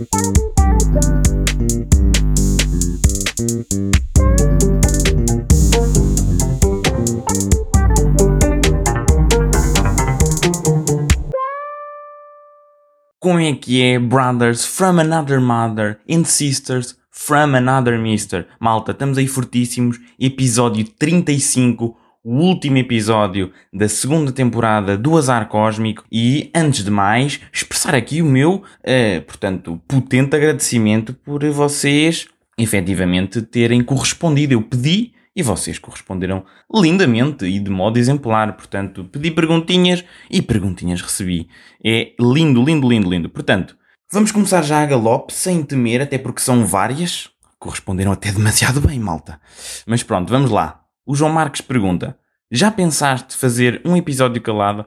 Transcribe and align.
Como 0.00 0.08
é 13.40 13.52
que 13.52 13.82
é, 13.82 13.98
brothers 13.98 14.64
from 14.64 15.00
another 15.00 15.38
mother 15.38 15.98
and 16.08 16.24
sisters 16.24 16.96
from 17.10 17.54
another 17.54 17.98
mister? 17.98 18.46
Malta, 18.58 18.92
estamos 18.92 19.18
aí 19.18 19.26
fortíssimos. 19.26 19.98
Episódio 20.18 20.86
35, 20.98 21.94
o 22.22 22.34
último 22.34 22.76
episódio 22.76 23.52
da 23.72 23.88
segunda 23.88 24.30
temporada 24.30 24.96
do 24.96 25.16
Azar 25.16 25.48
Cósmico. 25.48 26.04
E, 26.10 26.50
antes 26.54 26.84
de 26.84 26.90
mais, 26.90 27.40
expressar 27.52 27.94
aqui 27.94 28.20
o 28.20 28.26
meu, 28.26 28.56
uh, 28.56 29.22
portanto, 29.26 29.80
potente 29.88 30.36
agradecimento 30.36 31.14
por 31.14 31.44
vocês 31.50 32.28
efetivamente 32.58 33.42
terem 33.42 33.82
correspondido. 33.82 34.52
Eu 34.52 34.62
pedi 34.62 35.12
e 35.34 35.42
vocês 35.42 35.78
corresponderam 35.78 36.44
lindamente 36.74 37.46
e 37.46 37.58
de 37.58 37.70
modo 37.70 37.98
exemplar. 37.98 38.54
Portanto, 38.54 39.04
pedi 39.04 39.30
perguntinhas 39.30 40.04
e 40.30 40.42
perguntinhas 40.42 41.00
recebi. 41.00 41.48
É 41.84 42.12
lindo, 42.20 42.62
lindo, 42.62 42.88
lindo, 42.88 43.10
lindo. 43.10 43.30
Portanto, 43.30 43.76
vamos 44.12 44.30
começar 44.30 44.62
já 44.62 44.82
a 44.82 44.86
galope, 44.86 45.32
sem 45.32 45.62
temer, 45.62 46.02
até 46.02 46.18
porque 46.18 46.42
são 46.42 46.66
várias. 46.66 47.30
Corresponderam 47.58 48.12
até 48.12 48.30
demasiado 48.32 48.80
bem, 48.80 48.98
malta. 48.98 49.40
Mas 49.86 50.02
pronto, 50.02 50.30
vamos 50.30 50.50
lá. 50.50 50.79
O 51.06 51.14
João 51.14 51.32
Marques 51.32 51.60
pergunta: 51.60 52.16
Já 52.50 52.70
pensaste 52.70 53.36
fazer 53.36 53.80
um 53.84 53.96
episódio 53.96 54.40
calado? 54.42 54.84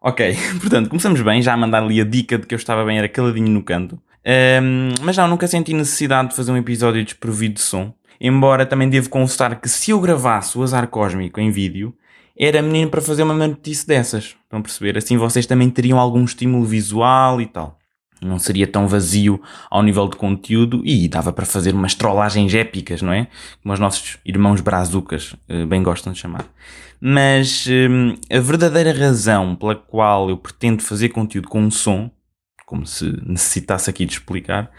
Ok, 0.00 0.36
portanto, 0.60 0.88
começamos 0.88 1.20
bem, 1.20 1.40
já 1.42 1.52
a 1.52 1.56
mandar 1.56 1.82
ali 1.82 2.00
a 2.00 2.04
dica 2.04 2.36
de 2.38 2.46
que 2.46 2.54
eu 2.54 2.58
estava 2.58 2.84
bem, 2.84 2.98
era 2.98 3.08
caladinho 3.08 3.48
no 3.48 3.62
canto. 3.62 4.00
Um, 4.24 4.94
mas 5.02 5.16
não, 5.16 5.28
nunca 5.28 5.46
senti 5.46 5.72
necessidade 5.72 6.30
de 6.30 6.36
fazer 6.36 6.52
um 6.52 6.56
episódio 6.56 7.04
desprovido 7.04 7.54
de 7.54 7.60
som. 7.60 7.92
Embora 8.20 8.64
também 8.64 8.88
devo 8.88 9.08
confessar 9.08 9.60
que 9.60 9.68
se 9.68 9.90
eu 9.90 10.00
gravasse 10.00 10.56
o 10.56 10.62
Azar 10.62 10.86
Cósmico 10.86 11.40
em 11.40 11.50
vídeo, 11.50 11.94
era 12.38 12.62
menino 12.62 12.90
para 12.90 13.00
fazer 13.00 13.24
uma 13.24 13.34
notícia 13.34 13.86
dessas. 13.86 14.36
Estão 14.44 14.60
a 14.60 14.62
perceber? 14.62 14.96
Assim 14.96 15.16
vocês 15.16 15.44
também 15.44 15.68
teriam 15.68 15.98
algum 15.98 16.24
estímulo 16.24 16.64
visual 16.64 17.40
e 17.40 17.46
tal. 17.46 17.78
Não 18.22 18.38
seria 18.38 18.66
tão 18.66 18.86
vazio 18.86 19.42
ao 19.70 19.82
nível 19.82 20.08
de 20.08 20.16
conteúdo 20.16 20.80
e 20.84 21.08
dava 21.08 21.32
para 21.32 21.44
fazer 21.44 21.74
umas 21.74 21.94
trollagens 21.94 22.54
épicas, 22.54 23.02
não 23.02 23.12
é? 23.12 23.26
Como 23.62 23.74
os 23.74 23.80
nossos 23.80 24.18
irmãos 24.24 24.60
brazucas 24.60 25.34
eh, 25.48 25.66
bem 25.66 25.82
gostam 25.82 26.12
de 26.12 26.18
chamar. 26.18 26.46
Mas 27.00 27.66
hum, 27.66 28.14
a 28.30 28.38
verdadeira 28.38 28.92
razão 28.92 29.56
pela 29.56 29.74
qual 29.74 30.30
eu 30.30 30.36
pretendo 30.36 30.82
fazer 30.82 31.08
conteúdo 31.08 31.48
com 31.48 31.70
som 31.70 32.10
como 32.72 32.86
se 32.86 33.04
necessitasse 33.26 33.90
aqui 33.90 34.06
de 34.06 34.14
explicar, 34.14 34.70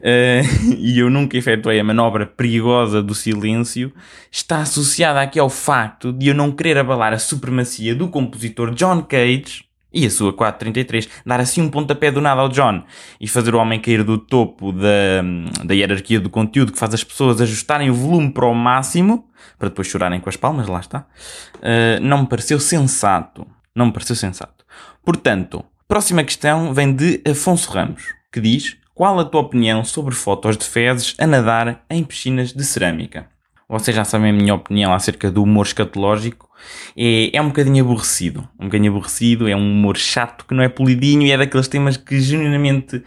uh, 0.00 0.72
e 0.78 0.98
eu 0.98 1.10
nunca 1.10 1.36
efetuei 1.36 1.78
a 1.78 1.84
manobra 1.84 2.24
perigosa 2.24 3.02
do 3.02 3.14
silêncio, 3.14 3.92
está 4.30 4.62
associada 4.62 5.20
aqui 5.20 5.38
ao 5.38 5.50
facto 5.50 6.14
de 6.14 6.28
eu 6.28 6.34
não 6.34 6.50
querer 6.50 6.78
abalar 6.78 7.12
a 7.12 7.18
supremacia 7.18 7.94
do 7.94 8.08
compositor 8.08 8.74
John 8.74 9.02
Cage 9.02 9.66
e 9.92 10.06
a 10.06 10.10
sua 10.10 10.32
433, 10.32 11.08
dar 11.24 11.40
assim 11.40 11.60
um 11.60 11.68
pontapé 11.68 12.10
do 12.10 12.20
nada 12.20 12.40
ao 12.40 12.48
John 12.48 12.82
e 13.20 13.28
fazer 13.28 13.54
o 13.54 13.58
homem 13.58 13.80
cair 13.80 14.02
do 14.02 14.18
topo 14.18 14.72
da, 14.72 15.22
da 15.64 15.74
hierarquia 15.74 16.20
do 16.20 16.30
conteúdo 16.30 16.72
que 16.72 16.78
faz 16.78 16.94
as 16.94 17.04
pessoas 17.04 17.40
ajustarem 17.40 17.90
o 17.90 17.94
volume 17.94 18.30
para 18.30 18.46
o 18.46 18.54
máximo, 18.54 19.28
para 19.58 19.68
depois 19.68 19.88
chorarem 19.88 20.20
com 20.20 20.28
as 20.28 20.36
palmas, 20.36 20.68
lá 20.68 20.80
está, 20.80 21.00
uh, 21.00 22.00
não 22.00 22.22
me 22.22 22.26
pareceu 22.26 22.58
sensato. 22.58 23.46
Não 23.74 23.86
me 23.86 23.92
pareceu 23.92 24.14
sensato. 24.14 24.64
Portanto, 25.02 25.64
Próxima 25.92 26.24
questão 26.24 26.72
vem 26.72 26.96
de 26.96 27.20
Afonso 27.30 27.70
Ramos, 27.70 28.14
que 28.32 28.40
diz: 28.40 28.78
Qual 28.94 29.20
a 29.20 29.26
tua 29.26 29.42
opinião 29.42 29.84
sobre 29.84 30.14
fotos 30.14 30.56
de 30.56 30.64
fezes 30.64 31.14
a 31.18 31.26
nadar 31.26 31.84
em 31.90 32.02
piscinas 32.02 32.50
de 32.50 32.64
cerâmica? 32.64 33.28
Vocês 33.72 33.96
já 33.96 34.04
sabem 34.04 34.28
a 34.28 34.32
minha 34.34 34.54
opinião 34.54 34.92
acerca 34.92 35.30
do 35.30 35.42
humor 35.42 35.64
escatológico. 35.64 36.46
É, 36.94 37.34
é 37.34 37.40
um 37.40 37.46
bocadinho 37.46 37.82
aborrecido. 37.82 38.46
Um 38.60 38.66
bocadinho 38.66 38.92
aborrecido, 38.92 39.48
é 39.48 39.56
um 39.56 39.72
humor 39.72 39.96
chato 39.96 40.44
que 40.44 40.52
não 40.52 40.62
é 40.62 40.68
polidinho 40.68 41.22
e 41.22 41.32
é 41.32 41.38
daqueles 41.38 41.68
temas 41.68 41.96
que 41.96 42.20
genuinamente 42.20 42.96
uh, 42.96 43.02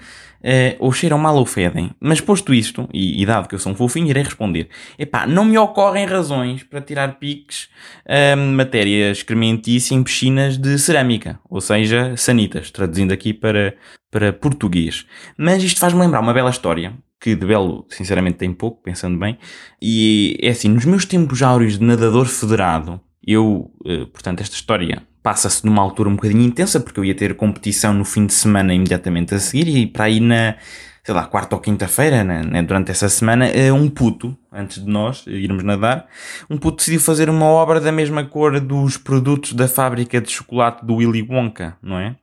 ou 0.79 0.91
cheiram 0.91 1.19
mal 1.19 1.35
ou 1.35 1.45
fedem. 1.45 1.91
Mas 1.99 2.19
posto 2.19 2.51
isto, 2.51 2.89
e, 2.91 3.21
e, 3.21 3.25
dado 3.27 3.47
que 3.47 3.53
eu 3.53 3.59
sou 3.59 3.73
um 3.73 3.75
fofinho, 3.75 4.07
irei 4.07 4.23
responder. 4.23 4.67
Epá, 4.97 5.27
não 5.27 5.45
me 5.45 5.55
ocorrem 5.55 6.07
razões 6.07 6.63
para 6.63 6.81
tirar 6.81 7.19
piques 7.19 7.69
uh, 8.07 8.35
matéria 8.35 9.11
excrementícia 9.11 9.93
em 9.93 10.01
piscinas 10.01 10.57
de 10.57 10.79
cerâmica, 10.79 11.39
ou 11.47 11.61
seja, 11.61 12.17
sanitas, 12.17 12.71
traduzindo 12.71 13.11
aqui 13.11 13.35
para, 13.35 13.75
para 14.09 14.33
português. 14.33 15.05
Mas 15.37 15.61
isto 15.61 15.79
faz-me 15.79 16.01
lembrar 16.01 16.21
uma 16.21 16.33
bela 16.33 16.49
história, 16.49 16.91
que 17.25 17.35
de 17.35 17.43
belo, 17.43 17.87
sinceramente, 17.89 18.37
tem 18.37 18.53
pouco, 18.53 18.83
pensando 18.83 19.17
bem. 19.17 19.39
E 19.81 20.37
é 20.43 20.49
assim, 20.49 20.69
nos 20.69 20.85
meus 20.85 21.05
tempos 21.05 21.41
áureos 21.41 21.79
de 21.79 21.83
nadador 21.83 22.27
federado, 22.27 23.01
eu, 23.25 23.71
uh, 23.83 24.05
portanto, 24.13 24.41
esta 24.41 24.55
história 24.55 25.01
passa-se 25.23 25.65
numa 25.65 25.81
altura 25.81 26.07
um 26.07 26.15
bocadinho 26.15 26.43
intensa, 26.43 26.79
porque 26.79 26.99
eu 26.99 27.03
ia 27.03 27.15
ter 27.15 27.35
competição 27.35 27.95
no 27.95 28.05
fim 28.05 28.27
de 28.27 28.33
semana 28.33 28.75
imediatamente 28.75 29.33
a 29.33 29.39
seguir, 29.39 29.67
e 29.75 29.87
para 29.87 30.03
aí 30.03 30.19
na, 30.19 30.55
sei 31.03 31.15
lá, 31.15 31.25
quarta 31.25 31.55
ou 31.55 31.61
quinta-feira, 31.61 32.23
né, 32.23 32.43
né, 32.43 32.61
durante 32.61 32.91
essa 32.91 33.09
semana, 33.09 33.47
eh, 33.47 33.73
um 33.73 33.89
puto, 33.89 34.37
antes 34.51 34.85
de 34.85 34.87
nós 34.87 35.23
irmos 35.25 35.63
nadar, 35.63 36.05
um 36.47 36.59
puto 36.59 36.77
decidiu 36.77 36.99
fazer 36.99 37.27
uma 37.27 37.47
obra 37.47 37.81
da 37.81 37.91
mesma 37.91 38.23
cor 38.23 38.59
dos 38.59 38.97
produtos 38.97 39.53
da 39.53 39.67
fábrica 39.67 40.21
de 40.21 40.29
chocolate 40.29 40.85
do 40.85 40.97
Willy 40.97 41.23
Wonka, 41.27 41.75
não 41.81 41.97
é? 41.97 42.15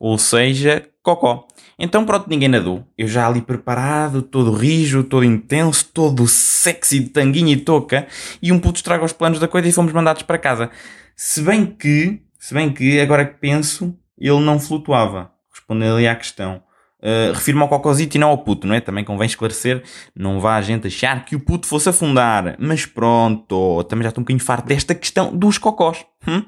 Ou 0.00 0.16
seja, 0.16 0.86
cocó. 1.02 1.46
Então 1.78 2.04
pronto, 2.04 2.28
ninguém 2.28 2.48
nadou. 2.48 2.86
Eu 2.96 3.08
já 3.08 3.26
ali 3.26 3.40
preparado, 3.40 4.22
todo 4.22 4.52
rijo, 4.52 5.02
todo 5.04 5.24
intenso, 5.24 5.90
todo 5.92 6.26
sexy 6.26 7.00
de 7.00 7.10
tanguinha 7.10 7.52
e 7.52 7.56
touca, 7.56 8.06
e 8.40 8.52
um 8.52 8.58
puto 8.58 8.76
estraga 8.76 9.04
os 9.04 9.12
planos 9.12 9.38
da 9.38 9.48
coisa 9.48 9.68
e 9.68 9.72
fomos 9.72 9.92
mandados 9.92 10.22
para 10.22 10.38
casa. 10.38 10.70
Se 11.16 11.42
bem 11.42 11.66
que, 11.66 12.22
se 12.38 12.54
bem 12.54 12.72
que, 12.72 13.00
agora 13.00 13.24
que 13.24 13.38
penso, 13.38 13.96
ele 14.18 14.40
não 14.40 14.58
flutuava. 14.58 15.30
Respondendo 15.50 15.96
ali 15.96 16.08
à 16.08 16.14
questão. 16.14 16.62
Uh, 17.02 17.32
refiro-me 17.32 17.64
ao 17.64 17.68
cocosito 17.68 18.14
e 18.16 18.18
não 18.18 18.28
ao 18.28 18.38
puto, 18.38 18.64
não 18.64 18.76
é? 18.76 18.80
Também 18.80 19.04
convém 19.04 19.26
esclarecer, 19.26 19.82
não 20.14 20.38
vá 20.38 20.54
a 20.54 20.62
gente 20.62 20.86
achar 20.86 21.24
que 21.24 21.34
o 21.34 21.40
puto 21.40 21.66
fosse 21.66 21.88
afundar. 21.88 22.54
Mas 22.60 22.86
pronto, 22.86 23.82
também 23.84 24.04
já 24.04 24.10
estou 24.10 24.22
um 24.22 24.24
bocadinho 24.24 24.44
farto 24.44 24.68
desta 24.68 24.94
questão 24.94 25.36
dos 25.36 25.58
cocós. 25.58 26.04
Hum? 26.28 26.44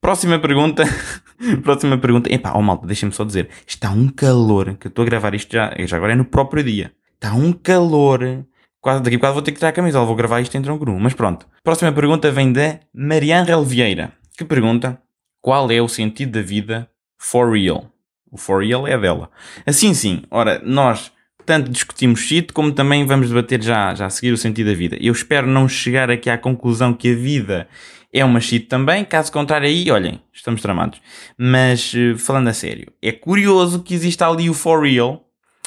Próxima 0.00 0.38
pergunta. 0.38 0.84
Próxima 1.62 1.98
pergunta. 1.98 2.32
Epá, 2.32 2.52
oh 2.54 2.62
malta, 2.62 2.86
deixem-me 2.86 3.14
só 3.14 3.24
dizer. 3.24 3.48
Está 3.66 3.90
um 3.90 4.08
calor, 4.08 4.76
que 4.76 4.86
eu 4.86 4.90
estou 4.90 5.02
a 5.02 5.06
gravar 5.06 5.34
isto 5.34 5.52
já, 5.52 5.74
já 5.78 5.96
agora 5.96 6.12
é 6.12 6.16
no 6.16 6.24
próprio 6.24 6.64
dia. 6.64 6.92
Está 7.16 7.34
um 7.34 7.52
calor 7.52 8.44
Quase, 8.80 9.02
daqui 9.02 9.16
a 9.16 9.18
bocado 9.18 9.34
vou 9.34 9.42
ter 9.42 9.52
que 9.52 9.58
tirar 9.58 9.68
a 9.68 9.72
camisola, 9.72 10.06
vou 10.06 10.16
gravar 10.16 10.40
isto 10.40 10.58
por 10.78 10.88
um. 10.88 10.98
Mas 10.98 11.12
pronto. 11.12 11.46
Próxima 11.62 11.92
pergunta 11.92 12.30
vem 12.30 12.50
da 12.50 12.80
Marianne 12.94 13.50
Vieira, 13.64 14.12
que 14.36 14.44
pergunta 14.44 14.98
qual 15.42 15.70
é 15.70 15.82
o 15.82 15.88
sentido 15.88 16.32
da 16.32 16.42
vida 16.42 16.88
for 17.18 17.52
real? 17.52 17.90
O 18.30 18.38
for 18.38 18.62
real 18.62 18.86
é 18.86 18.96
dela. 18.96 19.30
Assim 19.66 19.92
sim, 19.92 20.22
ora, 20.30 20.62
nós 20.64 21.12
tanto 21.44 21.70
discutimos 21.70 22.20
shit 22.20 22.52
como 22.54 22.72
também 22.72 23.04
vamos 23.04 23.28
debater 23.28 23.62
já, 23.62 23.94
já 23.94 24.06
a 24.06 24.10
seguir 24.10 24.32
o 24.32 24.38
sentido 24.38 24.68
da 24.68 24.74
vida. 24.74 24.96
Eu 24.98 25.12
espero 25.12 25.46
não 25.46 25.68
chegar 25.68 26.10
aqui 26.10 26.30
à 26.30 26.38
conclusão 26.38 26.94
que 26.94 27.12
a 27.12 27.14
vida 27.14 27.68
é 28.12 28.24
uma 28.24 28.40
shit 28.40 28.66
também, 28.66 29.04
caso 29.04 29.30
contrário 29.30 29.68
aí, 29.68 29.90
olhem, 29.90 30.20
estamos 30.32 30.60
tramados. 30.60 31.00
Mas 31.38 31.92
eh, 31.94 32.16
falando 32.16 32.48
a 32.48 32.52
sério, 32.52 32.92
é 33.00 33.12
curioso 33.12 33.82
que 33.82 33.94
exista 33.94 34.28
ali 34.28 34.50
o 34.50 34.54
for 34.54 34.82
real, 34.82 35.24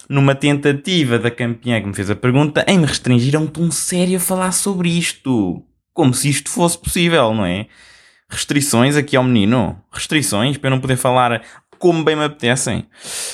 numa 0.09 0.35
tentativa 0.35 1.17
da 1.17 1.31
campeã 1.31 1.79
que 1.79 1.87
me 1.87 1.93
fez 1.93 2.09
a 2.09 2.15
pergunta 2.15 2.65
em 2.67 2.77
me 2.77 2.85
restringir 2.85 3.35
a 3.35 3.39
um 3.39 3.47
tom 3.47 3.71
sério 3.71 4.17
a 4.17 4.19
falar 4.19 4.51
sobre 4.51 4.89
isto. 4.89 5.63
Como 5.93 6.13
se 6.13 6.29
isto 6.29 6.49
fosse 6.49 6.77
possível, 6.77 7.33
não 7.33 7.45
é? 7.45 7.67
Restrições 8.29 8.97
aqui 8.97 9.15
ao 9.15 9.23
menino. 9.23 9.79
Restrições 9.91 10.57
para 10.57 10.67
eu 10.67 10.71
não 10.71 10.81
poder 10.81 10.97
falar 10.97 11.43
como 11.77 12.03
bem 12.03 12.15
me 12.15 12.25
apetecem. 12.25 12.87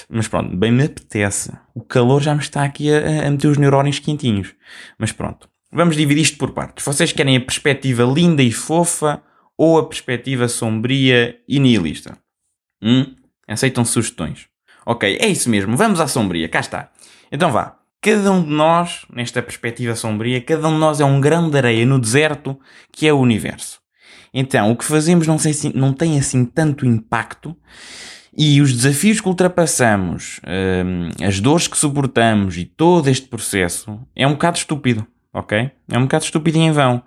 Mas 0.09 0.27
pronto, 0.27 0.55
bem 0.55 0.71
me 0.71 0.83
apetece. 0.83 1.51
O 1.73 1.81
calor 1.81 2.21
já 2.21 2.33
me 2.33 2.41
está 2.41 2.63
aqui 2.63 2.91
a, 2.91 3.27
a 3.27 3.31
meter 3.31 3.47
os 3.47 3.57
neurónios 3.57 3.99
quentinhos. 3.99 4.53
Mas 4.97 5.11
pronto. 5.11 5.47
Vamos 5.71 5.95
dividir 5.95 6.21
isto 6.21 6.37
por 6.37 6.51
partes. 6.51 6.83
Vocês 6.83 7.11
querem 7.11 7.37
a 7.37 7.41
perspectiva 7.41 8.03
linda 8.03 8.41
e 8.41 8.51
fofa 8.51 9.21
ou 9.57 9.77
a 9.77 9.87
perspectiva 9.87 10.47
sombria 10.47 11.39
e 11.47 11.59
nihilista? 11.59 12.17
Hum? 12.81 13.15
Aceitam 13.47 13.85
sugestões? 13.85 14.47
Ok, 14.85 15.17
é 15.21 15.27
isso 15.27 15.49
mesmo, 15.49 15.77
vamos 15.77 15.99
à 15.99 16.07
sombria, 16.07 16.49
cá 16.49 16.59
está. 16.59 16.91
Então 17.31 17.51
vá. 17.51 17.75
Cada 18.01 18.31
um 18.31 18.41
de 18.41 18.49
nós, 18.49 19.05
nesta 19.13 19.41
perspectiva 19.41 19.93
sombria, 19.93 20.39
cada 20.39 20.67
um 20.69 20.73
de 20.73 20.79
nós 20.79 21.01
é 21.01 21.05
um 21.05 21.19
grão 21.19 21.49
de 21.49 21.57
areia 21.57 21.85
no 21.85 21.99
deserto 21.99 22.57
que 22.93 23.05
é 23.05 23.11
o 23.11 23.19
universo. 23.19 23.79
Então, 24.33 24.71
o 24.71 24.77
que 24.77 24.85
fazemos 24.85 25.27
não, 25.27 25.37
sei, 25.37 25.53
não 25.75 25.91
tem 25.91 26.17
assim 26.17 26.45
tanto 26.45 26.85
impacto 26.85 27.55
e 28.35 28.61
os 28.61 28.73
desafios 28.73 29.19
que 29.19 29.27
ultrapassamos, 29.27 30.39
hum, 30.85 31.09
as 31.21 31.41
dores 31.41 31.67
que 31.67 31.77
suportamos 31.77 32.57
e 32.57 32.63
todo 32.63 33.09
este 33.09 33.27
processo 33.27 33.99
é 34.15 34.25
um 34.25 34.31
bocado 34.31 34.57
estúpido, 34.57 35.05
ok? 35.33 35.71
É 35.91 35.97
um 35.97 36.03
bocado 36.03 36.23
estúpido 36.23 36.57
e 36.57 36.61
em 36.61 36.71
vão. 36.71 37.03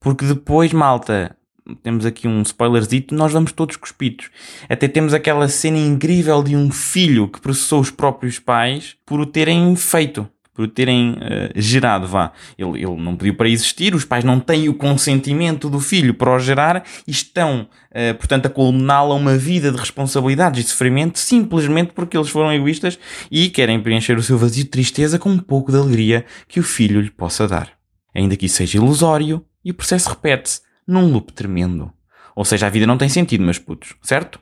Porque 0.00 0.24
depois, 0.26 0.72
malta, 0.72 1.36
temos 1.82 2.04
aqui 2.04 2.28
um 2.28 2.42
spoilerzito, 2.42 3.14
nós 3.14 3.32
vamos 3.32 3.52
todos 3.52 3.76
cuspidos. 3.76 4.30
Até 4.68 4.86
temos 4.86 5.14
aquela 5.14 5.48
cena 5.48 5.78
incrível 5.78 6.42
de 6.42 6.54
um 6.54 6.70
filho 6.70 7.28
que 7.28 7.40
processou 7.40 7.80
os 7.80 7.90
próprios 7.90 8.38
pais 8.38 8.96
por 9.06 9.20
o 9.20 9.26
terem 9.26 9.74
feito 9.76 10.28
por 10.54 10.68
terem 10.68 11.12
uh, 11.12 11.16
gerado, 11.56 12.06
vá. 12.06 12.32
Ele, 12.56 12.82
ele 12.82 12.96
não 12.96 13.16
pediu 13.16 13.34
para 13.34 13.48
existir, 13.48 13.94
os 13.94 14.04
pais 14.04 14.22
não 14.22 14.38
têm 14.38 14.68
o 14.68 14.74
consentimento 14.74 15.68
do 15.68 15.80
filho 15.80 16.14
para 16.14 16.34
o 16.34 16.38
gerar 16.38 16.84
e 17.06 17.10
estão, 17.10 17.68
uh, 17.90 18.14
portanto, 18.14 18.46
a 18.46 18.50
condená-lo 18.50 19.12
a 19.12 19.16
uma 19.16 19.36
vida 19.36 19.72
de 19.72 19.78
responsabilidades 19.78 20.64
e 20.64 20.68
sofrimento 20.68 21.18
simplesmente 21.18 21.92
porque 21.92 22.16
eles 22.16 22.28
foram 22.28 22.52
egoístas 22.52 22.98
e 23.30 23.50
querem 23.50 23.80
preencher 23.80 24.16
o 24.16 24.22
seu 24.22 24.38
vazio 24.38 24.64
de 24.64 24.70
tristeza 24.70 25.18
com 25.18 25.28
um 25.28 25.38
pouco 25.38 25.72
de 25.72 25.78
alegria 25.78 26.24
que 26.46 26.60
o 26.60 26.62
filho 26.62 27.00
lhe 27.00 27.10
possa 27.10 27.48
dar. 27.48 27.72
Ainda 28.14 28.36
que 28.36 28.46
isso 28.46 28.56
seja 28.56 28.78
ilusório 28.78 29.44
e 29.64 29.72
o 29.72 29.74
processo 29.74 30.08
repete-se 30.08 30.60
num 30.86 31.10
loop 31.10 31.32
tremendo. 31.32 31.92
Ou 32.36 32.44
seja, 32.44 32.66
a 32.66 32.70
vida 32.70 32.86
não 32.86 32.98
tem 32.98 33.08
sentido, 33.08 33.42
meus 33.42 33.58
putos, 33.58 33.94
certo? 34.02 34.40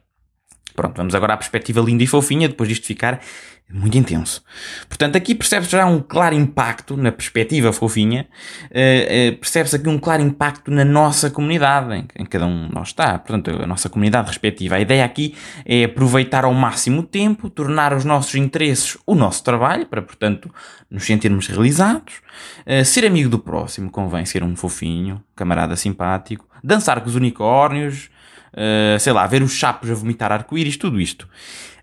Pronto, 0.75 0.97
vamos 0.97 1.15
agora 1.15 1.35
à 1.35 1.37
perspectiva 1.37 1.81
linda 1.81 2.03
e 2.03 2.07
fofinha, 2.07 2.49
depois 2.49 2.69
disto 2.69 2.87
ficar 2.87 3.21
muito 3.73 3.97
intenso. 3.97 4.43
Portanto, 4.87 5.17
aqui 5.17 5.35
percebe-se 5.35 5.73
já 5.73 5.87
um 5.87 6.01
claro 6.01 6.35
impacto 6.35 6.97
na 6.97 7.11
perspectiva 7.11 7.73
fofinha, 7.73 8.29
uh, 8.67 9.33
uh, 9.33 9.37
percebe-se 9.39 9.77
aqui 9.77 9.89
um 9.89 9.99
claro 9.99 10.23
impacto 10.23 10.71
na 10.71 10.85
nossa 10.85 11.31
comunidade, 11.31 11.95
em, 11.95 12.07
em 12.17 12.27
cada 12.27 12.47
um 12.47 12.69
de 12.69 12.75
nós 12.75 12.89
está, 12.89 13.19
portanto, 13.19 13.51
a 13.63 13.67
nossa 13.67 13.89
comunidade 13.89 14.29
respectiva. 14.29 14.77
A 14.77 14.81
ideia 14.81 15.05
aqui 15.05 15.35
é 15.65 15.85
aproveitar 15.85 16.45
ao 16.45 16.53
máximo 16.53 17.01
o 17.01 17.03
tempo, 17.03 17.49
tornar 17.49 17.95
os 17.95 18.05
nossos 18.05 18.35
interesses 18.35 18.99
o 19.07 19.15
nosso 19.15 19.43
trabalho, 19.43 19.87
para, 19.87 20.03
portanto, 20.03 20.53
nos 20.91 21.05
sentirmos 21.05 21.47
realizados, 21.47 22.17
uh, 22.67 22.85
ser 22.85 23.07
amigo 23.07 23.31
do 23.31 23.39
próximo, 23.39 23.91
convém 23.91 24.27
ser 24.27 24.43
um 24.43 24.55
fofinho, 24.55 25.23
camarada 25.35 25.77
simpático, 25.77 26.47
dançar 26.63 27.01
com 27.01 27.09
os 27.09 27.17
unicórnios, 27.17 28.11
sei 28.99 29.13
lá, 29.13 29.27
ver 29.27 29.43
os 29.43 29.53
chapos 29.53 29.91
a 29.91 29.95
vomitar 29.95 30.33
arco-íris, 30.33 30.77
tudo 30.77 31.01
isto. 31.01 31.29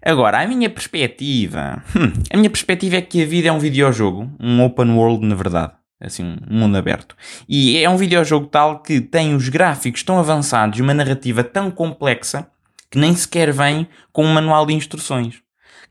Agora, 0.02 0.42
a 0.42 0.48
minha 0.48 0.70
perspectiva. 0.70 1.84
Hum, 1.96 2.14
a 2.32 2.38
minha 2.38 2.50
perspectiva 2.50 2.98
é 2.98 3.02
que 3.02 3.22
a 3.22 3.26
vida 3.26 3.50
é 3.50 3.52
um 3.52 3.60
videojogo, 3.60 4.32
um 4.40 4.64
open 4.64 4.92
world, 4.92 5.26
na 5.26 5.36
verdade. 5.36 5.74
Assim, 6.00 6.38
um 6.50 6.60
mundo 6.60 6.78
aberto. 6.78 7.16
E 7.48 7.78
é 7.78 7.90
um 7.90 7.98
videojogo 7.98 8.48
tal 8.48 8.82
que 8.82 9.02
tem 9.02 9.36
os 9.36 9.50
gráficos 9.50 10.02
tão 10.02 10.18
avançados 10.18 10.80
e 10.80 10.82
uma 10.82 10.94
narrativa 10.94 11.44
tão 11.44 11.70
complexa 11.70 12.48
que 12.90 12.98
nem 12.98 13.14
sequer 13.14 13.52
vem 13.52 13.88
com 14.14 14.24
um 14.24 14.34
manual 14.34 14.66
de 14.66 14.74
instruções. 14.74 15.42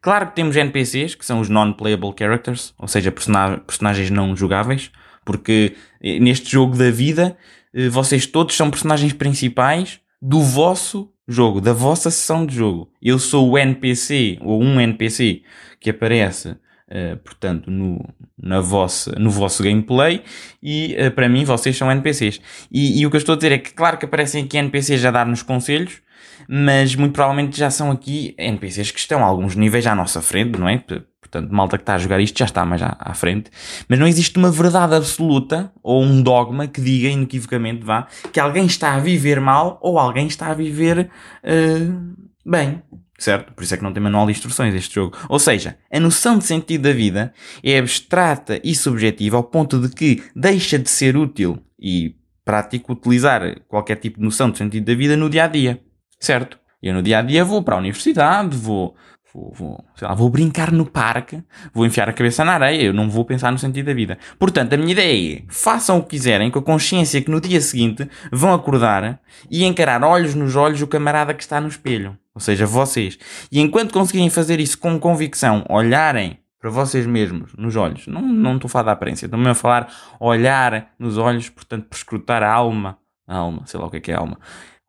Claro 0.01 0.29
que 0.29 0.37
temos 0.37 0.57
NPCs, 0.57 1.15
que 1.15 1.27
são 1.27 1.41
os 1.41 1.51
non-playable 1.51 2.15
characters, 2.19 2.73
ou 2.79 2.89
seja, 2.89 3.13
personagens 3.13 4.11
não 4.11 4.35
jogáveis, 4.35 4.91
porque 5.25 5.77
eh, 6.03 6.19
neste 6.19 6.51
jogo 6.51 6.77
da 6.77 6.91
vida 6.91 7.37
eh, 7.75 7.89
vocês 7.89 8.27
todos 8.27 8.57
são 8.57 8.71
personagens 8.71 9.13
principais 9.13 10.01
do 10.21 10.41
vosso 10.41 11.13
jogo, 11.27 11.61
da 11.61 11.73
vossa 11.73 12.11
sessão 12.11 12.45
de 12.47 12.55
jogo. 12.55 12.91
Eu 13.03 13.19
sou 13.19 13.51
o 13.51 13.59
NPC, 13.59 14.39
ou 14.41 14.63
um 14.63 14.81
NPC, 14.81 15.43
que 15.79 15.91
aparece, 15.91 16.51
uh, 16.51 17.17
portanto, 17.23 17.71
no, 17.71 18.03
na 18.37 18.61
vossa, 18.61 19.13
no 19.19 19.31
vosso 19.31 19.63
gameplay, 19.63 20.23
e 20.63 20.97
uh, 20.99 21.11
para 21.11 21.29
mim 21.29 21.45
vocês 21.45 21.77
são 21.77 21.91
NPCs. 21.91 22.41
E, 22.73 23.01
e, 23.01 23.07
o 23.07 23.11
que 23.11 23.17
eu 23.17 23.19
estou 23.19 23.35
a 23.35 23.37
dizer 23.37 23.53
é 23.53 23.59
que, 23.59 23.73
claro 23.73 23.99
que 23.99 24.07
aparecem 24.07 24.45
aqui 24.45 24.57
NPCs 24.57 25.05
a 25.05 25.11
dar-nos 25.11 25.43
conselhos, 25.43 26.01
mas 26.49 26.95
muito 26.95 27.13
provavelmente 27.13 27.59
já 27.59 27.71
são 27.71 27.91
aqui 27.91 28.35
NPCs 28.39 28.91
que 28.91 28.99
estão 28.99 29.23
a 29.23 29.27
alguns 29.27 29.55
níveis 29.55 29.87
à 29.87 29.95
nossa 29.95 30.23
frente, 30.23 30.59
não 30.59 30.69
é? 30.69 30.83
Portanto, 31.31 31.51
malta 31.53 31.77
que 31.77 31.83
está 31.83 31.95
a 31.95 31.99
jogar 31.99 32.21
isto 32.21 32.39
já 32.39 32.47
está 32.47 32.65
mais 32.65 32.83
à, 32.83 32.97
à, 32.99 33.13
frente. 33.15 33.51
Mas 33.87 33.99
não 33.99 34.07
existe 34.07 34.37
uma 34.39 34.51
verdade 34.51 34.95
absoluta 34.95 35.71
ou 35.83 36.03
um 36.03 36.23
dogma 36.23 36.67
que 36.67 36.81
diga 36.81 37.09
inequivocamente, 37.09 37.85
vá, 37.85 38.07
que 38.33 38.41
alguém 38.41 38.65
está 38.65 38.95
a 38.95 38.99
viver 38.99 39.41
mal 39.41 39.79
ou 39.83 39.99
alguém 39.99 40.27
está 40.27 40.49
a 40.49 40.55
viver 40.55 41.11
uh, 41.45 42.17
bem. 42.45 42.83
Certo? 43.19 43.53
Por 43.53 43.65
isso 43.65 43.75
é 43.75 43.77
que 43.77 43.83
não 43.83 43.93
tem 43.93 44.03
manual 44.03 44.27
de 44.27 44.33
instruções 44.33 44.75
este 44.75 44.95
jogo. 44.95 45.17
Ou 45.29 45.39
seja, 45.39 45.77
a 45.93 46.01
noção 46.01 46.39
de 46.39 46.45
sentido 46.45 46.83
da 46.83 46.93
vida 46.93 47.35
é 47.63 47.79
abstrata 47.79 48.61
e 48.65 48.75
subjetiva 48.75 49.37
ao 49.37 49.45
ponto 49.45 49.79
de 49.81 49.95
que 49.95 50.23
deixa 50.35 50.79
de 50.79 50.89
ser 50.89 51.17
útil 51.17 51.59
e 51.79 52.15
prático 52.45 52.93
utilizar 52.93 53.61
qualquer 53.67 53.97
tipo 53.97 54.19
de 54.19 54.25
noção 54.25 54.51
de 54.51 54.57
sentido 54.57 54.87
da 54.87 54.95
vida 54.95 55.17
no 55.17 55.29
dia 55.29 55.45
a 55.45 55.49
dia. 55.49 55.81
Certo? 56.19 56.59
Eu 56.81 56.95
no 56.95 57.03
dia 57.03 57.19
a 57.19 57.23
dia 57.23 57.45
vou 57.45 57.63
para 57.63 57.75
a 57.75 57.79
universidade, 57.79 58.57
vou 58.57 58.95
Vou, 59.35 59.53
vou, 59.55 59.85
lá, 60.01 60.15
vou 60.15 60.31
brincar 60.31 60.73
no 60.73 60.87
parque, 60.87 61.43
vou 61.75 61.85
enfiar 61.85 62.09
a 62.09 62.15
cabeça 62.15 62.45
na 62.45 62.55
areia, 62.55 62.85
eu 62.85 62.95
não 62.95 63.11
vou 63.11 63.27
pensar 63.27 63.53
no 63.53 63.59
sentido 63.59 63.87
da 63.87 63.93
vida. 63.93 64.19
Portanto, 64.39 64.73
a 64.73 64.77
minha 64.77 64.93
ideia 64.93 65.39
é, 65.39 65.43
façam 65.49 65.99
o 65.99 66.03
que 66.03 66.11
quiserem 66.11 66.51
com 66.51 66.59
a 66.59 66.63
consciência 66.63 67.21
que 67.21 67.31
no 67.31 67.39
dia 67.39 67.61
seguinte 67.61 68.09
vão 68.33 68.55
acordar 68.55 69.21
e 69.51 69.65
encarar 69.65 70.03
olhos 70.03 70.35
nos 70.35 70.57
olhos 70.57 70.81
o 70.81 70.87
camarada 70.87 71.35
que 71.35 71.43
está 71.43 71.61
no 71.61 71.69
espelho. 71.69 72.17
Ou 72.35 72.41
seja, 72.41 72.65
vocês. 72.65 73.19
E 73.53 73.61
enquanto 73.61 73.93
conseguirem 73.93 74.31
fazer 74.31 74.61
isso 74.61 74.79
com 74.79 74.99
convicção, 74.99 75.63
olharem 75.69 76.39
para 76.59 76.71
vocês 76.71 77.07
mesmos 77.07 77.53
nos 77.55 77.77
olhos, 77.77 78.07
não, 78.07 78.23
não 78.23 78.55
estou 78.55 78.69
a 78.69 78.71
falar 78.71 78.85
da 78.85 78.93
aparência, 78.93 79.27
estou 79.27 79.39
mesmo 79.39 79.53
a 79.53 79.55
falar 79.55 79.93
olhar 80.19 80.91
nos 80.99 81.19
olhos, 81.19 81.51
portanto, 81.51 81.87
prescrutar 81.87 82.43
a 82.43 82.51
alma, 82.51 82.97
a 83.27 83.37
alma, 83.37 83.63
sei 83.67 83.79
lá 83.79 83.87
o 83.87 83.91
que 83.91 83.99
é 83.99 84.01
que 84.01 84.11
é 84.11 84.15
a 84.15 84.19
alma 84.19 84.39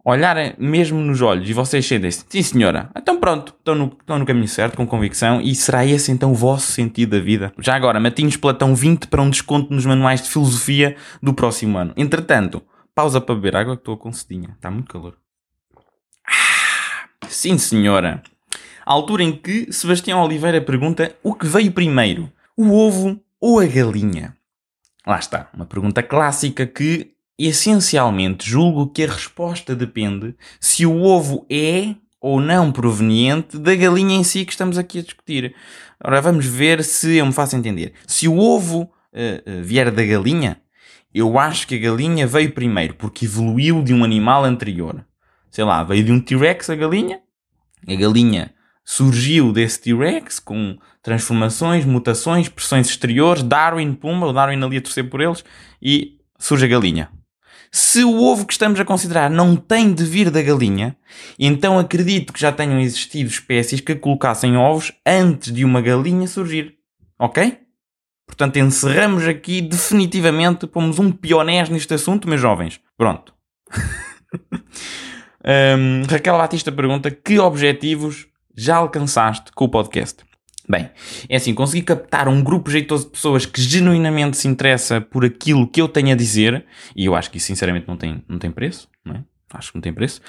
olharem 0.03 0.53
mesmo 0.57 0.99
nos 0.99 1.21
olhos 1.21 1.49
e 1.49 1.53
vocês 1.53 1.85
sentem-se, 1.85 2.25
sim 2.29 2.41
senhora, 2.41 2.89
então 2.95 3.19
pronto, 3.19 3.53
estão 3.57 3.75
no, 3.75 3.85
estão 3.99 4.19
no 4.19 4.25
caminho 4.25 4.47
certo, 4.47 4.77
com 4.77 4.87
convicção, 4.87 5.41
e 5.41 5.53
será 5.53 5.85
esse 5.85 6.11
então 6.11 6.31
o 6.31 6.35
vosso 6.35 6.71
sentido 6.71 7.17
da 7.17 7.23
vida? 7.23 7.53
Já 7.59 7.75
agora, 7.75 7.99
Matinhos 7.99 8.37
Platão 8.37 8.73
20 8.73 9.07
para 9.07 9.21
um 9.21 9.29
desconto 9.29 9.73
nos 9.73 9.85
manuais 9.85 10.21
de 10.21 10.29
filosofia 10.29 10.95
do 11.21 11.33
próximo 11.33 11.77
ano. 11.77 11.93
Entretanto, 11.97 12.61
pausa 12.95 13.19
para 13.21 13.35
beber 13.35 13.55
água 13.55 13.75
que 13.75 13.81
estou 13.81 13.97
com 13.97 14.11
cedinha, 14.11 14.51
está 14.55 14.71
muito 14.71 14.91
calor. 14.91 15.15
Ah, 16.25 17.07
sim 17.27 17.57
senhora. 17.57 18.23
A 18.85 18.93
altura 18.93 19.23
em 19.23 19.31
que 19.31 19.71
Sebastião 19.71 20.23
Oliveira 20.23 20.61
pergunta 20.61 21.15
o 21.21 21.35
que 21.35 21.45
veio 21.45 21.71
primeiro, 21.71 22.31
o 22.57 22.73
ovo 22.73 23.19
ou 23.39 23.59
a 23.59 23.65
galinha? 23.65 24.35
Lá 25.05 25.19
está, 25.19 25.49
uma 25.53 25.65
pergunta 25.65 26.01
clássica 26.03 26.65
que 26.65 27.11
essencialmente 27.47 28.49
julgo 28.49 28.89
que 28.89 29.03
a 29.03 29.11
resposta 29.11 29.73
depende 29.73 30.35
se 30.59 30.85
o 30.85 31.01
ovo 31.01 31.45
é 31.49 31.95
ou 32.19 32.41
não 32.41 32.71
proveniente 32.71 33.57
da 33.57 33.73
galinha 33.75 34.17
em 34.17 34.23
si 34.23 34.43
que 34.43 34.51
estamos 34.51 34.77
aqui 34.77 34.99
a 34.99 35.01
discutir. 35.01 35.55
Ora, 36.03 36.21
vamos 36.21 36.45
ver 36.45 36.83
se 36.83 37.15
eu 37.15 37.25
me 37.25 37.31
faço 37.31 37.55
entender. 37.55 37.93
Se 38.05 38.27
o 38.27 38.37
ovo 38.37 38.81
uh, 38.81 39.63
vier 39.63 39.89
da 39.89 40.03
galinha, 40.03 40.59
eu 41.13 41.39
acho 41.39 41.65
que 41.65 41.75
a 41.75 41.79
galinha 41.79 42.27
veio 42.27 42.51
primeiro 42.51 42.93
porque 42.95 43.25
evoluiu 43.25 43.81
de 43.81 43.93
um 43.93 44.03
animal 44.03 44.43
anterior. 44.43 45.05
Sei 45.49 45.63
lá, 45.63 45.81
veio 45.83 46.03
de 46.03 46.11
um 46.11 46.19
T-Rex 46.19 46.69
a 46.69 46.75
galinha, 46.75 47.21
a 47.87 47.95
galinha 47.95 48.53
surgiu 48.83 49.53
desse 49.53 49.81
T-Rex 49.81 50.39
com 50.39 50.77
transformações, 51.01 51.85
mutações, 51.85 52.49
pressões 52.49 52.89
exteriores, 52.89 53.43
Darwin, 53.43 53.93
pumba, 53.93 54.27
o 54.27 54.33
Darwin 54.33 54.61
ali 54.63 54.77
a 54.77 54.81
torcer 54.81 55.09
por 55.09 55.21
eles, 55.21 55.43
e 55.81 56.17
surge 56.37 56.65
a 56.65 56.67
galinha. 56.67 57.09
Se 57.71 58.03
o 58.03 58.21
ovo 58.21 58.45
que 58.45 58.53
estamos 58.53 58.79
a 58.79 58.85
considerar 58.85 59.29
não 59.29 59.55
tem 59.55 59.93
de 59.93 60.03
vir 60.03 60.31
da 60.31 60.41
galinha, 60.41 60.97
então 61.37 61.77
acredito 61.77 62.33
que 62.33 62.39
já 62.39 62.51
tenham 62.51 62.79
existido 62.79 63.29
espécies 63.29 63.79
que 63.79 63.95
colocassem 63.95 64.57
ovos 64.57 64.91
antes 65.05 65.53
de 65.53 65.63
uma 65.63 65.81
galinha 65.81 66.27
surgir. 66.27 66.75
Ok? 67.17 67.59
Portanto, 68.25 68.57
encerramos 68.57 69.27
aqui 69.27 69.61
definitivamente, 69.61 70.67
pomos 70.67 70.99
um 70.99 71.11
pionés 71.11 71.67
neste 71.69 71.93
assunto, 71.93 72.27
meus 72.27 72.39
jovens. 72.39 72.79
Pronto. 72.95 73.33
um, 75.43 76.03
Raquel 76.09 76.37
Batista 76.37 76.71
pergunta: 76.71 77.09
que 77.11 77.39
objetivos 77.39 78.27
já 78.55 78.77
alcançaste 78.77 79.51
com 79.51 79.65
o 79.65 79.69
podcast? 79.69 80.28
Bem, 80.69 80.91
é 81.27 81.35
assim, 81.35 81.51
consegui 81.55 81.81
captar 81.81 82.27
um 82.27 82.43
grupo 82.43 82.69
jeitoso 82.69 83.05
de 83.05 83.11
pessoas 83.11 83.43
que 83.43 83.59
genuinamente 83.59 84.37
se 84.37 84.47
interessa 84.47 85.01
por 85.01 85.25
aquilo 85.25 85.67
que 85.67 85.81
eu 85.81 85.87
tenho 85.87 86.11
a 86.11 86.15
dizer, 86.15 86.63
e 86.95 87.05
eu 87.05 87.15
acho 87.15 87.31
que 87.31 87.37
isso 87.37 87.47
sinceramente 87.47 87.87
não 87.87 87.97
tem, 87.97 88.23
não 88.29 88.37
tem 88.37 88.51
preço, 88.51 88.87
não 89.03 89.15
é? 89.15 89.23
Acho 89.51 89.71
que 89.71 89.77
não 89.77 89.81
tem 89.81 89.91
preço. 89.91 90.21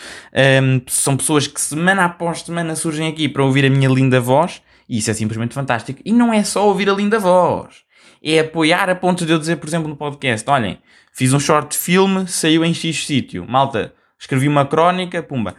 Um, 0.62 0.80
são 0.86 1.14
pessoas 1.14 1.46
que 1.46 1.60
semana 1.60 2.06
após 2.06 2.40
semana 2.40 2.74
surgem 2.74 3.06
aqui 3.06 3.28
para 3.28 3.44
ouvir 3.44 3.66
a 3.66 3.70
minha 3.70 3.90
linda 3.90 4.18
voz, 4.18 4.62
e 4.88 4.96
isso 4.96 5.10
é 5.10 5.14
simplesmente 5.14 5.52
fantástico. 5.52 6.00
E 6.06 6.10
não 6.10 6.32
é 6.32 6.42
só 6.42 6.66
ouvir 6.66 6.88
a 6.88 6.94
linda 6.94 7.18
voz, 7.18 7.84
é 8.24 8.38
apoiar 8.38 8.88
a 8.88 8.94
ponto 8.94 9.26
de 9.26 9.32
eu 9.32 9.38
dizer, 9.38 9.56
por 9.56 9.68
exemplo, 9.68 9.90
no 9.90 9.96
podcast: 9.96 10.48
olhem, 10.48 10.78
fiz 11.12 11.34
um 11.34 11.38
short 11.38 11.76
film, 11.76 12.24
saiu 12.26 12.64
em 12.64 12.72
X 12.72 13.04
sítio, 13.04 13.46
malta, 13.46 13.92
escrevi 14.18 14.48
uma 14.48 14.64
crónica, 14.64 15.22
pumba. 15.22 15.54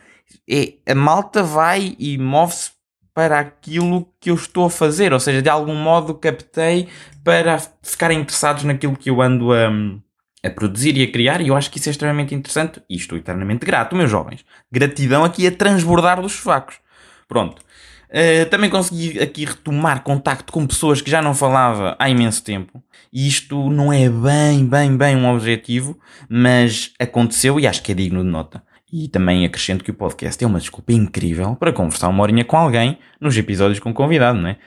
É, 0.49 0.73
a 0.91 0.95
malta 0.95 1.43
vai 1.43 1.95
e 1.99 2.17
move-se 2.17 2.71
para 3.13 3.39
aquilo 3.39 4.07
que 4.19 4.29
eu 4.29 4.35
estou 4.35 4.65
a 4.65 4.69
fazer, 4.69 5.13
ou 5.13 5.19
seja, 5.19 5.41
de 5.41 5.49
algum 5.49 5.75
modo 5.75 6.13
captei 6.13 6.87
para 7.23 7.59
ficarem 7.81 8.19
interessados 8.19 8.63
naquilo 8.63 8.95
que 8.95 9.09
eu 9.09 9.21
ando 9.21 9.51
a, 9.51 9.69
a 10.43 10.49
produzir 10.49 10.97
e 10.97 11.03
a 11.03 11.11
criar, 11.11 11.41
e 11.41 11.49
eu 11.49 11.55
acho 11.55 11.69
que 11.69 11.77
isso 11.77 11.89
é 11.89 11.91
extremamente 11.91 12.33
interessante 12.33 12.81
e 12.89 12.95
estou 12.95 13.17
eternamente 13.17 13.65
grato, 13.65 13.95
meus 13.95 14.09
jovens. 14.09 14.45
Gratidão 14.71 15.23
aqui 15.23 15.45
a 15.45 15.51
transbordar 15.51 16.21
dos 16.21 16.33
sovacos. 16.33 16.77
Pronto. 17.27 17.61
Uh, 18.09 18.49
também 18.49 18.69
consegui 18.69 19.19
aqui 19.21 19.45
retomar 19.45 20.03
contacto 20.03 20.51
com 20.51 20.67
pessoas 20.67 21.01
que 21.01 21.09
já 21.09 21.21
não 21.21 21.33
falava 21.33 21.95
há 21.97 22.09
imenso 22.09 22.43
tempo. 22.43 22.83
E 23.11 23.27
isto 23.27 23.69
não 23.69 23.91
é 23.91 24.09
bem, 24.09 24.65
bem, 24.65 24.97
bem 24.97 25.15
um 25.15 25.33
objetivo, 25.33 25.97
mas 26.29 26.91
aconteceu 26.99 27.59
e 27.59 27.67
acho 27.67 27.81
que 27.81 27.91
é 27.91 27.95
digno 27.95 28.21
de 28.21 28.29
nota. 28.29 28.63
E 28.91 29.07
também 29.07 29.45
acrescento 29.45 29.83
que 29.83 29.91
o 29.91 29.93
podcast 29.93 30.43
é 30.43 30.47
uma 30.47 30.59
desculpa 30.59 30.91
incrível 30.91 31.55
para 31.55 31.71
conversar 31.71 32.09
uma 32.09 32.21
horinha 32.23 32.43
com 32.43 32.57
alguém 32.57 32.99
nos 33.21 33.37
episódios 33.37 33.79
com 33.79 33.93
convidado, 33.93 34.39
não 34.39 34.49
é? 34.49 34.57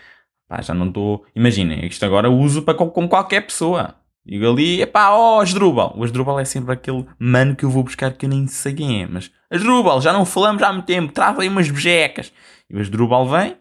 Pá, 0.48 0.62
já 0.62 0.72
não 0.72 0.88
estou. 0.88 1.24
Imaginem, 1.36 1.86
isto 1.86 2.04
agora 2.04 2.30
uso 2.30 2.62
para 2.62 2.74
com 2.74 3.08
qualquer 3.08 3.42
pessoa. 3.42 3.96
Digo 4.26 4.50
ali, 4.50 4.80
epá, 4.80 5.10
ó, 5.10 5.36
oh, 5.36 5.40
Asdrubal. 5.40 5.94
O 5.96 6.04
Asdrubal 6.04 6.40
é 6.40 6.46
sempre 6.46 6.72
aquele 6.72 7.04
mano 7.18 7.54
que 7.54 7.64
eu 7.64 7.70
vou 7.70 7.82
buscar 7.82 8.12
que 8.12 8.24
eu 8.24 8.30
nem 8.30 8.46
sei 8.46 8.72
quem 8.72 9.02
é. 9.02 9.06
Mas, 9.06 9.30
Asdrubal, 9.50 10.00
já 10.00 10.12
não 10.12 10.24
falamos 10.24 10.62
há 10.62 10.72
muito 10.72 10.86
tempo, 10.86 11.12
traz 11.12 11.38
aí 11.38 11.48
umas 11.48 11.70
bejecas. 11.70 12.32
E 12.70 12.74
o 12.74 12.80
Asdrubal 12.80 13.28
vem 13.28 13.56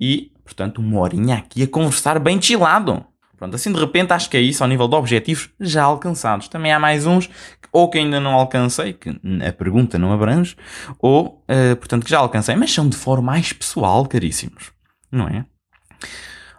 e, 0.00 0.32
portanto, 0.44 0.78
uma 0.78 1.00
horinha 1.00 1.36
aqui 1.36 1.62
a 1.62 1.68
conversar 1.68 2.18
bem 2.18 2.42
chilado. 2.42 3.06
Pronto, 3.42 3.56
assim 3.56 3.72
de 3.72 3.80
repente 3.80 4.12
acho 4.12 4.30
que 4.30 4.36
é 4.36 4.40
isso 4.40 4.62
ao 4.62 4.68
nível 4.68 4.86
de 4.86 4.94
objetivos 4.94 5.50
já 5.58 5.82
alcançados. 5.82 6.46
Também 6.46 6.72
há 6.72 6.78
mais 6.78 7.06
uns, 7.06 7.28
ou 7.72 7.90
que 7.90 7.98
ainda 7.98 8.20
não 8.20 8.34
alcancei, 8.34 8.92
que 8.92 9.10
a 9.44 9.52
pergunta 9.52 9.98
não 9.98 10.12
abrange, 10.12 10.54
ou, 11.00 11.42
uh, 11.50 11.74
portanto, 11.74 12.04
que 12.04 12.10
já 12.10 12.20
alcancei, 12.20 12.54
mas 12.54 12.72
são 12.72 12.88
de 12.88 12.96
forma 12.96 13.32
mais 13.32 13.52
pessoal, 13.52 14.06
caríssimos. 14.06 14.70
Não 15.10 15.26
é? 15.26 15.44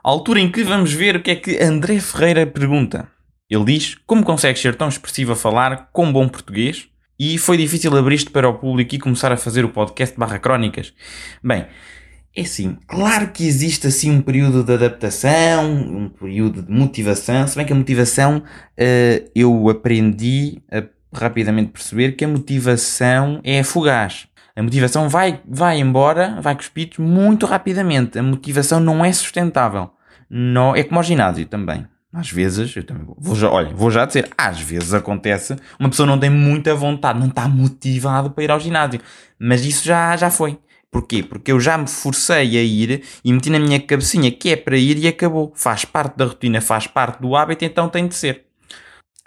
A 0.04 0.10
altura 0.10 0.42
em 0.42 0.52
que 0.52 0.62
vamos 0.62 0.92
ver 0.92 1.16
o 1.16 1.22
que 1.22 1.32
é 1.32 1.36
que 1.38 1.64
André 1.64 2.02
Ferreira 2.02 2.46
pergunta. 2.46 3.08
Ele 3.50 3.64
diz: 3.64 3.96
Como 4.06 4.22
consegues 4.22 4.62
ser 4.62 4.76
tão 4.76 4.90
expressivo 4.90 5.32
a 5.32 5.38
falar 5.38 5.88
com 5.94 6.12
bom 6.12 6.28
português? 6.28 6.90
E 7.18 7.38
foi 7.38 7.56
difícil 7.56 7.96
abrir 7.96 8.16
isto 8.16 8.32
para 8.32 8.50
o 8.50 8.56
público 8.56 8.94
e 8.94 9.00
começar 9.00 9.32
a 9.32 9.38
fazer 9.38 9.64
o 9.64 9.70
podcast 9.70 10.20
barra 10.20 10.38
crónicas? 10.38 10.94
Bem, 11.42 11.66
é 12.36 12.42
assim, 12.42 12.78
claro 12.88 13.30
que 13.32 13.46
existe 13.46 13.86
assim 13.86 14.10
um 14.10 14.22
período 14.22 14.64
de 14.64 14.74
adaptação, 14.74 15.72
um 15.72 16.10
período 16.10 16.64
de 16.64 16.72
motivação, 16.72 17.48
se 17.48 17.56
bem 17.56 17.66
que 17.66 17.74
a 17.74 17.76
motivação 17.76 18.38
uh, 18.40 19.30
eu 19.36 19.70
aprendi 19.70 20.62
a 20.72 20.84
rapidamente 21.16 21.72
perceber 21.72 22.14
que 22.14 22.26
a 22.26 22.28
motivação 22.28 23.40
é 23.44 23.62
fugaz. 23.64 24.28
A 24.56 24.64
motivação 24.64 25.08
vai, 25.10 25.42
vai 25.48 25.80
embora, 25.80 26.40
vai 26.42 26.56
com 26.56 26.62
os 26.62 26.70
pitos 26.70 27.00
muito 27.00 27.46
rapidamente. 27.46 28.18
A 28.20 28.24
motivação 28.24 28.80
não 28.80 29.04
é 29.04 29.12
sustentável. 29.12 29.92
Não, 30.30 30.76
é 30.76 30.84
como 30.84 31.00
ao 31.00 31.04
ginásio 31.04 31.46
também. 31.46 31.88
Às 32.12 32.30
vezes, 32.30 32.76
eu 32.76 32.84
também 32.84 33.04
vou 33.18 33.36
já, 33.36 33.50
olha, 33.50 33.70
vou 33.74 33.90
já 33.90 34.06
dizer, 34.06 34.30
às 34.38 34.60
vezes 34.60 34.94
acontece, 34.94 35.56
uma 35.80 35.90
pessoa 35.90 36.06
não 36.06 36.20
tem 36.20 36.30
muita 36.30 36.76
vontade, 36.76 37.20
não 37.20 37.28
está 37.28 37.48
motivado 37.48 38.30
para 38.30 38.44
ir 38.44 38.52
ao 38.52 38.60
ginásio. 38.60 39.02
Mas 39.40 39.66
isso 39.66 39.84
já, 39.84 40.16
já 40.16 40.30
foi. 40.30 40.60
Porquê? 40.94 41.24
Porque 41.24 41.52
eu 41.52 41.60
já 41.60 41.76
me 41.76 41.88
forcei 41.88 42.56
a 42.56 42.62
ir 42.62 43.02
e 43.26 43.34
meti 43.34 43.50
na 43.50 43.58
minha 43.58 43.80
cabecinha 43.80 44.32
que 44.32 44.50
é 44.50 44.56
para 44.56 44.78
ir 44.78 45.00
e 45.00 45.08
acabou. 45.08 45.52
Faz 45.56 45.84
parte 45.84 46.16
da 46.16 46.26
rotina, 46.26 46.62
faz 46.62 46.86
parte 46.86 47.20
do 47.20 47.36
hábito, 47.36 47.66
então 47.66 47.90
tem 47.90 48.08
de 48.08 48.14
ser. 48.14 48.46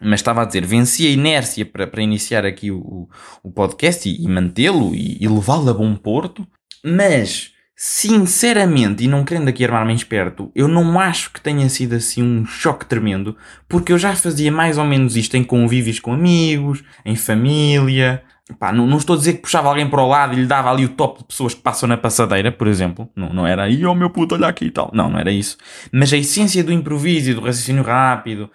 Mas 0.01 0.21
estava 0.21 0.43
a 0.43 0.45
dizer, 0.45 0.65
venci 0.65 1.09
a 1.09 1.11
inércia 1.11 1.67
para, 1.67 1.85
para 1.85 2.03
iniciar 2.03 2.47
aqui 2.47 2.71
o, 2.71 3.09
o 3.43 3.51
podcast 3.51 4.09
e, 4.09 4.29
mantê-lo 4.29 4.95
e, 4.95 5.19
e 5.21 5.27
levá-lo 5.27 5.69
a 5.69 5.75
bom 5.75 5.97
porto, 5.97 6.47
mas 6.85 7.51
sinceramente, 7.75 9.03
e 9.03 9.09
não 9.09 9.25
querendo 9.25 9.49
aqui 9.49 9.65
armar-me 9.65 9.93
esperto, 9.95 10.53
eu 10.55 10.69
não 10.69 11.01
acho 11.01 11.33
que 11.33 11.41
tenha 11.41 11.69
sido 11.69 11.95
assim 11.95 12.23
um 12.23 12.47
choque 12.47 12.87
tremendo, 12.87 13.37
porque 13.69 13.93
eu 13.93 13.99
já 13.99 14.15
fazia 14.15 14.53
mais 14.53 14.79
ou 14.79 14.85
menos 14.85 15.17
isto 15.17 15.37
em 15.37 15.43
convívios 15.43 15.99
com 15.99 16.13
amigos, 16.13 16.85
em 17.05 17.17
família. 17.17 18.23
Pá, 18.61 18.73
não, 18.73 18.87
não 18.87 18.99
estou 18.99 19.15
a 19.15 19.19
dizer 19.19 19.35
que 19.35 19.43
puxava 19.43 19.69
alguém 19.69 19.91
para 19.91 20.01
o 20.01 20.07
lado 20.07 20.33
e 20.33 20.37
lhe 20.37 20.47
dava 20.47 20.71
ali 20.71 20.85
o 20.85 20.91
top 20.91 21.19
de 21.19 21.25
pessoas 21.25 21.53
que 21.53 21.61
passam 21.61 21.89
na 21.89 21.97
passadeira, 21.97 22.53
por 22.53 22.69
exemplo. 22.69 23.09
Não, 23.17 23.33
não 23.33 23.47
era 23.47 23.65
aí, 23.65 23.85
oh 23.85 23.95
meu 23.95 24.09
puto, 24.09 24.37
olha 24.37 24.47
aqui 24.47 24.67
e 24.67 24.71
tal. 24.71 24.91
Não, 24.95 25.11
não 25.11 25.19
era 25.19 25.33
isso. 25.33 25.57
Mas 25.91 26.13
a 26.13 26.17
essência 26.17 26.63
do 26.63 26.73
improviso 26.73 27.31
e 27.31 27.35
do 27.35 27.41
raciocínio 27.41 27.83
rápido, 27.83 28.49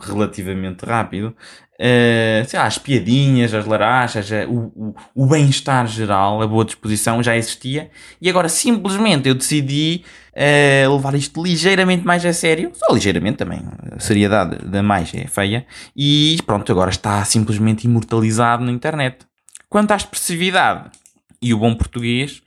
relativamente 0.00 0.84
rápido, 0.84 1.36
uh, 1.78 2.48
sei 2.48 2.58
lá, 2.58 2.66
as 2.66 2.78
piadinhas, 2.78 3.54
as 3.54 3.64
larachas, 3.64 4.28
o, 4.48 4.72
o, 4.74 4.94
o 5.14 5.26
bem-estar 5.26 5.86
geral, 5.86 6.42
a 6.42 6.46
boa 6.46 6.64
disposição 6.64 7.22
já 7.22 7.36
existia 7.36 7.90
e 8.20 8.28
agora 8.28 8.48
simplesmente 8.48 9.28
eu 9.28 9.36
decidi 9.36 10.02
uh, 10.32 10.92
levar 10.92 11.14
isto 11.14 11.40
ligeiramente 11.40 12.04
mais 12.04 12.26
a 12.26 12.32
sério, 12.32 12.72
só 12.74 12.92
ligeiramente 12.92 13.38
também, 13.38 13.60
a 13.92 14.00
seriedade 14.00 14.66
da 14.66 14.82
mais 14.82 15.14
é 15.14 15.28
feia, 15.28 15.64
e 15.96 16.38
pronto, 16.44 16.70
agora 16.72 16.90
está 16.90 17.24
simplesmente 17.24 17.84
imortalizado 17.84 18.64
na 18.64 18.72
internet. 18.72 19.27
Quanto 19.68 19.92
à 19.92 19.96
expressividade 19.96 20.90
e 21.40 21.52
o 21.52 21.58
bom 21.58 21.74
português, 21.74 22.42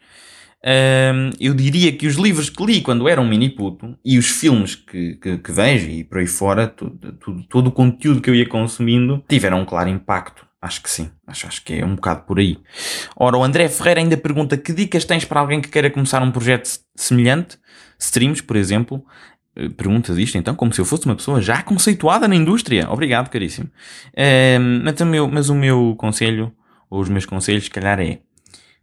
um, 0.63 1.29
eu 1.39 1.53
diria 1.53 1.91
que 1.91 2.05
os 2.05 2.15
livros 2.15 2.49
que 2.49 2.63
li 2.65 2.81
quando 2.81 3.09
era 3.09 3.19
um 3.19 3.27
mini 3.27 3.49
puto 3.49 3.97
e 4.05 4.17
os 4.17 4.27
filmes 4.27 4.75
que, 4.75 5.15
que, 5.15 5.37
que 5.37 5.51
vejo 5.51 5.89
e 5.89 6.03
por 6.03 6.19
aí 6.19 6.27
fora, 6.27 6.67
tudo, 6.67 7.13
tudo, 7.13 7.43
todo 7.43 7.67
o 7.67 7.71
conteúdo 7.71 8.21
que 8.21 8.29
eu 8.29 8.35
ia 8.35 8.47
consumindo, 8.47 9.23
tiveram 9.27 9.61
um 9.61 9.65
claro 9.65 9.89
impacto. 9.89 10.45
Acho 10.61 10.83
que 10.83 10.91
sim, 10.91 11.09
acho, 11.25 11.47
acho 11.47 11.63
que 11.63 11.73
é 11.73 11.85
um 11.85 11.95
bocado 11.95 12.21
por 12.21 12.37
aí. 12.37 12.59
Ora, 13.15 13.35
o 13.35 13.43
André 13.43 13.67
Ferreira 13.67 13.99
ainda 13.99 14.15
pergunta 14.15 14.55
que 14.55 14.71
dicas 14.71 15.03
tens 15.03 15.25
para 15.25 15.39
alguém 15.39 15.59
que 15.59 15.69
queira 15.69 15.89
começar 15.89 16.21
um 16.21 16.31
projeto 16.31 16.69
semelhante, 16.95 17.57
streams, 17.97 18.43
por 18.43 18.55
exemplo. 18.55 19.03
Eh, 19.55 19.69
perguntas 19.69 20.17
isto 20.19 20.37
então, 20.37 20.53
como 20.53 20.71
se 20.71 20.79
eu 20.79 20.85
fosse 20.85 21.07
uma 21.07 21.15
pessoa 21.15 21.41
já 21.41 21.63
conceituada 21.63 22.27
na 22.27 22.35
indústria. 22.35 22.87
Obrigado, 22.91 23.29
caríssimo. 23.29 23.71
Um, 24.15 24.83
mas, 24.83 25.01
o 25.01 25.05
meu, 25.05 25.27
mas 25.27 25.49
o 25.49 25.55
meu 25.55 25.95
conselho, 25.97 26.53
ou 26.91 26.99
os 26.99 27.09
meus 27.09 27.25
conselhos, 27.25 27.63
se 27.63 27.69
calhar 27.71 27.99
é 27.99 28.19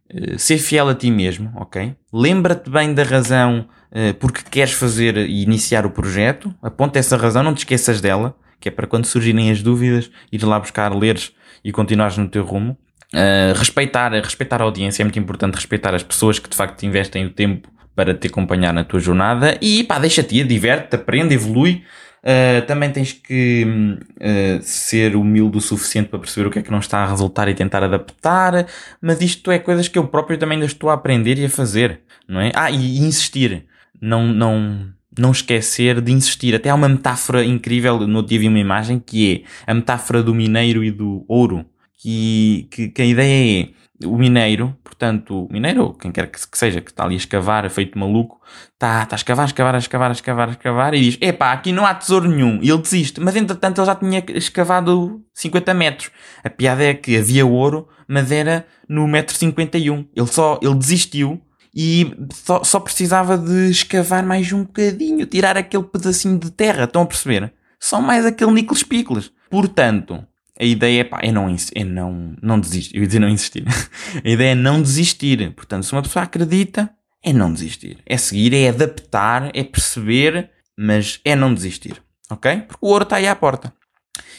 eh, 0.09 0.37
ser 0.37 0.57
fiel 0.57 0.89
a 0.89 0.95
ti 0.95 1.11
mesmo, 1.11 1.51
ok? 1.55 1.95
Lembra-te 2.11 2.69
bem 2.69 2.93
da 2.93 3.03
razão 3.03 3.67
uh, 3.91 4.13
porque 4.15 4.41
queres 4.49 4.73
fazer 4.73 5.15
e 5.17 5.43
iniciar 5.43 5.85
o 5.85 5.91
projeto, 5.91 6.53
aponta 6.61 6.97
essa 6.97 7.15
razão, 7.15 7.43
não 7.43 7.53
te 7.53 7.59
esqueças 7.59 8.01
dela, 8.01 8.35
que 8.59 8.67
é 8.67 8.71
para 8.71 8.87
quando 8.87 9.05
surgirem 9.05 9.51
as 9.51 9.61
dúvidas, 9.61 10.09
ir 10.31 10.43
lá 10.43 10.59
buscar, 10.59 10.93
leres 10.93 11.31
e 11.63 11.71
continuares 11.71 12.17
no 12.17 12.27
teu 12.27 12.43
rumo. 12.43 12.75
Uh, 13.13 13.53
respeitar, 13.55 14.11
respeitar 14.11 14.61
a 14.61 14.65
audiência, 14.65 15.03
é 15.03 15.05
muito 15.05 15.19
importante 15.19 15.55
respeitar 15.55 15.93
as 15.93 16.03
pessoas 16.03 16.39
que 16.39 16.49
de 16.49 16.55
facto 16.55 16.83
investem 16.83 17.25
o 17.25 17.29
tempo 17.29 17.69
para 17.95 18.13
te 18.13 18.27
acompanhar 18.27 18.73
na 18.73 18.83
tua 18.83 18.99
jornada 18.99 19.57
e 19.61 19.83
pá, 19.83 19.99
deixa-te 19.99 20.37
ir, 20.37 20.47
diverte-te, 20.47 20.95
aprende, 20.95 21.35
evolui. 21.35 21.83
Uh, 22.19 22.65
também 22.65 22.91
tens 22.91 23.13
que 23.13 23.65
uh, 23.65 24.61
ser 24.61 25.15
humilde 25.15 25.57
o 25.57 25.61
suficiente 25.61 26.09
para 26.09 26.19
perceber 26.19 26.47
o 26.47 26.51
que 26.51 26.59
é 26.59 26.61
que 26.61 26.71
não 26.71 26.79
está 26.79 26.99
a 26.99 27.07
resultar 27.07 27.47
e 27.47 27.53
tentar 27.53 27.81
adaptar, 27.83 28.67
mas 29.01 29.21
isto 29.21 29.49
é 29.51 29.57
coisas 29.57 29.87
que 29.87 29.97
eu 29.97 30.05
próprio 30.05 30.37
também 30.37 30.57
ainda 30.57 30.65
estou 30.65 30.89
a 30.89 30.93
aprender 30.93 31.37
e 31.39 31.45
a 31.45 31.49
fazer, 31.49 32.01
não 32.27 32.41
é? 32.41 32.51
Ah, 32.53 32.69
e, 32.69 32.99
insistir. 32.99 33.65
Não, 34.01 34.27
não, 34.27 34.87
não 35.17 35.31
esquecer 35.31 36.01
de 36.01 36.11
insistir. 36.11 36.55
Até 36.55 36.69
há 36.69 36.75
uma 36.75 36.89
metáfora 36.89 37.43
incrível, 37.43 37.99
no 38.07 38.23
dia 38.23 38.39
vi 38.39 38.47
uma 38.47 38.59
imagem, 38.59 38.99
que 38.99 39.45
é 39.65 39.71
a 39.71 39.73
metáfora 39.73 40.21
do 40.21 40.33
mineiro 40.33 40.83
e 40.83 40.91
do 40.91 41.25
ouro. 41.27 41.65
Que, 42.01 42.65
que, 42.71 42.87
que 42.87 43.01
a 43.01 43.05
ideia 43.05 43.61
é 43.61 43.69
o 44.05 44.17
mineiro, 44.17 44.77
portanto, 44.83 45.45
o 45.45 45.51
mineiro, 45.51 45.83
ou 45.83 45.93
quem 45.93 46.11
quer 46.11 46.27
que 46.27 46.39
seja, 46.57 46.79
que 46.79 46.89
está 46.89 47.03
ali 47.03 47.15
a 47.15 47.17
escavar, 47.17 47.69
feito 47.69 47.99
maluco, 47.99 48.39
está, 48.73 49.03
está 49.03 49.15
a 49.15 49.17
escavar, 49.17 49.43
a 49.43 49.47
escavar, 49.47 49.75
a 49.75 49.77
escavar, 49.77 50.09
a 50.09 50.13
escavar, 50.13 50.47
a 50.47 50.51
escavar, 50.51 50.93
e 50.93 51.01
diz: 51.01 51.17
Epá, 51.21 51.51
aqui 51.51 51.71
não 51.71 51.85
há 51.85 51.93
tesouro 51.93 52.29
nenhum. 52.29 52.59
E 52.61 52.69
ele 52.69 52.81
desiste. 52.81 53.19
Mas 53.19 53.35
entretanto 53.35 53.79
ele 53.79 53.85
já 53.85 53.95
tinha 53.95 54.23
escavado 54.29 55.21
50 55.33 55.73
metros. 55.73 56.11
A 56.43 56.49
piada 56.49 56.83
é 56.83 56.93
que 56.93 57.17
havia 57.17 57.45
ouro, 57.45 57.87
mas 58.07 58.31
era 58.31 58.65
no 58.87 59.07
metro 59.07 59.35
51. 59.35 60.07
Ele 60.15 60.27
só, 60.27 60.59
ele 60.61 60.75
desistiu 60.75 61.41
e 61.75 62.15
só, 62.33 62.63
só 62.63 62.79
precisava 62.79 63.37
de 63.37 63.69
escavar 63.69 64.25
mais 64.25 64.51
um 64.51 64.63
bocadinho, 64.63 65.25
tirar 65.25 65.57
aquele 65.57 65.83
pedacinho 65.83 66.39
de 66.39 66.51
terra. 66.51 66.85
Estão 66.85 67.01
a 67.01 67.05
perceber? 67.05 67.53
Só 67.79 68.01
mais 68.01 68.25
aquele 68.25 68.51
níqueles 68.51 68.83
picles. 68.83 69.31
Portanto, 69.49 70.25
a 70.59 70.65
ideia 70.65 71.01
é, 71.01 71.03
pá, 71.03 71.19
é 71.21 71.31
não, 71.31 71.55
é 71.73 71.83
não, 71.83 72.35
não 72.41 72.59
desistir. 72.59 72.95
Eu 72.95 73.01
ia 73.01 73.07
dizer 73.07 73.19
não 73.19 73.29
insistir. 73.29 73.63
a 74.23 74.29
ideia 74.29 74.51
é 74.51 74.55
não 74.55 74.81
desistir. 74.81 75.51
Portanto, 75.53 75.85
se 75.85 75.93
uma 75.93 76.01
pessoa 76.01 76.23
acredita, 76.23 76.89
é 77.23 77.31
não 77.31 77.53
desistir. 77.53 77.99
É 78.05 78.17
seguir, 78.17 78.53
é 78.53 78.69
adaptar, 78.69 79.51
é 79.53 79.63
perceber, 79.63 80.49
mas 80.77 81.21
é 81.23 81.35
não 81.35 81.53
desistir. 81.53 82.01
Ok? 82.29 82.63
Porque 82.67 82.85
o 82.85 82.89
ouro 82.89 83.03
está 83.03 83.15
aí 83.15 83.27
à 83.27 83.35
porta. 83.35 83.73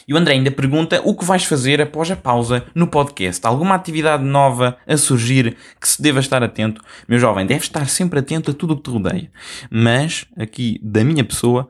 E 0.07 0.13
o 0.13 0.17
André 0.17 0.33
ainda 0.33 0.51
pergunta 0.51 1.01
o 1.03 1.15
que 1.15 1.25
vais 1.25 1.43
fazer 1.43 1.81
após 1.81 2.09
a 2.11 2.15
pausa 2.15 2.65
no 2.73 2.87
podcast. 2.87 3.45
Alguma 3.45 3.75
atividade 3.75 4.23
nova 4.23 4.77
a 4.87 4.97
surgir 4.97 5.55
que 5.79 5.87
se 5.87 6.01
deva 6.01 6.19
estar 6.19 6.43
atento? 6.43 6.81
Meu 7.07 7.19
jovem, 7.19 7.45
deve 7.45 7.63
estar 7.63 7.87
sempre 7.87 8.19
atento 8.19 8.51
a 8.51 8.53
tudo 8.53 8.73
o 8.73 8.77
que 8.77 8.83
te 8.83 8.89
rodeia. 8.89 9.31
Mas, 9.69 10.25
aqui 10.37 10.79
da 10.83 11.03
minha 11.03 11.23
pessoa, 11.23 11.69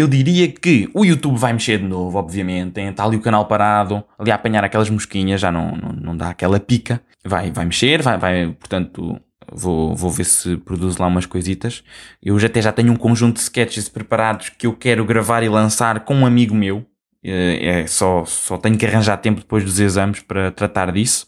eu 0.00 0.08
diria 0.08 0.48
que 0.50 0.88
o 0.94 1.04
YouTube 1.04 1.36
vai 1.36 1.52
mexer 1.52 1.78
de 1.78 1.84
novo, 1.84 2.18
obviamente. 2.18 2.80
Está 2.80 3.04
ali 3.04 3.16
o 3.16 3.20
canal 3.20 3.46
parado, 3.46 4.02
ali 4.18 4.30
a 4.30 4.34
apanhar 4.34 4.64
aquelas 4.64 4.88
mosquinhas, 4.88 5.40
já 5.40 5.52
não, 5.52 5.72
não, 5.76 5.92
não 5.92 6.16
dá 6.16 6.30
aquela 6.30 6.58
pica. 6.58 7.02
Vai, 7.24 7.50
vai 7.50 7.66
mexer, 7.66 8.00
vai, 8.02 8.16
vai, 8.16 8.52
portanto, 8.52 9.20
vou, 9.52 9.94
vou 9.94 10.10
ver 10.10 10.24
se 10.24 10.56
produzo 10.56 11.00
lá 11.00 11.06
umas 11.06 11.26
coisitas. 11.26 11.84
Eu 12.22 12.36
até 12.38 12.62
já 12.62 12.72
tenho 12.72 12.92
um 12.92 12.96
conjunto 12.96 13.34
de 13.34 13.42
sketches 13.42 13.88
preparados 13.88 14.48
que 14.48 14.66
eu 14.66 14.72
quero 14.72 15.04
gravar 15.04 15.42
e 15.42 15.48
lançar 15.48 16.00
com 16.00 16.14
um 16.14 16.26
amigo 16.26 16.54
meu. 16.54 16.86
É 17.24 17.86
só, 17.86 18.24
só 18.24 18.58
tenho 18.58 18.76
que 18.76 18.84
arranjar 18.84 19.16
tempo 19.18 19.40
depois 19.40 19.64
dos 19.64 19.78
exames 19.78 20.20
para 20.20 20.50
tratar 20.50 20.90
disso. 20.90 21.26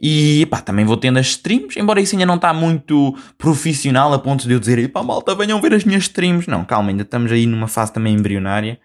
E 0.00 0.46
pá, 0.46 0.60
também 0.60 0.84
vou 0.84 0.96
tendo 0.96 1.18
as 1.18 1.26
streams, 1.26 1.78
embora 1.78 2.00
isso 2.00 2.14
ainda 2.14 2.26
não 2.26 2.36
está 2.36 2.52
muito 2.52 3.16
profissional 3.36 4.12
a 4.12 4.18
ponto 4.18 4.46
de 4.46 4.54
eu 4.54 4.60
dizer, 4.60 4.88
pá, 4.90 5.02
malta, 5.02 5.34
venham 5.34 5.60
ver 5.60 5.74
as 5.74 5.84
minhas 5.84 6.04
streams. 6.04 6.48
Não, 6.48 6.64
calma, 6.64 6.90
ainda 6.90 7.02
estamos 7.02 7.30
aí 7.30 7.46
numa 7.46 7.68
fase 7.68 7.92
também 7.92 8.14
embrionária. 8.14 8.78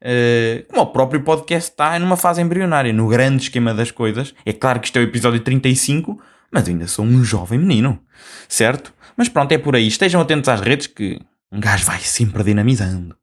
Uh, 0.00 0.64
como 0.68 0.82
o 0.82 0.86
próprio 0.86 1.22
podcast 1.22 1.70
está, 1.70 1.98
numa 1.98 2.16
fase 2.16 2.40
embrionária, 2.40 2.92
no 2.92 3.08
grande 3.08 3.44
esquema 3.44 3.74
das 3.74 3.90
coisas. 3.90 4.34
É 4.46 4.52
claro 4.52 4.80
que 4.80 4.86
isto 4.86 4.96
é 4.96 5.00
o 5.00 5.04
episódio 5.04 5.40
35, 5.40 6.20
mas 6.50 6.68
ainda 6.68 6.86
sou 6.86 7.04
um 7.04 7.24
jovem 7.24 7.58
menino, 7.58 8.00
certo? 8.48 8.94
Mas 9.16 9.28
pronto, 9.28 9.52
é 9.52 9.58
por 9.58 9.74
aí. 9.74 9.86
Estejam 9.86 10.20
atentos 10.20 10.48
às 10.48 10.60
redes 10.60 10.86
que 10.86 11.20
um 11.50 11.58
gajo 11.60 11.84
vai 11.84 11.98
sempre 12.00 12.44
dinamizando. 12.44 13.16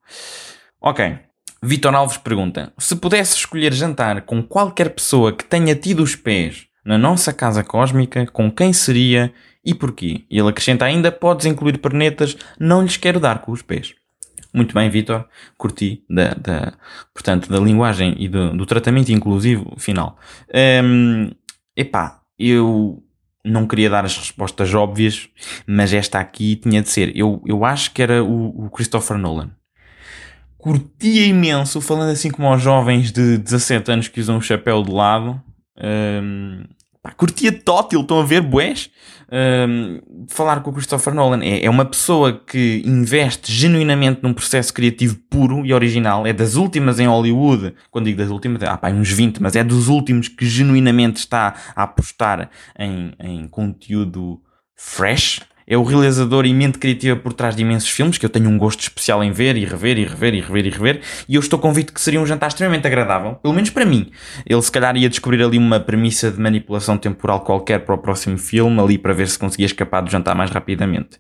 Ok. 0.82 1.18
Vitor 1.66 1.96
Alves 1.96 2.18
pergunta: 2.18 2.72
Se 2.78 2.96
pudesse 2.96 3.38
escolher 3.38 3.74
jantar 3.74 4.22
com 4.22 4.44
qualquer 4.44 4.92
pessoa 4.92 5.34
que 5.34 5.44
tenha 5.44 5.74
tido 5.74 6.04
os 6.04 6.16
pés 6.16 6.68
na 6.86 6.96
nossa 6.96 7.34
casa 7.34 7.64
cósmica, 7.64 8.28
com 8.28 8.52
quem 8.52 8.72
seria 8.72 9.34
e 9.66 9.74
porquê? 9.74 10.26
E 10.30 10.38
ele 10.38 10.50
acrescenta 10.50 10.86
ainda: 10.86 11.12
Podes 11.12 11.48
incluir 11.48 11.80
pernetas, 11.80 12.38
não 12.60 12.84
lhes 12.84 12.98
quero 12.98 13.20
dar 13.20 13.40
com 13.40 13.52
os 13.52 13.64
pés. 13.64 13.96
Muito 14.54 14.76
bem, 14.76 14.92
Vitor. 14.92 15.28
Curti 15.58 16.04
da, 16.08 16.36
da, 16.36 16.74
portanto, 17.12 17.50
da 17.50 17.60
linguagem 17.60 18.16
e 18.20 18.28
do, 18.28 18.56
do 18.56 18.66
tratamento 18.68 19.12
inclusivo 19.12 19.74
final. 19.80 20.20
Um, 20.84 21.32
epá, 21.76 22.22
eu 22.38 23.04
não 23.44 23.66
queria 23.66 23.90
dar 23.90 24.06
as 24.06 24.16
respostas 24.16 24.72
óbvias, 24.76 25.28
mas 25.66 25.92
esta 25.92 26.20
aqui 26.20 26.58
tinha 26.58 26.84
de 26.84 26.90
ser. 26.90 27.12
Eu, 27.18 27.42
eu 27.44 27.66
acho 27.66 27.92
que 27.92 28.04
era 28.04 28.24
o, 28.24 28.66
o 28.66 28.70
Christopher 28.70 29.18
Nolan 29.18 29.50
curtia 30.66 31.28
imenso, 31.28 31.80
falando 31.80 32.10
assim 32.10 32.32
como 32.32 32.48
aos 32.48 32.60
jovens 32.60 33.12
de 33.12 33.38
17 33.38 33.92
anos 33.92 34.08
que 34.08 34.20
usam 34.20 34.38
o 34.38 34.42
chapéu 34.42 34.82
de 34.82 34.92
lado. 34.92 35.40
Um, 35.78 36.64
pá, 37.04 37.12
curtia 37.12 37.52
tótil, 37.52 38.02
estão 38.02 38.20
a 38.20 38.26
ver, 38.26 38.42
bués? 38.42 38.90
Um, 39.32 40.02
falar 40.28 40.62
com 40.62 40.72
o 40.72 40.74
Christopher 40.74 41.14
Nolan 41.14 41.44
é, 41.44 41.66
é 41.66 41.70
uma 41.70 41.86
pessoa 41.86 42.34
que 42.34 42.82
investe 42.84 43.52
genuinamente 43.54 44.24
num 44.24 44.34
processo 44.34 44.74
criativo 44.74 45.20
puro 45.30 45.64
e 45.64 45.72
original. 45.72 46.26
É 46.26 46.34
das 46.34 46.56
últimas 46.56 47.00
em 47.00 47.06
Hollywood, 47.06 47.76
quando 47.92 48.06
digo 48.06 48.18
das 48.18 48.32
últimas, 48.32 48.64
ah 48.64 48.76
pá, 48.76 48.90
uns 48.90 49.12
20, 49.12 49.44
mas 49.44 49.56
é 49.56 49.64
dos 49.64 49.88
últimos 49.88 50.30
que 50.30 50.48
genuinamente 50.48 51.18
está 51.18 51.54
a 51.76 51.84
apostar 51.84 52.50
em, 52.80 53.14
em 53.20 53.48
conteúdo 53.48 54.42
fresh 54.76 55.42
é 55.68 55.78
o 55.78 55.84
realizador 55.84 56.46
e 56.46 56.54
mente 56.54 56.78
criativa 56.78 57.16
por 57.16 57.34
trás 57.34 57.56
de 57.56 57.62
imensos 57.62 57.90
filmes, 57.90 58.18
que 58.18 58.26
eu 58.26 58.30
tenho 58.30 58.50
um 58.50 58.58
gosto 58.58 58.82
especial 58.82 59.24
em 59.24 59.32
ver 59.32 59.58
e 59.58 59.66
rever 59.66 59.98
e 59.98 60.06
rever 60.06 60.34
e 60.34 60.42
rever 60.42 60.66
e 60.66 60.70
rever, 60.70 61.02
e 61.28 61.36
eu 61.36 61.40
estou 61.40 61.58
convicto 61.58 61.94
que 61.94 62.02
seria 62.02 62.22
um 62.22 62.26
jantar 62.26 62.48
extremamente 62.48 62.86
agradável, 62.86 63.36
pelo 63.36 63.54
menos 63.54 63.70
para 63.70 63.86
mim. 63.86 64.12
Ele 64.46 64.62
se 64.62 64.72
calhar 64.72 64.96
ia 64.96 65.10
descobrir 65.10 65.44
ali 65.44 65.58
uma 65.58 65.80
premissa 65.80 66.32
de 66.32 66.40
manipulação 66.40 66.98
temporal 66.98 67.42
qualquer 67.42 67.80
para 67.80 67.96
o 67.96 67.98
próximo 67.98 68.38
filme, 68.38 68.80
ali 68.80 68.98
para 68.98 69.14
ver 69.14 69.28
se 69.28 69.40
conseguia 69.40 69.66
escapar 69.66 70.02
do 70.02 70.12
jantar 70.12 70.36
mais 70.36 70.52
rapidamente. 70.52 71.20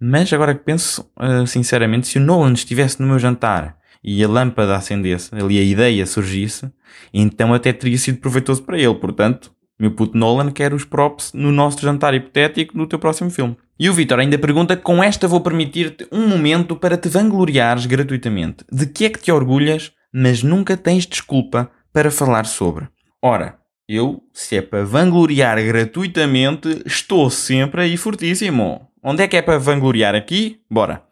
Mas 0.00 0.32
agora 0.32 0.54
que 0.54 0.64
penso, 0.64 1.10
uh, 1.16 1.46
sinceramente, 1.46 2.06
se 2.06 2.18
o 2.18 2.20
Nolan 2.20 2.52
estivesse 2.52 3.00
no 3.00 3.08
meu 3.08 3.18
jantar 3.18 3.76
e 4.02 4.22
a 4.22 4.28
lâmpada 4.28 4.76
acendesse, 4.76 5.34
ali 5.34 5.58
a 5.58 5.62
ideia 5.62 6.06
surgisse, 6.06 6.70
então 7.12 7.52
até 7.52 7.72
teria 7.72 7.98
sido 7.98 8.18
proveitoso 8.18 8.62
para 8.62 8.78
ele. 8.78 8.94
Portanto, 8.94 9.50
meu 9.78 9.92
puto 9.92 10.18
Nolan 10.18 10.50
quer 10.50 10.74
os 10.74 10.84
props 10.84 11.32
no 11.32 11.52
nosso 11.52 11.80
jantar 11.80 12.12
hipotético 12.12 12.76
no 12.76 12.86
teu 12.86 12.98
próximo 12.98 13.30
filme. 13.30 13.56
E 13.78 13.88
o 13.88 13.92
Vitor 13.92 14.18
ainda 14.18 14.36
pergunta: 14.36 14.76
com 14.76 15.02
esta 15.02 15.28
vou 15.28 15.40
permitir-te 15.40 16.06
um 16.10 16.26
momento 16.26 16.74
para 16.74 16.96
te 16.96 17.08
vangloriares 17.08 17.86
gratuitamente. 17.86 18.64
De 18.70 18.86
que 18.86 19.04
é 19.04 19.10
que 19.10 19.20
te 19.20 19.30
orgulhas, 19.30 19.92
mas 20.12 20.42
nunca 20.42 20.76
tens 20.76 21.06
desculpa 21.06 21.70
para 21.92 22.10
falar 22.10 22.44
sobre? 22.44 22.88
Ora, 23.22 23.56
eu, 23.88 24.22
se 24.32 24.56
é 24.56 24.62
para 24.62 24.84
vangloriar 24.84 25.62
gratuitamente, 25.64 26.82
estou 26.84 27.30
sempre 27.30 27.82
aí 27.82 27.96
fortíssimo. 27.96 28.88
Onde 29.02 29.22
é 29.22 29.28
que 29.28 29.36
é 29.36 29.42
para 29.42 29.58
vangloriar 29.58 30.14
aqui? 30.14 30.60
Bora. 30.68 31.02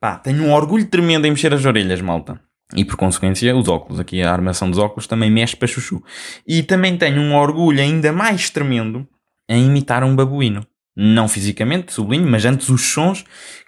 Pá, 0.00 0.16
tenho 0.16 0.44
um 0.44 0.52
orgulho 0.52 0.86
tremendo 0.86 1.26
em 1.26 1.30
mexer 1.30 1.54
as 1.54 1.64
orelhas, 1.64 2.00
malta. 2.00 2.40
E 2.74 2.84
por 2.84 2.96
consequência, 2.96 3.56
os 3.56 3.68
óculos. 3.68 4.00
Aqui 4.00 4.22
a 4.22 4.32
armação 4.32 4.68
dos 4.68 4.78
óculos 4.78 5.06
também 5.06 5.30
mexe 5.30 5.56
para 5.56 5.68
chuchu. 5.68 6.02
E 6.46 6.62
também 6.62 6.96
tenho 6.96 7.20
um 7.20 7.36
orgulho 7.36 7.80
ainda 7.80 8.12
mais 8.12 8.50
tremendo 8.50 9.06
em 9.48 9.66
imitar 9.66 10.02
um 10.02 10.16
babuíno. 10.16 10.66
Não 10.98 11.28
fisicamente, 11.28 11.92
sublinho, 11.92 12.26
mas 12.26 12.46
antes 12.46 12.70
os 12.70 12.80
sons 12.80 13.24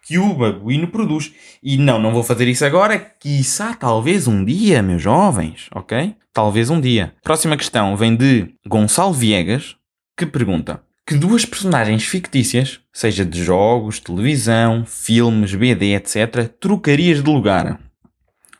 que 0.07 0.19
o 0.19 0.35
babuíno 0.35 0.89
produz. 0.89 1.31
E 1.63 1.77
não, 1.77 2.01
não 2.01 2.13
vou 2.13 2.25
fazer 2.25 2.49
isso 2.49 2.65
agora. 2.65 2.99
Quiçá, 2.99 3.75
talvez 3.75 4.27
um 4.27 4.43
dia, 4.43 4.83
meus 4.83 5.03
jovens, 5.03 5.69
ok? 5.75 6.17
Talvez 6.33 6.71
um 6.71 6.81
dia. 6.81 7.15
Próxima 7.23 7.57
questão 7.57 7.95
vem 7.97 8.17
de 8.17 8.55
Gonçalo 8.67 9.13
Viegas, 9.13 9.77
que 10.17 10.25
pergunta: 10.25 10.83
Que 11.07 11.17
duas 11.17 11.45
personagens 11.45 12.05
fictícias, 12.05 12.81
seja 12.93 13.27
de 13.27 13.45
jogos, 13.45 14.01
televisão, 14.01 14.87
filmes, 14.87 15.55
BD, 15.55 15.95
etc., 15.95 16.49
trocarias 16.59 17.23
de 17.23 17.31
lugar? 17.31 17.79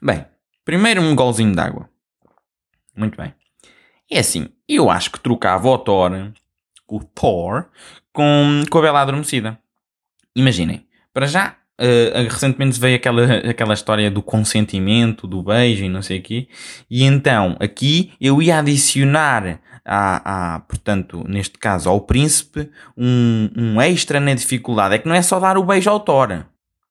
Bem, 0.01 0.25
primeiro 0.65 1.03
um 1.03 1.15
golzinho 1.15 1.55
d'água. 1.55 1.89
Muito 2.97 3.17
bem. 3.17 3.35
É 4.11 4.21
assim, 4.21 4.49
eu 4.69 4.91
acho 4.91 5.11
que 5.11 5.21
trocava 5.21 5.69
o 5.69 5.79
Thor, 5.79 6.33
o 6.89 7.01
Thor, 7.01 7.67
com, 8.13 8.63
com 8.71 8.79
a 8.79 8.83
Bela 8.83 9.03
Adormecida. 9.03 9.59
Imaginem, 10.35 10.87
para 11.13 11.27
já, 11.27 11.57
uh, 11.81 12.29
recentemente 12.31 12.81
veio 12.81 12.97
aquela, 12.97 13.25
aquela 13.51 13.75
história 13.75 14.11
do 14.11 14.23
consentimento, 14.23 15.27
do 15.27 15.43
beijo 15.43 15.85
e 15.85 15.89
não 15.89 16.01
sei 16.01 16.21
o 16.21 16.23
quê, 16.23 16.49
e 16.91 17.05
então 17.05 17.57
aqui 17.61 18.13
eu 18.21 18.41
ia 18.41 18.59
adicionar 18.59 19.61
a, 19.85 20.55
a, 20.55 20.61
portanto, 20.61 21.25
neste 21.27 21.59
caso, 21.59 21.89
ao 21.89 22.03
príncipe, 22.03 22.71
um, 22.97 23.51
um 23.57 23.81
extra 23.81 24.21
na 24.21 24.35
dificuldade. 24.35 24.95
É 24.95 24.99
que 24.99 25.09
não 25.09 25.15
é 25.15 25.23
só 25.23 25.41
dar 25.41 25.57
o 25.57 25.65
beijo 25.65 25.89
ao 25.89 26.01
Thor. 26.01 26.45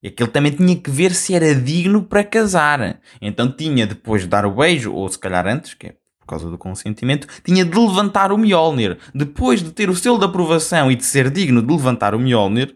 É 0.04 0.10
que 0.10 0.22
ele 0.22 0.32
também 0.32 0.52
tinha 0.52 0.76
que 0.76 0.90
ver 0.92 1.14
se 1.14 1.34
era 1.34 1.56
digno 1.56 2.04
para 2.04 2.24
casar. 2.24 3.00
Então 3.22 3.52
tinha 3.52 3.88
depois 3.88 4.22
de 4.22 4.28
dar 4.28 4.46
o 4.46 4.52
beijo, 4.52 4.94
ou 4.94 5.10
se 5.10 5.18
calhar 5.18 5.48
antes, 5.48 5.74
que 5.74 5.88
é 5.88 5.96
por 6.20 6.28
causa 6.28 6.50
do 6.50 6.58
consentimento, 6.58 7.26
tinha 7.44 7.64
de 7.64 7.78
levantar 7.78 8.32
o 8.32 8.38
Mjolnir. 8.38 8.98
Depois 9.16 9.64
de 9.64 9.72
ter 9.72 9.90
o 9.90 9.96
selo 9.96 10.20
de 10.20 10.26
aprovação 10.26 10.92
e 10.92 10.96
de 10.96 11.06
ser 11.06 11.30
digno 11.32 11.62
de 11.62 11.72
levantar 11.72 12.14
o 12.14 12.20
Mjolnir, 12.20 12.76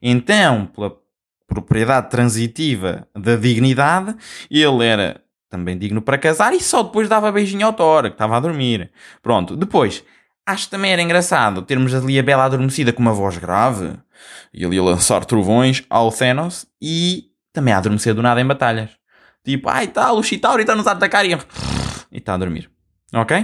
então, 0.00 0.66
pela 0.66 0.92
propriedade 1.46 2.10
transitiva 2.10 3.08
da 3.14 3.36
dignidade, 3.36 4.14
ele 4.50 4.84
era 4.84 5.20
também 5.48 5.78
digno 5.78 6.02
para 6.02 6.18
casar 6.18 6.52
e 6.52 6.60
só 6.60 6.82
depois 6.82 7.08
dava 7.08 7.32
beijinho 7.32 7.66
ao 7.66 7.72
Thor, 7.72 8.02
que 8.04 8.08
estava 8.10 8.36
a 8.36 8.40
dormir. 8.40 8.90
Pronto, 9.22 9.56
depois, 9.56 10.04
acho 10.46 10.66
que 10.66 10.70
também 10.70 10.92
era 10.92 11.02
engraçado 11.02 11.62
termos 11.62 11.94
ali 11.94 12.18
a 12.18 12.22
Bela 12.22 12.44
adormecida 12.44 12.92
com 12.92 13.00
uma 13.00 13.12
voz 13.12 13.38
grave 13.38 13.92
e 14.52 14.64
ali 14.64 14.78
a 14.78 14.82
lançar 14.82 15.24
trovões 15.24 15.84
ao 15.88 16.10
Thanos 16.10 16.66
e 16.80 17.30
também 17.52 17.72
a 17.72 17.78
adormecer 17.78 18.14
do 18.14 18.22
nada 18.22 18.40
em 18.40 18.46
batalhas. 18.46 18.90
Tipo, 19.44 19.68
ai 19.68 19.88
tal, 19.88 20.16
o 20.16 20.22
Chitauri 20.22 20.62
está-nos 20.62 20.86
a 20.86 20.92
atacar 20.92 21.24
e... 21.26 21.32
e 21.32 22.18
está 22.18 22.34
a 22.34 22.38
dormir. 22.38 22.70
Ok? 23.12 23.36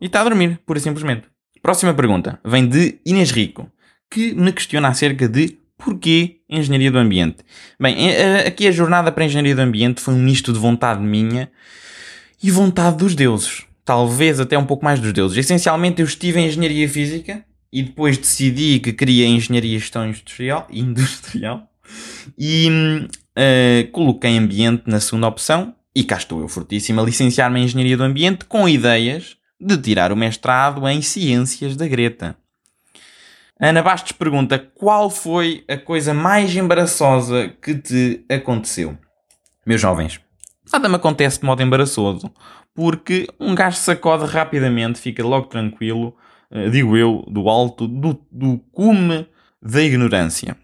E 0.00 0.06
está 0.06 0.20
a 0.20 0.24
dormir, 0.24 0.60
pura 0.66 0.78
e 0.78 0.82
simplesmente. 0.82 1.28
Próxima 1.62 1.92
pergunta 1.94 2.40
vem 2.44 2.66
de 2.66 3.00
Inês 3.04 3.30
Rico, 3.30 3.70
que 4.10 4.32
me 4.32 4.52
questiona 4.52 4.88
acerca 4.88 5.28
de 5.28 5.58
porquê 5.76 6.40
Engenharia 6.48 6.90
do 6.90 6.98
Ambiente. 6.98 7.38
Bem, 7.80 8.10
aqui 8.46 8.66
a 8.66 8.72
jornada 8.72 9.12
para 9.12 9.22
a 9.22 9.26
Engenharia 9.26 9.54
do 9.54 9.62
Ambiente 9.62 10.00
foi 10.00 10.14
um 10.14 10.18
misto 10.18 10.52
de 10.52 10.58
vontade 10.58 11.00
minha 11.00 11.50
e 12.42 12.50
vontade 12.50 12.96
dos 12.96 13.14
deuses. 13.14 13.64
Talvez 13.84 14.40
até 14.40 14.58
um 14.58 14.66
pouco 14.66 14.84
mais 14.84 15.00
dos 15.00 15.12
deuses. 15.12 15.38
Essencialmente 15.38 16.00
eu 16.00 16.06
estive 16.06 16.40
em 16.40 16.46
Engenharia 16.46 16.88
Física 16.88 17.44
e 17.72 17.82
depois 17.82 18.16
decidi 18.16 18.78
que 18.80 18.92
queria 18.92 19.26
Engenharia 19.26 19.76
e 19.76 19.78
Gestão 19.78 20.06
Industrial, 20.06 20.66
industrial 20.72 21.68
e 22.38 22.68
uh, 22.68 23.90
coloquei 23.92 24.36
Ambiente 24.36 24.84
na 24.86 25.00
segunda 25.00 25.26
opção 25.26 25.74
e 25.94 26.04
cá 26.04 26.16
estou 26.16 26.40
eu 26.40 26.48
fortíssimo 26.48 27.00
a 27.00 27.04
licenciar-me 27.04 27.60
em 27.60 27.64
Engenharia 27.64 27.96
do 27.96 28.04
Ambiente 28.04 28.44
com 28.44 28.68
ideias 28.68 29.36
de 29.60 29.76
tirar 29.76 30.12
o 30.12 30.16
mestrado 30.16 30.86
em 30.86 31.02
Ciências 31.02 31.76
da 31.76 31.88
Greta. 31.88 32.36
Ana 33.60 33.82
Bastos 33.82 34.12
pergunta 34.12 34.58
qual 34.58 35.10
foi 35.10 35.64
a 35.66 35.76
coisa 35.76 36.14
mais 36.14 36.54
embaraçosa 36.54 37.48
que 37.60 37.74
te 37.74 38.24
aconteceu? 38.30 38.96
Meus 39.66 39.80
jovens, 39.80 40.20
nada 40.72 40.88
me 40.88 40.94
acontece 40.94 41.40
de 41.40 41.46
modo 41.46 41.60
embaraçoso, 41.60 42.32
porque 42.72 43.26
um 43.40 43.56
gajo 43.56 43.76
sacode 43.78 44.24
rapidamente, 44.26 45.00
fica 45.00 45.24
logo 45.24 45.48
tranquilo, 45.48 46.16
digo 46.70 46.96
eu, 46.96 47.24
do 47.28 47.48
alto, 47.48 47.86
do, 47.86 48.20
do 48.30 48.58
cume 48.72 49.26
da 49.62 49.82
ignorância. 49.82 50.56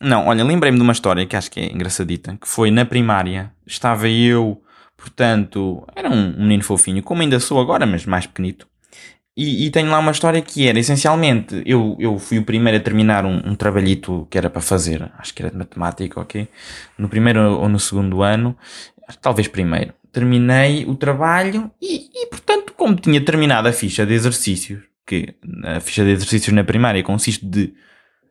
Não, 0.00 0.26
olha, 0.28 0.44
lembrei-me 0.44 0.78
de 0.78 0.82
uma 0.82 0.92
história 0.92 1.26
que 1.26 1.36
acho 1.36 1.50
que 1.50 1.60
é 1.60 1.72
engraçadita, 1.72 2.36
que 2.40 2.48
foi 2.48 2.70
na 2.70 2.84
primária, 2.84 3.52
estava 3.66 4.08
eu 4.08 4.62
Portanto, 4.98 5.86
era 5.94 6.10
um, 6.10 6.36
menino 6.36 6.64
fofinho, 6.64 7.04
como 7.04 7.22
ainda 7.22 7.38
sou 7.38 7.60
agora, 7.60 7.86
mas 7.86 8.04
mais 8.04 8.26
pequenito. 8.26 8.66
E, 9.36 9.66
e, 9.66 9.70
tenho 9.70 9.88
lá 9.88 10.00
uma 10.00 10.10
história 10.10 10.42
que 10.42 10.66
era, 10.66 10.76
essencialmente, 10.80 11.62
eu, 11.64 11.96
eu 12.00 12.18
fui 12.18 12.38
o 12.38 12.44
primeiro 12.44 12.76
a 12.76 12.80
terminar 12.80 13.24
um, 13.24 13.36
um, 13.36 13.54
trabalhito 13.54 14.26
que 14.28 14.36
era 14.36 14.50
para 14.50 14.60
fazer, 14.60 15.08
acho 15.16 15.32
que 15.32 15.42
era 15.42 15.52
de 15.52 15.56
matemática, 15.56 16.20
ok? 16.20 16.48
No 16.98 17.08
primeiro 17.08 17.60
ou 17.60 17.68
no 17.68 17.78
segundo 17.78 18.22
ano, 18.22 18.56
talvez 19.22 19.46
primeiro. 19.46 19.94
Terminei 20.10 20.84
o 20.84 20.96
trabalho 20.96 21.70
e, 21.80 22.10
e, 22.12 22.26
portanto, 22.26 22.74
como 22.76 22.96
tinha 22.96 23.20
terminado 23.20 23.68
a 23.68 23.72
ficha 23.72 24.04
de 24.04 24.14
exercícios, 24.14 24.82
que 25.08 25.34
a 25.64 25.80
ficha 25.80 26.04
de 26.04 26.10
exercícios 26.10 26.54
na 26.54 26.62
primária 26.62 27.02
consiste 27.02 27.46
de 27.46 27.72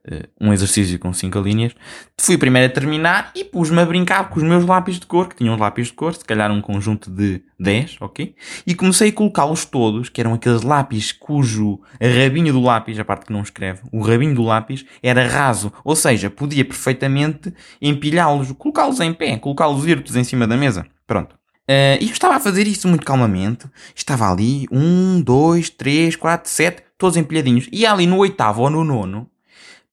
uh, 0.07 0.27
um 0.39 0.53
exercício 0.53 0.99
com 0.99 1.11
cinco 1.11 1.39
linhas, 1.39 1.73
fui 2.21 2.37
primeiro 2.37 2.67
a 2.67 2.73
terminar 2.73 3.31
e 3.33 3.43
pus-me 3.43 3.81
a 3.81 3.85
brincar 3.85 4.29
com 4.29 4.37
os 4.37 4.43
meus 4.43 4.63
lápis 4.63 4.99
de 4.99 5.07
cor, 5.07 5.27
que 5.27 5.35
tinham 5.35 5.57
lápis 5.57 5.87
de 5.87 5.93
cor, 5.93 6.13
se 6.13 6.23
calhar 6.23 6.51
um 6.51 6.61
conjunto 6.61 7.09
de 7.09 7.41
10, 7.59 7.97
ok? 7.99 8.35
E 8.67 8.75
comecei 8.75 9.09
a 9.09 9.11
colocá-los 9.11 9.65
todos, 9.65 10.07
que 10.07 10.21
eram 10.21 10.35
aqueles 10.35 10.61
lápis 10.61 11.11
cujo 11.11 11.81
rabinho 11.99 12.53
do 12.53 12.61
lápis, 12.61 12.99
a 12.99 13.03
parte 13.03 13.25
que 13.25 13.33
não 13.33 13.41
escreve, 13.41 13.81
o 13.91 14.01
rabinho 14.01 14.35
do 14.35 14.43
lápis 14.43 14.85
era 15.01 15.27
raso, 15.27 15.73
ou 15.83 15.95
seja, 15.95 16.29
podia 16.29 16.63
perfeitamente 16.63 17.51
empilhá-los, 17.81 18.51
colocá-los 18.51 18.99
em 18.99 19.13
pé, 19.13 19.35
colocá-los 19.37 19.87
irtos 19.87 20.15
em 20.15 20.23
cima 20.23 20.45
da 20.45 20.55
mesa. 20.55 20.85
Pronto. 21.07 21.35
Uh, 21.69 21.99
e 21.99 22.05
eu 22.05 22.13
estava 22.13 22.35
a 22.35 22.39
fazer 22.39 22.65
isso 22.65 22.87
muito 22.87 23.05
calmamente. 23.05 23.65
Estava 23.93 24.31
ali, 24.31 24.67
um, 24.71 25.21
dois, 25.21 25.69
três, 25.69 26.15
quatro, 26.15 26.49
sete, 26.49 26.83
todos 26.97 27.17
empilhadinhos. 27.17 27.67
E 27.71 27.85
ali 27.85 28.07
no 28.07 28.17
oitavo 28.17 28.61
ou 28.61 28.69
no 28.69 28.83
nono, 28.85 29.29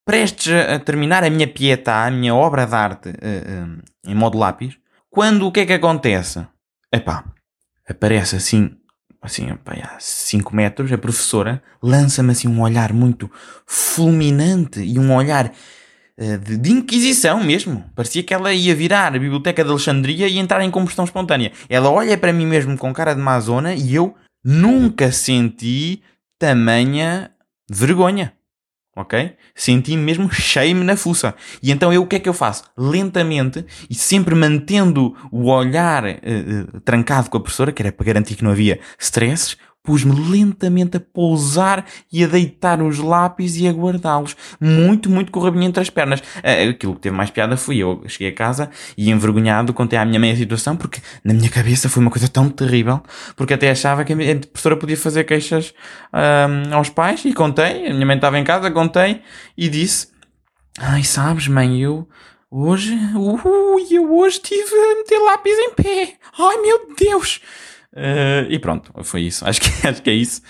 prestes 0.05 0.53
a 0.53 0.79
terminar 0.79 1.25
a 1.25 1.31
minha 1.31 1.49
pieta, 1.49 2.05
a 2.05 2.11
minha 2.11 2.35
obra 2.35 2.67
de 2.67 2.75
arte 2.75 3.09
uh, 3.09 3.13
uh, 3.13 3.83
em 4.07 4.15
modo 4.15 4.39
lápis, 4.39 4.77
quando 5.11 5.47
o 5.47 5.53
que 5.53 5.61
é 5.61 5.67
que 5.67 5.73
acontece? 5.73 6.47
Epá, 6.93 7.25
aparece 7.89 8.37
assim, 8.37 8.77
assim, 9.21 9.49
a 9.51 9.99
5 9.99 10.55
metros, 10.55 10.93
a 10.93 10.99
professora 10.99 11.63
lança-me 11.83 12.33
assim 12.33 12.49
um 12.49 12.61
olhar 12.61 12.93
muito 12.93 13.31
fulminante 13.67 14.81
e 14.81 14.99
um 14.99 15.15
olhar 15.15 15.53
de, 16.17 16.57
de, 16.57 16.71
inquisição 16.71 17.43
mesmo. 17.43 17.85
Parecia 17.95 18.23
que 18.23 18.33
ela 18.33 18.53
ia 18.53 18.75
virar 18.75 19.09
a 19.09 19.19
Biblioteca 19.19 19.65
de 19.65 19.71
Alexandria 19.71 20.29
e 20.29 20.39
entrar 20.39 20.63
em 20.63 20.71
combustão 20.71 21.05
espontânea. 21.05 21.53
Ela 21.69 21.91
olha 21.91 22.17
para 22.17 22.33
mim 22.33 22.47
mesmo 22.47 22.77
com 22.79 22.93
cara 22.93 23.15
de 23.15 23.21
mazona 23.21 23.75
e 23.75 23.95
eu 23.95 24.15
nunca 24.45 25.11
senti 25.11 26.03
tamanha 26.39 27.31
vergonha 27.71 28.33
ok? 28.97 29.37
Senti 29.55 29.97
mesmo 29.97 30.31
shame 30.33 30.85
na 30.85 30.97
fuça. 30.97 31.35
E 31.63 31.71
então 31.71 31.93
eu 31.93 32.03
o 32.03 32.07
que 32.07 32.17
é 32.17 32.21
que 32.21 32.29
eu 32.29 32.35
faço? 32.35 32.65
Lentamente 32.77 33.65
e 33.89 33.95
sempre 33.95 34.35
mantendo 34.35 35.17
o 35.31 35.51
olhar 35.51 36.05
uh, 36.05 36.09
uh, 36.09 36.81
trancado 36.81 37.29
com 37.29 37.37
a 37.37 37.41
professora, 37.41 37.73
que 37.73 37.83
era 37.83 37.93
para 37.93 38.07
garantir 38.07 38.37
que 38.37 38.45
não 38.45 38.51
havia 38.51 38.79
stresses, 38.99 39.57
pus-me 39.85 40.15
lentamente 40.31 40.97
a 40.97 41.01
pousar 41.01 41.85
e 42.11 42.25
a 42.25 42.27
deitar 42.27 42.83
os 42.83 42.99
lápis 42.99 43.57
e 43.59 43.69
a 43.69 43.71
guardá-los. 43.71 44.35
Muito, 44.59 45.11
muito 45.11 45.31
com 45.31 45.39
o 45.39 45.43
rabinho 45.43 45.65
entre 45.65 45.83
as 45.83 45.91
pernas. 45.91 46.21
Uh, 46.21 46.71
aquilo 46.71 46.95
que 46.95 47.03
teve 47.03 47.15
mais 47.15 47.31
piada 47.31 47.55
fui 47.57 47.77
eu. 47.77 48.03
Cheguei 48.07 48.29
a 48.29 48.35
casa 48.35 48.71
e 48.97 49.11
envergonhado 49.11 49.75
contei 49.75 49.99
à 49.99 50.05
minha 50.05 50.19
mãe 50.19 50.33
a 50.33 50.37
situação 50.37 50.75
porque 50.75 51.03
na 51.23 51.35
minha 51.35 51.51
cabeça 51.51 51.89
foi 51.91 52.03
uma 52.03 52.11
coisa 52.11 52.29
tão 52.29 52.49
terrível 52.49 53.03
porque 53.37 53.53
até 53.53 53.71
achava 53.71 54.05
que 54.05 54.15
a 54.15 54.17
professora 54.17 54.77
podia 54.77 54.97
fazer 54.97 55.25
queixas 55.25 55.75
uh, 56.13 56.75
aos 56.75 56.89
pais 56.89 57.23
e 57.27 57.35
contei. 57.35 57.87
A 57.87 57.93
minha 57.93 58.07
mãe 58.07 58.17
estava 58.17 58.39
em 58.39 58.45
casa, 58.45 58.71
contei 58.71 59.21
e 59.57 59.69
disse 59.69 60.09
Ai, 60.79 61.05
sabes 61.05 61.47
mãe, 61.47 61.83
eu... 61.83 62.09
Hoje, 62.51 62.97
ui, 63.17 63.87
eu 63.91 64.17
hoje 64.17 64.37
estive 64.37 64.75
a 64.75 64.95
meter 64.97 65.19
lápis 65.19 65.59
em 65.59 65.75
pé. 65.75 66.15
Ai 66.39 66.57
meu 66.59 66.95
Deus! 66.97 67.41
Uh, 67.95 68.51
e 68.51 68.59
pronto, 68.59 68.93
foi 69.05 69.23
isso. 69.23 69.47
Acho 69.49 69.61
que, 69.61 69.69
acho 69.87 70.03
que 70.03 70.11
é 70.11 70.15
isso. 70.15 70.43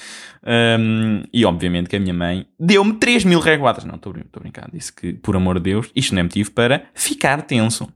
Um, 0.46 1.22
e 1.32 1.44
obviamente 1.44 1.88
que 1.88 1.96
a 1.96 2.00
minha 2.00 2.14
mãe 2.14 2.46
deu-me 2.58 2.94
3 2.94 3.24
mil 3.24 3.40
reguadas. 3.40 3.84
Não, 3.84 3.96
estou 3.96 4.12
a 4.12 4.40
brincar. 4.40 4.68
Disse 4.72 4.92
que, 4.92 5.12
por 5.12 5.36
amor 5.36 5.56
de 5.56 5.70
Deus, 5.70 5.90
isto 5.94 6.14
não 6.14 6.20
é 6.20 6.22
motivo 6.22 6.50
para 6.50 6.84
ficar 6.94 7.42
tenso. 7.42 7.88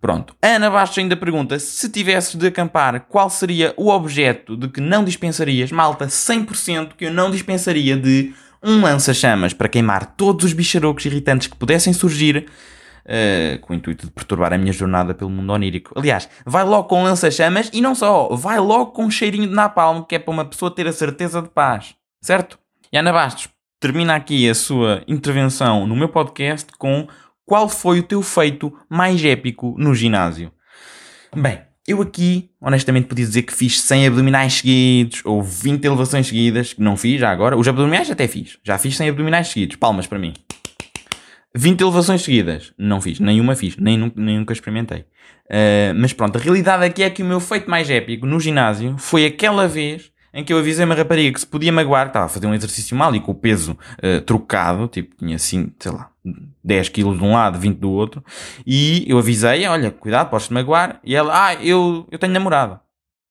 Pronto. 0.00 0.34
Ana 0.42 0.68
Bastos 0.68 0.98
ainda 0.98 1.16
pergunta: 1.16 1.58
se 1.58 1.88
tivesses 1.88 2.34
de 2.34 2.46
acampar, 2.46 3.06
qual 3.08 3.30
seria 3.30 3.74
o 3.76 3.88
objeto 3.88 4.56
de 4.56 4.68
que 4.68 4.80
não 4.80 5.04
dispensarias? 5.04 5.70
Malta, 5.70 6.06
100% 6.06 6.94
que 6.96 7.06
eu 7.06 7.12
não 7.12 7.30
dispensaria 7.30 7.96
de 7.96 8.32
um 8.62 8.80
lança-chamas 8.80 9.52
para 9.52 9.68
queimar 9.68 10.14
todos 10.16 10.44
os 10.44 10.52
bicharocos 10.52 11.04
irritantes 11.04 11.48
que 11.48 11.56
pudessem 11.56 11.92
surgir 11.92 12.46
uh, 13.04 13.58
com 13.60 13.72
o 13.72 13.76
intuito 13.76 14.06
de 14.06 14.12
perturbar 14.12 14.52
a 14.52 14.58
minha 14.58 14.72
jornada 14.72 15.14
pelo 15.14 15.30
mundo 15.30 15.52
onírico. 15.52 15.92
Aliás, 15.96 16.28
vai 16.44 16.64
logo 16.64 16.88
com 16.88 17.02
lança-chamas 17.02 17.70
e 17.72 17.80
não 17.80 17.94
só, 17.94 18.28
vai 18.34 18.58
logo 18.58 18.92
com 18.92 19.04
um 19.04 19.10
cheirinho 19.10 19.48
de 19.48 19.54
napalm, 19.54 20.02
que 20.02 20.14
é 20.14 20.18
para 20.18 20.32
uma 20.32 20.44
pessoa 20.44 20.70
ter 20.70 20.86
a 20.86 20.92
certeza 20.92 21.42
de 21.42 21.48
paz. 21.48 21.94
Certo? 22.20 22.58
E 22.92 22.96
Ana 22.96 23.12
Bastos 23.12 23.48
termina 23.80 24.14
aqui 24.14 24.48
a 24.48 24.54
sua 24.54 25.02
intervenção 25.08 25.86
no 25.86 25.96
meu 25.96 26.08
podcast 26.08 26.70
com 26.78 27.08
qual 27.44 27.68
foi 27.68 27.98
o 27.98 28.02
teu 28.02 28.22
feito 28.22 28.72
mais 28.88 29.24
épico 29.24 29.74
no 29.76 29.94
ginásio? 29.94 30.52
Bem, 31.34 31.60
eu 31.86 32.00
aqui, 32.00 32.50
honestamente, 32.60 33.08
podia 33.08 33.26
dizer 33.26 33.42
que 33.42 33.52
fiz 33.52 33.80
100 33.80 34.06
abdominais 34.06 34.54
seguidos 34.54 35.20
ou 35.24 35.42
20 35.42 35.84
elevações 35.84 36.28
seguidas, 36.28 36.72
que 36.72 36.80
não 36.80 36.96
fiz 36.96 37.20
já 37.20 37.30
agora. 37.30 37.56
Os 37.56 37.66
abdominais 37.66 38.08
até 38.10 38.28
fiz. 38.28 38.58
Já 38.62 38.78
fiz 38.78 38.96
100 38.96 39.08
abdominais 39.08 39.48
seguidos. 39.48 39.76
Palmas 39.76 40.06
para 40.06 40.18
mim. 40.18 40.32
20 41.54 41.80
elevações 41.80 42.22
seguidas. 42.22 42.72
Não 42.78 43.00
fiz, 43.00 43.20
nenhuma 43.20 43.54
fiz, 43.54 43.76
nem, 43.76 44.12
nem 44.16 44.38
nunca 44.38 44.52
experimentei. 44.52 45.00
Uh, 45.46 45.94
mas 45.96 46.12
pronto, 46.12 46.36
a 46.36 46.40
realidade 46.40 46.84
aqui 46.84 47.02
é 47.02 47.10
que 47.10 47.22
o 47.22 47.26
meu 47.26 47.40
feito 47.40 47.68
mais 47.68 47.90
épico 47.90 48.24
no 48.24 48.40
ginásio 48.40 48.96
foi 48.98 49.26
aquela 49.26 49.68
vez 49.68 50.10
em 50.34 50.42
que 50.42 50.52
eu 50.52 50.58
avisei 50.58 50.84
uma 50.84 50.94
rapariga 50.94 51.32
que 51.34 51.40
se 51.40 51.46
podia 51.46 51.70
magoar, 51.70 52.06
estava 52.06 52.24
a 52.24 52.28
fazer 52.28 52.46
um 52.46 52.54
exercício 52.54 52.96
mal 52.96 53.14
e 53.14 53.20
com 53.20 53.32
o 53.32 53.34
peso 53.34 53.72
uh, 53.72 54.20
trocado, 54.22 54.88
tipo, 54.88 55.14
tinha 55.16 55.36
assim, 55.36 55.70
sei 55.78 55.92
lá, 55.92 56.10
10 56.64 56.88
quilos 56.88 57.18
de 57.18 57.24
um 57.24 57.32
lado, 57.32 57.58
20 57.58 57.76
do 57.78 57.90
outro, 57.90 58.24
e 58.66 59.04
eu 59.06 59.18
avisei, 59.18 59.66
olha, 59.66 59.90
cuidado, 59.90 60.30
podes-te 60.30 60.54
magoar, 60.54 61.00
e 61.04 61.14
ela, 61.14 61.48
ah, 61.48 61.54
eu, 61.56 62.06
eu 62.10 62.18
tenho 62.18 62.32
namorado. 62.32 62.80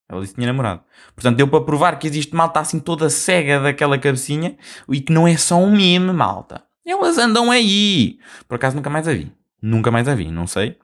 Ela 0.08 0.22
disse 0.22 0.34
que 0.34 0.42
tinha 0.42 0.52
namorado. 0.52 0.82
Portanto, 1.16 1.38
deu 1.38 1.48
para 1.48 1.64
provar 1.64 1.98
que 1.98 2.06
existe 2.06 2.36
malta 2.36 2.60
assim 2.60 2.80
toda 2.80 3.10
cega 3.10 3.62
daquela 3.62 3.98
cabecinha 3.98 4.58
e 4.90 5.00
que 5.00 5.14
não 5.14 5.26
é 5.26 5.38
só 5.38 5.56
um 5.56 5.72
meme, 5.72 6.12
malta. 6.12 6.62
Elas 6.91 7.17
andam 7.17 7.49
aí. 7.49 8.19
Por 8.47 8.56
acaso 8.56 8.75
nunca 8.75 8.89
mais 8.89 9.08
a 9.08 9.13
vi. 9.13 9.32
Nunca 9.62 9.89
mais 9.89 10.08
a 10.08 10.15
vi, 10.15 10.30
não 10.30 10.45
sei. 10.45 10.77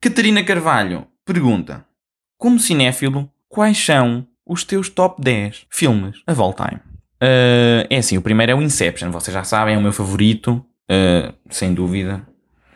Catarina 0.00 0.44
Carvalho 0.44 1.06
pergunta: 1.24 1.84
Como 2.36 2.60
cinéfilo, 2.60 3.30
quais 3.48 3.78
são 3.78 4.26
os 4.44 4.64
teus 4.64 4.90
top 4.90 5.22
10 5.22 5.66
filmes 5.70 6.22
of 6.28 6.40
all 6.40 6.52
time? 6.52 6.80
Uh, 7.22 7.88
é 7.88 7.96
assim, 7.96 8.18
o 8.18 8.22
primeiro 8.22 8.52
é 8.52 8.54
o 8.54 8.60
Inception, 8.60 9.10
vocês 9.10 9.32
já 9.32 9.42
sabem, 9.42 9.74
é 9.74 9.78
o 9.78 9.82
meu 9.82 9.92
favorito, 9.92 10.62
uh, 10.90 11.32
sem 11.48 11.72
dúvida 11.72 12.26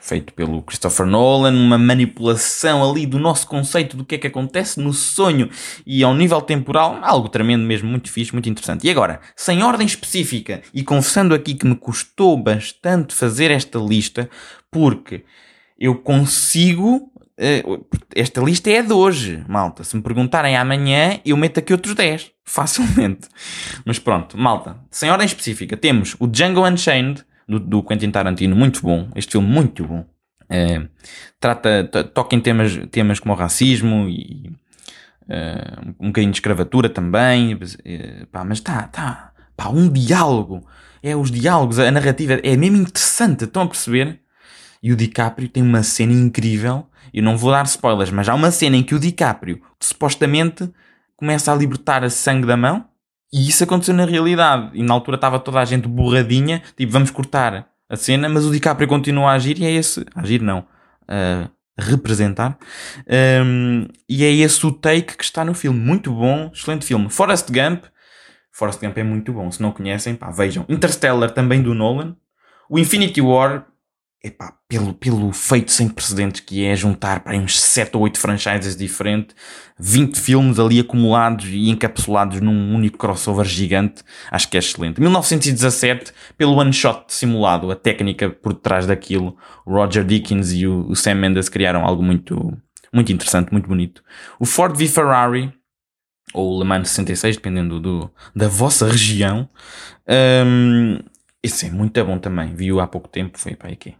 feito 0.00 0.32
pelo 0.32 0.62
Christopher 0.62 1.06
Nolan, 1.06 1.52
uma 1.52 1.78
manipulação 1.78 2.88
ali 2.88 3.06
do 3.06 3.18
nosso 3.18 3.46
conceito 3.46 3.96
do 3.96 4.04
que 4.04 4.14
é 4.14 4.18
que 4.18 4.26
acontece 4.26 4.80
no 4.80 4.92
sonho 4.92 5.50
e 5.86 6.02
ao 6.02 6.14
nível 6.14 6.40
temporal, 6.40 6.98
algo 7.02 7.28
tremendo 7.28 7.64
mesmo, 7.64 7.88
muito 7.88 8.10
fixe, 8.10 8.32
muito 8.32 8.48
interessante. 8.48 8.86
E 8.86 8.90
agora, 8.90 9.20
sem 9.36 9.62
ordem 9.62 9.86
específica 9.86 10.62
e 10.72 10.82
confessando 10.82 11.34
aqui 11.34 11.54
que 11.54 11.66
me 11.66 11.76
custou 11.76 12.36
bastante 12.36 13.14
fazer 13.14 13.50
esta 13.50 13.78
lista, 13.78 14.28
porque 14.70 15.24
eu 15.78 15.94
consigo. 15.96 17.10
Eh, 17.36 17.62
esta 18.14 18.40
lista 18.42 18.70
é 18.70 18.82
de 18.82 18.92
hoje, 18.92 19.42
malta. 19.48 19.82
Se 19.82 19.96
me 19.96 20.02
perguntarem 20.02 20.56
amanhã, 20.56 21.20
eu 21.24 21.36
meto 21.36 21.58
aqui 21.58 21.72
outros 21.72 21.94
10. 21.94 22.32
Facilmente. 22.44 23.28
Mas 23.84 23.98
pronto, 23.98 24.36
malta. 24.36 24.76
Sem 24.90 25.10
ordem 25.10 25.26
específica, 25.26 25.76
temos 25.76 26.16
o 26.18 26.26
Django 26.26 26.66
Unchained, 26.66 27.24
do, 27.50 27.58
do 27.58 27.82
Quentin 27.82 28.10
Tarantino, 28.10 28.54
muito 28.54 28.80
bom. 28.80 29.08
Este 29.16 29.32
filme, 29.32 29.48
muito 29.48 29.84
bom. 29.84 30.04
É, 30.48 30.86
trata, 31.38 31.84
toca 31.84 32.36
em 32.36 32.40
temas, 32.40 32.78
temas 32.90 33.18
como 33.18 33.34
o 33.34 33.36
racismo 33.36 34.08
e 34.08 34.52
uh, 35.28 35.94
um 35.98 36.08
bocadinho 36.08 36.32
de 36.32 36.38
escravatura 36.38 36.88
também. 36.88 37.54
Uh, 37.54 38.26
pá, 38.30 38.44
mas 38.44 38.58
está, 38.58 38.82
tá, 38.84 39.32
pá, 39.56 39.68
um 39.68 39.88
diálogo. 39.88 40.64
É 41.02 41.16
os 41.16 41.30
diálogos, 41.30 41.78
a 41.78 41.90
narrativa 41.90 42.34
é 42.42 42.56
mesmo 42.56 42.76
interessante, 42.76 43.44
estão 43.44 43.62
a 43.62 43.66
perceber? 43.66 44.20
E 44.82 44.92
o 44.92 44.96
DiCaprio 44.96 45.48
tem 45.48 45.62
uma 45.62 45.82
cena 45.82 46.12
incrível. 46.12 46.86
Eu 47.12 47.22
não 47.22 47.36
vou 47.36 47.50
dar 47.50 47.64
spoilers, 47.64 48.10
mas 48.10 48.28
há 48.28 48.34
uma 48.34 48.50
cena 48.50 48.76
em 48.76 48.82
que 48.82 48.94
o 48.94 49.00
DiCaprio 49.00 49.60
supostamente 49.80 50.70
começa 51.16 51.52
a 51.52 51.56
libertar 51.56 52.04
a 52.04 52.10
sangue 52.10 52.46
da 52.46 52.56
mão 52.56 52.89
e 53.32 53.48
isso 53.48 53.64
aconteceu 53.64 53.94
na 53.94 54.04
realidade. 54.04 54.70
E 54.74 54.82
na 54.82 54.94
altura 54.94 55.16
estava 55.16 55.38
toda 55.38 55.60
a 55.60 55.64
gente 55.64 55.86
borradinha, 55.86 56.62
tipo, 56.76 56.92
vamos 56.92 57.10
cortar 57.10 57.68
a 57.88 57.96
cena, 57.96 58.28
mas 58.28 58.44
o 58.44 58.50
DiCaprio 58.50 58.88
continua 58.88 59.30
a 59.30 59.34
agir 59.34 59.58
e 59.58 59.64
é 59.64 59.70
esse. 59.70 60.04
Agir 60.14 60.40
não. 60.40 60.64
A 61.08 61.48
representar. 61.80 62.58
Um, 63.44 63.86
e 64.08 64.24
é 64.24 64.30
esse 64.30 64.64
o 64.66 64.72
take 64.72 65.16
que 65.16 65.24
está 65.24 65.44
no 65.44 65.54
filme. 65.54 65.78
Muito 65.78 66.12
bom, 66.12 66.50
excelente 66.52 66.84
filme. 66.84 67.08
Forrest 67.10 67.50
Gump. 67.50 67.84
Forrest 68.52 68.80
Gump 68.80 68.96
é 68.98 69.02
muito 69.02 69.32
bom. 69.32 69.50
Se 69.50 69.60
não 69.62 69.72
conhecem, 69.72 70.14
pá, 70.14 70.30
vejam. 70.30 70.64
Interstellar 70.68 71.30
também 71.30 71.62
do 71.62 71.74
Nolan. 71.74 72.16
O 72.68 72.78
Infinity 72.78 73.20
War 73.20 73.66
epá, 74.22 74.54
pelo, 74.68 74.92
pelo 74.92 75.33
feito 75.33 75.72
sem 75.72 75.88
precedentes 75.88 76.40
que 76.40 76.64
é 76.64 76.76
juntar 76.76 77.20
para 77.20 77.37
uns 77.37 77.59
7 77.59 77.96
ou 77.96 78.02
8 78.02 78.18
franchises 78.18 78.76
diferentes, 78.76 79.35
20 79.78 80.20
filmes 80.20 80.59
ali 80.59 80.78
acumulados 80.78 81.46
e 81.46 81.70
encapsulados 81.70 82.40
num 82.40 82.74
único 82.74 82.98
crossover 82.98 83.46
gigante, 83.46 84.02
acho 84.30 84.48
que 84.48 84.56
é 84.56 84.61
excelente. 84.61 85.00
1917, 85.00 86.12
pelo 86.37 86.54
one 86.54 86.72
shot 86.72 87.04
simulado, 87.09 87.70
a 87.70 87.76
técnica 87.76 88.28
por 88.28 88.52
detrás 88.52 88.87
daquilo, 88.87 89.37
o 89.64 89.72
Roger 89.72 90.04
Dickens 90.04 90.52
e 90.52 90.66
o, 90.66 90.87
o 90.88 90.94
Sam 90.94 91.14
Mendes 91.14 91.48
criaram 91.48 91.85
algo 91.85 92.02
muito, 92.02 92.56
Muito 92.92 93.12
interessante, 93.12 93.52
muito 93.52 93.68
bonito. 93.68 94.02
O 94.38 94.44
Ford 94.44 94.76
v 94.76 94.87
Ferrari, 94.87 95.52
ou 96.35 96.59
Le 96.59 96.64
Mans 96.64 96.90
66, 96.90 97.37
dependendo 97.37 97.80
do, 97.80 98.11
da 98.35 98.48
vossa 98.48 98.87
região. 98.87 99.48
Um, 100.46 100.98
esse 101.42 101.66
é 101.66 101.70
muito 101.70 102.04
bom 102.04 102.18
também. 102.18 102.54
Vi-o 102.54 102.80
há 102.80 102.87
pouco 102.87 103.09
tempo, 103.09 103.38
foi 103.38 103.54
para 103.54 103.70
aqui. 103.70 103.94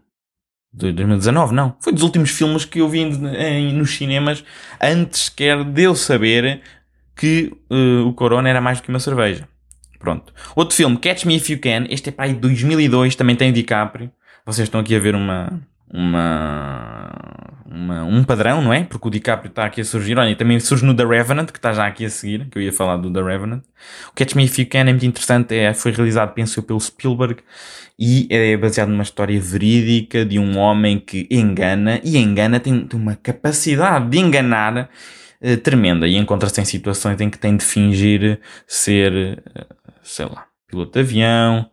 De 0.73 0.93
2019, 0.93 1.55
não. 1.55 1.77
Foi 1.81 1.93
dos 1.93 2.03
últimos 2.03 2.31
filmes 2.31 2.65
que 2.65 2.81
eu 2.81 2.89
vi 2.89 3.01
em, 3.01 3.27
em, 3.37 3.73
nos 3.73 3.97
cinemas 3.97 4.45
antes 4.81 5.29
quer 5.29 5.65
de 5.65 5.83
eu 5.83 5.97
saber 5.97 6.63
que 7.17 7.53
uh, 7.71 8.07
o 8.07 8.15
Corona 8.15 8.49
era 8.49 8.61
mais 8.61 8.79
do 8.79 8.85
que 8.85 8.89
uma 8.89 9.01
cerveja. 9.01 9.49
Pronto. 9.99 10.33
Outro 10.57 10.75
filme, 10.75 10.97
Catch 10.97 11.25
Me 11.25 11.37
If 11.37 11.51
You 11.51 11.61
Can. 11.61 11.87
Este 11.91 12.09
é 12.09 12.13
para 12.13 12.27
aí 12.27 12.35
de 12.35 12.41
2002, 12.41 13.17
também 13.17 13.37
tem 13.37 13.53
DiCaprio. 13.53 14.11
Vocês 14.47 14.67
estão 14.67 14.81
aqui 14.81 14.95
a 14.95 14.99
ver 14.99 15.15
uma, 15.15 15.61
uma, 15.93 17.11
uma, 17.67 18.05
um 18.05 18.23
padrão, 18.23 18.63
não 18.63 18.73
é? 18.73 18.85
Porque 18.85 19.09
o 19.09 19.11
DiCaprio 19.11 19.51
está 19.51 19.65
aqui 19.65 19.81
a 19.81 19.85
surgir. 19.85 20.17
Olha, 20.19 20.35
também 20.37 20.59
surge 20.61 20.85
no 20.85 20.95
The 20.95 21.05
Revenant, 21.05 21.51
que 21.51 21.59
está 21.59 21.73
já 21.73 21.87
aqui 21.87 22.05
a 22.05 22.11
seguir, 22.11 22.47
que 22.49 22.59
eu 22.59 22.63
ia 22.63 22.73
falar 22.73 22.97
do 22.97 23.13
The 23.13 23.23
Revenant. 23.23 23.63
O 24.09 24.15
Catch 24.15 24.35
Me 24.35 24.45
If 24.45 24.59
You 24.59 24.67
Can 24.69 24.81
é 24.81 24.85
muito 24.85 25.07
interessante, 25.07 25.55
é, 25.55 25.75
foi 25.75 25.93
realizado, 25.93 26.33
penso 26.33 26.61
eu, 26.61 26.63
pelo 26.63 26.81
Spielberg 26.81 27.43
e 27.99 28.27
é 28.31 28.57
baseado 28.57 28.89
numa 28.89 29.03
história 29.03 29.39
verídica 29.39 30.25
de 30.25 30.39
um 30.39 30.57
homem 30.59 30.99
que 30.99 31.27
engana, 31.31 32.01
e 32.03 32.17
engana, 32.17 32.59
tem, 32.59 32.87
tem 32.87 32.99
uma 32.99 33.15
capacidade 33.15 34.09
de 34.09 34.19
enganar 34.19 34.89
eh, 35.43 35.57
tremenda 35.57 36.09
e 36.09 36.17
encontra-se 36.17 36.61
em 36.61 36.65
situações 36.65 37.21
em 37.21 37.29
que 37.29 37.39
tem 37.39 37.57
de 37.57 37.65
fingir 37.65 38.41
ser, 38.67 39.43
eh, 39.55 39.67
sei 40.03 40.27
lá, 40.27 40.47
piloto 40.67 40.93
de 40.93 41.01
avião, 41.01 41.71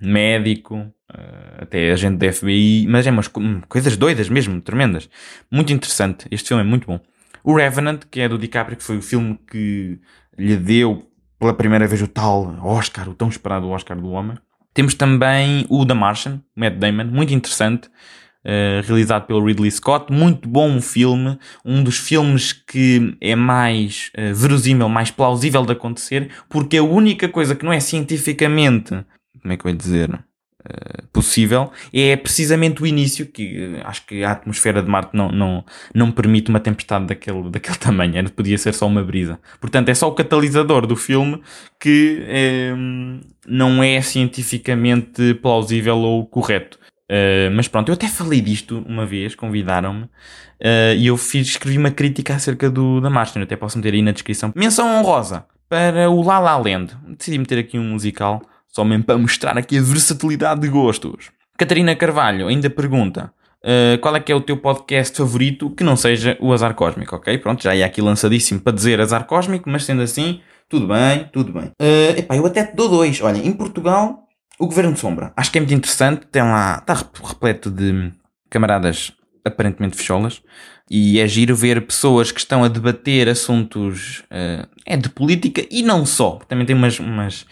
médico, 0.00 0.76
uh, 0.76 1.62
até 1.62 1.90
agente 1.90 2.18
da 2.18 2.32
FBI, 2.32 2.86
mas 2.88 3.06
é 3.06 3.10
umas 3.10 3.28
coisas 3.68 3.96
doidas 3.96 4.28
mesmo, 4.28 4.60
tremendas. 4.60 5.08
Muito 5.50 5.72
interessante. 5.72 6.26
Este 6.30 6.48
filme 6.48 6.62
é 6.62 6.66
muito 6.66 6.86
bom. 6.86 7.00
O 7.42 7.56
Revenant, 7.56 8.02
que 8.10 8.20
é 8.20 8.28
do 8.28 8.38
DiCaprio, 8.38 8.76
que 8.76 8.82
foi 8.84 8.98
o 8.98 9.02
filme 9.02 9.38
que 9.50 9.98
lhe 10.38 10.56
deu 10.56 11.10
pela 11.38 11.54
primeira 11.54 11.86
vez 11.86 12.02
o 12.02 12.06
tal 12.06 12.54
Oscar, 12.62 13.08
o 13.08 13.14
tão 13.14 13.28
esperado 13.28 13.68
Oscar 13.68 13.98
do 13.98 14.10
homem. 14.10 14.36
Temos 14.72 14.94
também 14.94 15.66
o 15.68 15.84
The 15.84 15.94
Martian, 15.94 16.42
Matt 16.54 16.74
Damon, 16.74 17.06
muito 17.06 17.32
interessante. 17.32 17.90
Uh, 18.42 18.80
realizado 18.86 19.26
pelo 19.26 19.44
Ridley 19.44 19.70
Scott. 19.70 20.10
Muito 20.10 20.48
bom 20.48 20.80
filme, 20.80 21.38
um 21.62 21.84
dos 21.84 21.98
filmes 21.98 22.54
que 22.54 23.14
é 23.20 23.36
mais 23.36 24.10
uh, 24.16 24.34
verosímil, 24.34 24.88
mais 24.88 25.10
plausível 25.10 25.62
de 25.66 25.72
acontecer, 25.72 26.30
porque 26.48 26.78
a 26.78 26.82
única 26.82 27.28
coisa 27.28 27.54
que 27.54 27.66
não 27.66 27.72
é 27.72 27.78
cientificamente, 27.80 29.04
como 29.42 29.52
é 29.52 29.58
que 29.58 29.66
eu 29.66 29.70
ia 29.70 29.76
dizer, 29.76 30.10
uh, 30.14 31.06
possível, 31.12 31.70
é 31.92 32.16
precisamente 32.16 32.82
o 32.82 32.86
início, 32.86 33.26
que 33.26 33.78
acho 33.84 34.06
que 34.06 34.24
a 34.24 34.32
atmosfera 34.32 34.82
de 34.82 34.88
Marte 34.88 35.14
não, 35.14 35.30
não, 35.30 35.62
não 35.94 36.10
permite 36.10 36.48
uma 36.48 36.60
tempestade 36.60 37.04
daquele, 37.04 37.42
daquele 37.52 37.76
tamanho, 37.76 38.16
Era, 38.16 38.30
podia 38.30 38.56
ser 38.56 38.72
só 38.72 38.86
uma 38.86 39.04
brisa. 39.04 39.38
Portanto, 39.60 39.90
é 39.90 39.94
só 39.94 40.08
o 40.08 40.14
catalisador 40.14 40.86
do 40.86 40.96
filme 40.96 41.42
que 41.78 42.24
não 43.46 43.82
é 43.82 44.00
cientificamente 44.00 45.34
plausível 45.34 45.98
ou 45.98 46.24
correto. 46.24 46.79
Uh, 47.10 47.50
mas 47.52 47.66
pronto, 47.66 47.88
eu 47.88 47.94
até 47.94 48.06
falei 48.06 48.40
disto 48.40 48.84
uma 48.86 49.04
vez, 49.04 49.34
convidaram-me, 49.34 50.04
uh, 50.04 50.94
e 50.96 51.08
eu 51.08 51.16
fiz, 51.16 51.48
escrevi 51.48 51.76
uma 51.76 51.90
crítica 51.90 52.36
acerca 52.36 52.70
do, 52.70 53.00
da 53.00 53.10
Martin, 53.10 53.40
até 53.40 53.56
posso 53.56 53.76
meter 53.78 53.94
aí 53.94 54.02
na 54.02 54.12
descrição. 54.12 54.52
Menção 54.54 54.86
honrosa 54.86 55.44
para 55.68 56.08
o 56.08 56.22
La 56.22 56.38
La 56.38 56.56
Land. 56.56 56.96
Decidi 57.18 57.38
meter 57.38 57.58
aqui 57.58 57.76
um 57.76 57.82
musical, 57.82 58.40
só 58.68 58.84
mesmo 58.84 59.02
para 59.02 59.18
mostrar 59.18 59.58
aqui 59.58 59.78
a 59.78 59.82
versatilidade 59.82 60.60
de 60.60 60.68
gostos. 60.68 61.32
Catarina 61.58 61.96
Carvalho 61.96 62.46
ainda 62.46 62.70
pergunta, 62.70 63.32
Uh, 63.62 63.98
qual 64.00 64.16
é 64.16 64.20
que 64.20 64.32
é 64.32 64.34
o 64.34 64.40
teu 64.40 64.56
podcast 64.56 65.14
favorito 65.18 65.68
que 65.68 65.84
não 65.84 65.94
seja 65.94 66.34
o 66.40 66.50
Azar 66.50 66.74
Cósmico, 66.74 67.14
ok? 67.14 67.36
Pronto, 67.36 67.62
já 67.62 67.76
ia 67.76 67.84
aqui 67.84 68.00
lançadíssimo 68.00 68.58
para 68.58 68.72
dizer 68.72 68.98
Azar 68.98 69.26
Cósmico, 69.26 69.68
mas 69.68 69.84
sendo 69.84 70.00
assim, 70.00 70.40
tudo 70.66 70.88
bem, 70.88 71.28
tudo 71.30 71.52
bem. 71.52 71.64
Uh, 71.78 72.18
epá, 72.18 72.36
eu 72.36 72.46
até 72.46 72.64
te 72.64 72.74
dou 72.74 72.88
dois. 72.88 73.20
Olha, 73.20 73.36
em 73.36 73.52
Portugal 73.52 74.26
o 74.60 74.66
Governo 74.66 74.92
de 74.92 75.00
Sombra, 75.00 75.32
acho 75.34 75.50
que 75.50 75.56
é 75.56 75.60
muito 75.62 75.72
interessante, 75.72 76.26
tem 76.26 76.42
lá, 76.42 76.78
está 76.78 76.94
repleto 77.24 77.70
de 77.70 78.12
camaradas 78.50 79.10
aparentemente 79.42 79.96
fecholas, 79.96 80.42
e 80.88 81.18
é 81.18 81.26
giro 81.26 81.56
ver 81.56 81.86
pessoas 81.86 82.30
que 82.30 82.40
estão 82.40 82.62
a 82.62 82.68
debater 82.68 83.26
assuntos 83.26 84.22
uh, 84.30 84.68
é 84.84 84.98
de 84.98 85.08
política 85.08 85.66
e 85.70 85.82
não 85.82 86.04
só, 86.04 86.38
também 86.46 86.66
tem 86.66 86.76
umas, 86.76 86.98
umas 87.00 87.42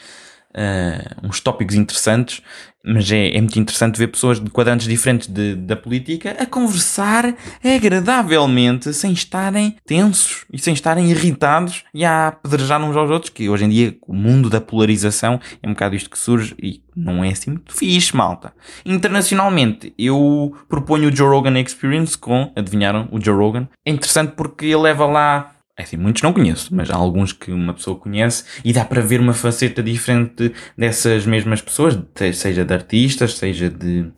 uh, 0.50 1.26
uns 1.26 1.40
tópicos 1.40 1.74
interessantes, 1.74 2.42
mas 2.88 3.10
é, 3.12 3.36
é, 3.36 3.40
muito 3.40 3.58
interessante 3.58 3.98
ver 3.98 4.08
pessoas 4.08 4.40
de 4.40 4.50
quadrantes 4.50 4.88
diferentes 4.88 5.28
de, 5.28 5.54
da 5.54 5.76
política 5.76 6.36
a 6.38 6.46
conversar 6.46 7.34
agradavelmente, 7.62 8.92
sem 8.94 9.12
estarem 9.12 9.76
tensos 9.84 10.46
e 10.52 10.58
sem 10.58 10.72
estarem 10.72 11.10
irritados 11.10 11.84
e 11.92 12.04
a 12.04 12.28
apedrejar 12.28 12.82
uns 12.82 12.96
aos 12.96 13.10
outros, 13.10 13.30
que 13.30 13.48
hoje 13.48 13.64
em 13.64 13.68
dia 13.68 13.96
o 14.06 14.14
mundo 14.14 14.48
da 14.48 14.60
polarização 14.60 15.38
é 15.62 15.68
um 15.68 15.72
bocado 15.72 15.94
isto 15.94 16.08
que 16.08 16.18
surge 16.18 16.54
e 16.62 16.82
não 16.96 17.22
é 17.22 17.30
assim 17.30 17.50
muito 17.50 17.74
fixe, 17.74 18.16
malta. 18.16 18.52
Internacionalmente, 18.84 19.92
eu 19.98 20.56
proponho 20.68 21.10
o 21.10 21.14
Joe 21.14 21.28
Rogan 21.28 21.58
Experience 21.60 22.16
com, 22.16 22.50
adivinharam, 22.56 23.08
o 23.12 23.20
Joe 23.20 23.36
Rogan. 23.36 23.68
É 23.84 23.90
interessante 23.90 24.32
porque 24.34 24.66
ele 24.66 24.76
leva 24.76 25.06
lá 25.06 25.57
é 25.78 25.84
assim, 25.84 25.96
muitos 25.96 26.22
não 26.22 26.32
conheço, 26.32 26.74
mas 26.74 26.90
há 26.90 26.96
alguns 26.96 27.32
que 27.32 27.52
uma 27.52 27.72
pessoa 27.72 27.96
conhece 27.96 28.44
e 28.64 28.72
dá 28.72 28.84
para 28.84 29.00
ver 29.00 29.20
uma 29.20 29.32
faceta 29.32 29.82
diferente 29.82 30.52
dessas 30.76 31.24
mesmas 31.24 31.62
pessoas, 31.62 31.96
seja 32.34 32.64
de 32.64 32.74
artistas, 32.74 33.34
seja 33.34 33.70
de 33.70 34.10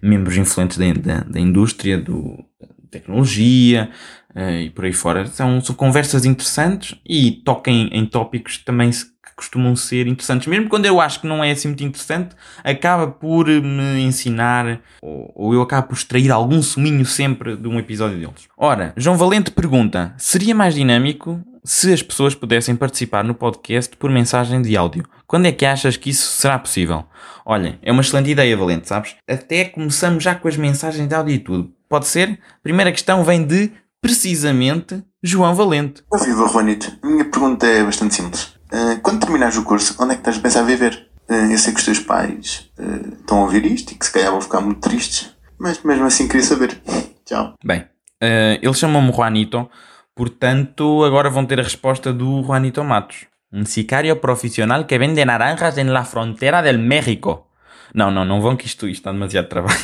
membros 0.00 0.38
influentes 0.38 0.78
da, 0.78 0.92
da, 0.94 1.20
da 1.20 1.38
indústria, 1.38 1.98
do, 1.98 2.42
tecnologia 2.92 3.90
uh, 4.36 4.60
e 4.60 4.70
por 4.70 4.84
aí 4.84 4.92
fora. 4.92 5.26
São, 5.26 5.60
são 5.60 5.74
conversas 5.74 6.24
interessantes 6.24 6.94
e 7.04 7.32
tocam 7.44 7.72
em, 7.90 8.06
tópicos 8.06 8.58
também 8.58 8.90
costumam 9.34 9.74
ser 9.76 10.06
interessantes. 10.06 10.46
Mesmo 10.46 10.68
quando 10.68 10.86
eu 10.86 11.00
acho 11.00 11.20
que 11.20 11.26
não 11.26 11.42
é 11.42 11.50
assim 11.50 11.68
muito 11.68 11.84
interessante, 11.84 12.34
acaba 12.62 13.06
por 13.06 13.46
me 13.46 14.00
ensinar, 14.02 14.80
ou, 15.00 15.32
ou 15.34 15.54
eu 15.54 15.62
acabo 15.62 15.88
por 15.88 15.94
extrair 15.94 16.30
algum 16.30 16.62
suminho 16.62 17.04
sempre 17.04 17.56
de 17.56 17.68
um 17.68 17.78
episódio 17.78 18.18
deles. 18.18 18.48
Ora, 18.56 18.92
João 18.96 19.16
Valente 19.16 19.50
pergunta: 19.50 20.14
seria 20.16 20.54
mais 20.54 20.74
dinâmico 20.74 21.40
se 21.64 21.92
as 21.92 22.02
pessoas 22.02 22.34
pudessem 22.34 22.74
participar 22.74 23.22
no 23.22 23.34
podcast 23.34 23.96
por 23.96 24.10
mensagem 24.10 24.60
de 24.62 24.76
áudio? 24.76 25.04
Quando 25.26 25.46
é 25.46 25.52
que 25.52 25.64
achas 25.64 25.96
que 25.96 26.10
isso 26.10 26.26
será 26.36 26.58
possível? 26.58 27.04
Olha, 27.44 27.78
é 27.82 27.92
uma 27.92 28.02
excelente 28.02 28.30
ideia, 28.30 28.56
Valente, 28.56 28.88
sabes? 28.88 29.16
Até 29.28 29.64
começamos 29.64 30.22
já 30.22 30.34
com 30.34 30.48
as 30.48 30.56
mensagens 30.56 31.08
de 31.08 31.14
áudio 31.14 31.34
e 31.34 31.38
tudo. 31.38 31.72
Pode 31.88 32.06
ser? 32.06 32.38
Primeira 32.62 32.92
questão 32.92 33.24
vem 33.24 33.44
de, 33.44 33.70
precisamente, 34.00 35.02
João 35.22 35.54
Valente. 35.54 36.02
Viva, 36.24 36.48
Juanito. 36.48 36.92
A 37.02 37.06
minha 37.06 37.24
pergunta 37.24 37.66
é 37.66 37.84
bastante 37.84 38.14
simples. 38.14 38.54
Uh, 38.72 38.98
quando 39.02 39.20
terminares 39.20 39.58
o 39.58 39.64
curso, 39.64 39.94
onde 40.00 40.12
é 40.12 40.14
que 40.14 40.22
estás 40.22 40.38
a 40.38 40.40
pensar 40.40 40.60
a 40.60 40.64
viver? 40.64 41.06
Uh, 41.28 41.52
eu 41.52 41.58
sei 41.58 41.74
que 41.74 41.78
os 41.78 41.84
teus 41.84 41.98
pais 41.98 42.70
uh, 42.78 43.20
estão 43.20 43.38
a 43.38 43.42
ouvir 43.42 43.66
isto 43.66 43.92
e 43.92 43.94
que 43.94 44.06
se 44.06 44.10
calhar 44.10 44.30
vão 44.30 44.40
ficar 44.40 44.62
muito 44.62 44.80
tristes, 44.80 45.36
mas 45.58 45.82
mesmo 45.82 46.06
assim 46.06 46.26
queria 46.26 46.42
saber. 46.42 46.80
Tchau. 47.26 47.54
Bem, 47.62 47.86
ele 48.20 48.74
chamou-me 48.74 49.12
Juanito, 49.12 49.68
portanto 50.14 51.04
agora 51.04 51.28
vão 51.28 51.44
ter 51.44 51.60
a 51.60 51.62
resposta 51.62 52.12
do 52.12 52.42
Juanito 52.42 52.82
Matos. 52.82 53.26
Um 53.52 53.64
sicário 53.64 54.16
profissional 54.16 54.84
que 54.86 54.98
vende 54.98 55.24
naranjas 55.24 55.76
em 55.76 55.84
la 55.84 56.04
frontera 56.04 56.62
del 56.62 56.78
México. 56.78 57.48
Não, 57.94 58.10
não, 58.10 58.24
não 58.24 58.40
vão 58.40 58.56
que 58.56 58.66
isto, 58.66 58.88
isto 58.88 59.00
está 59.00 59.12
demasiado 59.12 59.48
trabalho. 59.48 59.78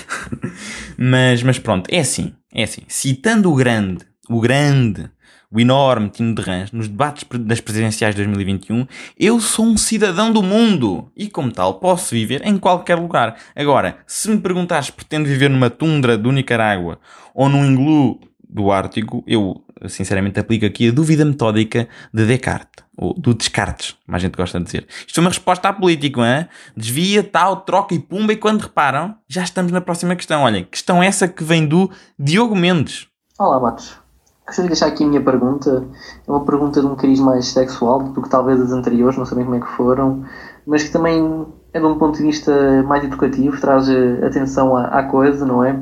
mas, 0.96 1.42
mas 1.42 1.58
pronto, 1.58 1.88
é 1.90 2.00
assim, 2.00 2.34
é 2.52 2.62
assim. 2.64 2.82
Citando 2.88 3.52
o 3.52 3.54
grande, 3.54 4.06
o 4.30 4.40
grande 4.40 5.10
o 5.50 5.58
enorme 5.58 6.10
Tino 6.10 6.34
de 6.34 6.42
Rãs, 6.42 6.72
nos 6.72 6.88
debates 6.88 7.24
das 7.40 7.60
presidenciais 7.60 8.14
de 8.14 8.22
2021, 8.22 8.86
eu 9.18 9.40
sou 9.40 9.64
um 9.64 9.76
cidadão 9.76 10.30
do 10.30 10.42
mundo 10.42 11.10
e, 11.16 11.28
como 11.28 11.50
tal, 11.50 11.74
posso 11.74 12.14
viver 12.14 12.46
em 12.46 12.58
qualquer 12.58 12.96
lugar. 12.96 13.36
Agora, 13.56 13.98
se 14.06 14.28
me 14.28 14.38
perguntares 14.38 14.86
se 14.86 14.92
pretendo 14.92 15.26
viver 15.26 15.48
numa 15.48 15.70
tundra 15.70 16.18
do 16.18 16.30
Nicarágua 16.30 16.98
ou 17.34 17.48
num 17.48 17.72
iglu 17.72 18.20
do 18.48 18.70
Ártico, 18.70 19.24
eu 19.26 19.62
sinceramente 19.86 20.38
aplico 20.40 20.66
aqui 20.66 20.88
a 20.88 20.92
dúvida 20.92 21.24
metódica 21.24 21.88
de 22.12 22.26
Descartes, 22.26 22.84
ou 22.96 23.14
do 23.14 23.32
Descartes, 23.32 23.96
como 24.04 24.16
a 24.16 24.18
gente 24.18 24.36
gosta 24.36 24.58
de 24.58 24.64
dizer. 24.66 24.86
Isto 25.06 25.18
é 25.18 25.22
uma 25.22 25.30
resposta 25.30 25.68
a 25.68 25.72
político, 25.72 26.22
hein? 26.24 26.46
desvia, 26.76 27.22
tal, 27.22 27.62
troca 27.62 27.94
e 27.94 27.98
pumba, 27.98 28.32
e 28.32 28.36
quando 28.36 28.62
reparam, 28.62 29.14
já 29.28 29.42
estamos 29.42 29.72
na 29.72 29.80
próxima 29.80 30.16
questão. 30.16 30.42
Olhem, 30.42 30.64
questão 30.64 31.02
essa 31.02 31.28
que 31.28 31.44
vem 31.44 31.66
do 31.66 31.90
Diogo 32.18 32.56
Mendes. 32.56 33.06
Olá, 33.38 33.60
Matos. 33.60 34.07
Gostaria 34.48 34.70
de 34.70 34.74
deixar 34.74 34.86
aqui 34.86 35.04
a 35.04 35.06
minha 35.06 35.20
pergunta. 35.20 35.86
É 36.26 36.30
uma 36.30 36.42
pergunta 36.42 36.80
de 36.80 36.86
um 36.86 36.96
cariz 36.96 37.20
mais 37.20 37.48
sexual 37.48 38.02
do 38.02 38.22
que 38.22 38.30
talvez 38.30 38.58
as 38.58 38.72
anteriores, 38.72 39.18
não 39.18 39.26
sabem 39.26 39.44
como 39.44 39.56
é 39.56 39.60
que 39.60 39.68
foram, 39.68 40.24
mas 40.66 40.84
que 40.84 40.90
também 40.90 41.46
é 41.74 41.78
de 41.78 41.84
um 41.84 41.98
ponto 41.98 42.16
de 42.16 42.24
vista 42.24 42.82
mais 42.84 43.04
educativo, 43.04 43.60
traz 43.60 43.90
eh, 43.90 44.24
atenção 44.26 44.74
à, 44.74 44.86
à 44.86 45.02
coisa, 45.02 45.44
não 45.44 45.62
é? 45.62 45.78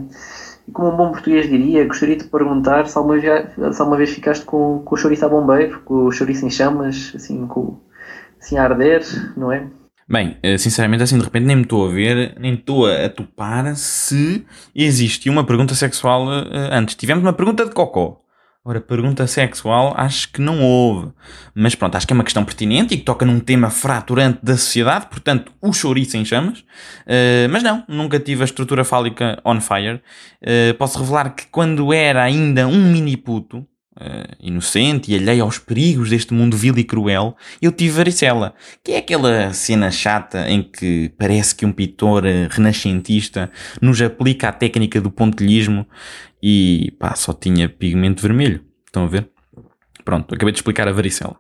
E 0.67 0.73
como 0.73 0.93
um 0.93 0.97
bom 0.97 1.13
português 1.13 1.49
diria, 1.49 1.87
gostaria 1.87 2.17
de 2.17 2.25
perguntar 2.25 2.89
se 2.89 2.99
alguma 2.99 3.17
vez, 3.17 3.53
se 3.55 3.81
alguma 3.81 3.97
vez 3.97 4.11
ficaste 4.11 4.45
com, 4.45 4.83
com 4.85 4.95
o 4.97 4.99
chouriço 4.99 5.25
a 5.25 5.29
bombeiro, 5.29 5.81
com 5.85 6.07
o 6.07 6.11
chouriço 6.11 6.45
em 6.45 6.51
chamas, 6.51 7.13
assim, 7.15 7.47
com, 7.47 7.79
assim 8.41 8.59
a 8.59 8.65
arder, 8.65 9.05
não 9.37 9.53
é? 9.53 9.65
Bem, 10.09 10.39
eh, 10.43 10.59
sinceramente, 10.59 11.05
assim 11.05 11.19
de 11.19 11.25
repente 11.25 11.47
nem 11.47 11.55
me 11.55 11.63
estou 11.63 11.89
a 11.89 11.93
ver, 11.93 12.35
nem 12.41 12.55
estou 12.55 12.87
a 12.87 13.09
topar 13.09 13.77
se 13.77 14.45
existe 14.75 15.31
uma 15.31 15.47
pergunta 15.47 15.73
sexual 15.77 16.27
eh, 16.33 16.71
antes. 16.73 16.97
Tivemos 16.97 17.23
uma 17.23 17.33
pergunta 17.33 17.65
de 17.65 17.71
cocó. 17.71 18.26
Ora, 18.69 18.81
pergunta 18.81 19.29
sexual 19.29 19.95
acho 19.97 20.33
que 20.33 20.41
não 20.41 20.61
houve. 20.61 21.13
Mas 21.55 21.77
pronto, 21.77 21.95
acho 21.95 22.05
que 22.05 22.13
é 22.13 22.17
uma 22.17 22.25
questão 22.25 22.45
pertinente 22.45 22.95
e 22.95 22.97
que 22.97 23.05
toca 23.05 23.25
num 23.25 23.39
tema 23.39 23.71
fraturante 23.71 24.41
da 24.43 24.57
sociedade, 24.57 25.07
portanto, 25.07 25.53
o 25.63 25.73
chouriço 25.73 26.17
em 26.17 26.25
chamas. 26.25 26.59
Uh, 27.07 27.47
mas 27.49 27.63
não, 27.63 27.85
nunca 27.87 28.19
tive 28.19 28.43
a 28.43 28.45
estrutura 28.45 28.83
fálica 28.83 29.41
on 29.45 29.61
fire. 29.61 30.03
Uh, 30.43 30.75
posso 30.79 30.99
revelar 30.99 31.31
que 31.37 31.47
quando 31.47 31.93
era 31.93 32.25
ainda 32.25 32.67
um 32.67 32.91
mini 32.91 33.17
puto, 33.17 33.65
uh, 34.01 34.37
inocente 34.41 35.13
e 35.13 35.17
alheio 35.17 35.45
aos 35.45 35.59
perigos 35.59 36.11
deste 36.11 36.33
mundo 36.35 36.57
vil 36.57 36.77
e 36.79 36.85
cruel, 36.85 37.37
eu 37.61 37.73
tive 37.73 37.97
varicela, 37.97 38.55
que 38.83 38.93
é 38.93 38.99
aquela 38.99 39.53
cena 39.53 39.91
chata 39.91 40.49
em 40.49 40.63
que 40.63 41.11
parece 41.19 41.55
que 41.55 41.67
um 41.67 41.73
pintor 41.73 42.25
uh, 42.25 42.49
renascentista 42.51 43.51
nos 43.81 44.01
aplica 44.01 44.49
a 44.49 44.53
técnica 44.53 45.01
do 45.01 45.11
pontilhismo 45.11 45.87
e 46.43 46.93
pá, 46.99 47.15
só 47.15 47.33
tinha 47.33 47.69
pigmento 47.69 48.23
vermelho. 48.23 48.65
Estão 48.87 49.05
a 49.05 49.09
ver? 49.09 49.36
Pronto, 50.07 50.33
acabei 50.33 50.53
de 50.53 50.59
explicar 50.59 50.87
a 50.87 50.93
varicela. 50.93 51.37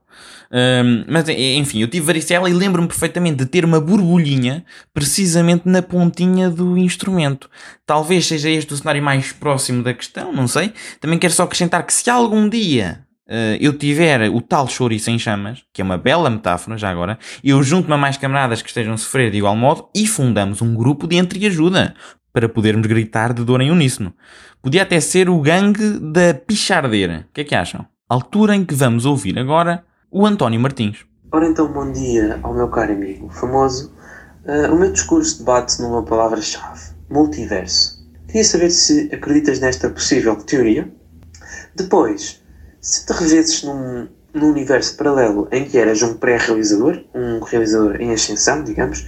Um, 0.50 1.04
mas 1.06 1.28
enfim, 1.28 1.80
eu 1.80 1.86
tive 1.86 2.04
varicela 2.04 2.50
e 2.50 2.52
lembro-me 2.52 2.88
perfeitamente 2.88 3.36
de 3.36 3.46
ter 3.46 3.64
uma 3.64 3.80
borbulhinha 3.80 4.64
precisamente 4.92 5.68
na 5.68 5.80
pontinha 5.82 6.50
do 6.50 6.76
instrumento. 6.76 7.48
Talvez 7.86 8.26
seja 8.26 8.50
este 8.50 8.74
o 8.74 8.76
cenário 8.76 9.00
mais 9.00 9.30
próximo 9.30 9.84
da 9.84 9.94
questão, 9.94 10.32
não 10.32 10.48
sei. 10.48 10.72
Também 11.00 11.16
quero 11.16 11.32
só 11.32 11.44
acrescentar 11.44 11.86
que 11.86 11.92
se 11.92 12.10
algum 12.10 12.48
dia 12.48 13.06
uh, 13.28 13.56
eu 13.60 13.72
tiver 13.72 14.28
o 14.30 14.40
tal 14.40 14.66
chouriço 14.66 15.12
em 15.12 15.18
chamas, 15.18 15.62
que 15.72 15.80
é 15.80 15.84
uma 15.84 15.96
bela 15.96 16.28
metáfora 16.28 16.76
já 16.76 16.90
agora, 16.90 17.20
eu 17.44 17.62
junto-me 17.62 17.94
a 17.94 17.96
mais 17.96 18.16
camaradas 18.16 18.62
que 18.62 18.68
estejam 18.68 18.94
a 18.94 18.98
sofrer 18.98 19.30
de 19.30 19.38
igual 19.38 19.54
modo 19.54 19.88
e 19.94 20.08
fundamos 20.08 20.60
um 20.60 20.74
grupo 20.74 21.06
de 21.06 21.14
entreajuda 21.14 21.94
para 22.32 22.48
podermos 22.48 22.88
gritar 22.88 23.32
de 23.32 23.44
dor 23.44 23.60
em 23.60 23.70
uníssono. 23.70 24.12
Podia 24.60 24.82
até 24.82 24.98
ser 24.98 25.30
o 25.30 25.40
gangue 25.40 26.00
da 26.00 26.34
pichardeira. 26.34 27.28
O 27.30 27.32
que 27.32 27.42
é 27.42 27.44
que 27.44 27.54
acham? 27.54 27.86
Altura 28.08 28.54
em 28.54 28.64
que 28.64 28.74
vamos 28.74 29.04
ouvir 29.04 29.36
agora 29.36 29.84
o 30.10 30.24
António 30.24 30.60
Martins. 30.60 31.04
Ora 31.32 31.48
então, 31.48 31.72
bom 31.72 31.90
dia 31.90 32.38
ao 32.42 32.54
meu 32.54 32.68
caro 32.68 32.92
amigo 32.92 33.28
famoso. 33.30 33.92
Uh, 34.44 34.72
o 34.72 34.78
meu 34.78 34.92
discurso 34.92 35.38
debate 35.38 35.82
numa 35.82 36.04
palavra-chave: 36.04 36.92
multiverso. 37.10 38.06
Queria 38.28 38.44
saber 38.44 38.70
se 38.70 39.10
acreditas 39.12 39.58
nesta 39.58 39.90
possível 39.90 40.36
teoria. 40.36 40.88
Depois, 41.74 42.40
se 42.80 43.04
te 43.04 43.12
revesses 43.12 43.64
num, 43.64 44.08
num 44.32 44.50
universo 44.50 44.96
paralelo 44.96 45.48
em 45.50 45.64
que 45.64 45.76
eras 45.76 46.00
um 46.00 46.14
pré-realizador, 46.14 47.04
um 47.12 47.40
realizador 47.40 48.00
em 48.00 48.12
ascensão, 48.12 48.62
digamos, 48.62 49.04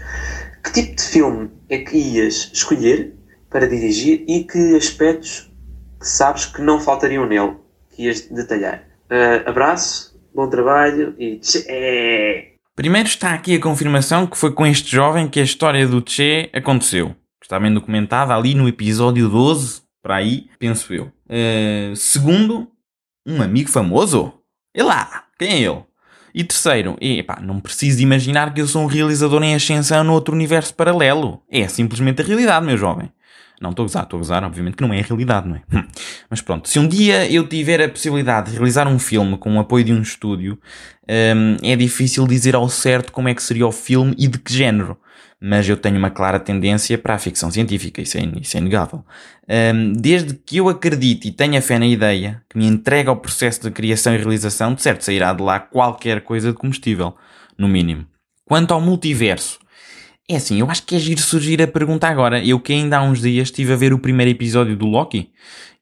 que 0.64 0.72
tipo 0.72 0.96
de 0.96 1.02
filme 1.02 1.50
é 1.68 1.78
que 1.78 1.96
ias 1.96 2.50
escolher 2.52 3.14
para 3.48 3.68
dirigir 3.68 4.24
e 4.26 4.42
que 4.42 4.76
aspectos 4.76 5.52
sabes 6.00 6.46
que 6.46 6.60
não 6.60 6.80
faltariam 6.80 7.26
nele, 7.26 7.56
que 7.90 8.04
ias 8.04 8.22
detalhar? 8.22 8.87
Uh, 9.10 9.48
abraço, 9.48 10.20
bom 10.34 10.48
trabalho 10.50 11.14
e 11.18 11.38
tchê! 11.38 12.54
Primeiro 12.76 13.08
está 13.08 13.32
aqui 13.32 13.56
a 13.56 13.60
confirmação 13.60 14.26
que 14.26 14.36
foi 14.36 14.52
com 14.52 14.66
este 14.66 14.94
jovem 14.94 15.28
que 15.28 15.40
a 15.40 15.42
história 15.42 15.88
do 15.88 16.00
Tchê 16.02 16.50
aconteceu. 16.52 17.16
Está 17.42 17.58
bem 17.58 17.72
documentada 17.72 18.34
ali 18.34 18.54
no 18.54 18.68
episódio 18.68 19.28
12, 19.28 19.82
para 20.02 20.16
aí, 20.16 20.48
penso 20.58 20.92
eu. 20.92 21.10
Uh, 21.26 21.96
segundo, 21.96 22.68
um 23.26 23.40
amigo 23.40 23.70
famoso? 23.70 24.34
E 24.74 24.82
lá, 24.82 25.24
quem 25.38 25.52
é 25.52 25.62
ele? 25.62 25.82
E 26.34 26.44
terceiro, 26.44 26.96
epá, 27.00 27.40
não 27.40 27.58
preciso 27.58 28.02
imaginar 28.02 28.52
que 28.52 28.60
eu 28.60 28.66
sou 28.68 28.82
um 28.82 28.86
realizador 28.86 29.42
em 29.42 29.54
ascensão 29.54 30.04
no 30.04 30.12
outro 30.12 30.34
universo 30.34 30.74
paralelo. 30.74 31.42
É 31.50 31.66
simplesmente 31.66 32.20
a 32.20 32.24
realidade, 32.24 32.66
meu 32.66 32.76
jovem. 32.76 33.10
Não 33.60 33.70
estou 33.70 33.84
a 33.84 33.86
gozar, 33.86 34.04
estou 34.04 34.18
a 34.18 34.20
gozar, 34.20 34.44
obviamente 34.44 34.76
que 34.76 34.82
não 34.82 34.92
é 34.92 35.00
a 35.00 35.02
realidade, 35.02 35.48
não 35.48 35.56
é? 35.56 35.62
Hum. 35.72 35.84
Mas 36.30 36.40
pronto, 36.40 36.68
se 36.68 36.78
um 36.78 36.86
dia 36.86 37.30
eu 37.30 37.46
tiver 37.46 37.80
a 37.82 37.88
possibilidade 37.88 38.50
de 38.50 38.56
realizar 38.56 38.86
um 38.86 38.98
filme 38.98 39.36
com 39.36 39.56
o 39.56 39.60
apoio 39.60 39.84
de 39.84 39.92
um 39.92 40.00
estúdio, 40.00 40.58
um, 41.08 41.56
é 41.62 41.74
difícil 41.74 42.26
dizer 42.26 42.54
ao 42.54 42.68
certo 42.68 43.12
como 43.12 43.28
é 43.28 43.34
que 43.34 43.42
seria 43.42 43.66
o 43.66 43.72
filme 43.72 44.14
e 44.18 44.28
de 44.28 44.38
que 44.38 44.52
género. 44.52 44.96
Mas 45.40 45.68
eu 45.68 45.76
tenho 45.76 45.96
uma 45.96 46.10
clara 46.10 46.40
tendência 46.40 46.98
para 46.98 47.14
a 47.14 47.18
ficção 47.18 47.48
científica, 47.50 48.02
isso 48.02 48.18
é, 48.18 48.22
isso 48.40 48.56
é 48.56 48.60
inegável. 48.60 49.04
Um, 49.48 49.92
desde 49.92 50.34
que 50.34 50.56
eu 50.56 50.68
acredite 50.68 51.28
e 51.28 51.32
tenha 51.32 51.62
fé 51.62 51.78
na 51.78 51.86
ideia, 51.86 52.42
que 52.48 52.58
me 52.58 52.66
entregue 52.66 53.08
ao 53.08 53.16
processo 53.16 53.62
de 53.62 53.70
criação 53.70 54.14
e 54.14 54.18
realização, 54.18 54.74
de 54.74 54.82
certo 54.82 55.04
sairá 55.04 55.32
de 55.32 55.42
lá 55.42 55.60
qualquer 55.60 56.22
coisa 56.22 56.48
de 56.48 56.58
comestível, 56.58 57.14
no 57.56 57.68
mínimo. 57.68 58.04
Quanto 58.44 58.74
ao 58.74 58.80
multiverso, 58.80 59.60
é 60.28 60.36
assim, 60.36 60.60
eu 60.60 60.70
acho 60.70 60.82
que 60.82 60.94
é 60.94 60.98
giro 60.98 61.20
surgir 61.20 61.62
a 61.62 61.66
pergunta 61.66 62.06
agora. 62.06 62.44
Eu 62.44 62.60
que 62.60 62.72
ainda 62.72 62.98
há 62.98 63.02
uns 63.02 63.20
dias 63.22 63.48
estive 63.48 63.72
a 63.72 63.76
ver 63.76 63.94
o 63.94 63.98
primeiro 63.98 64.30
episódio 64.30 64.76
do 64.76 64.86
Loki 64.86 65.30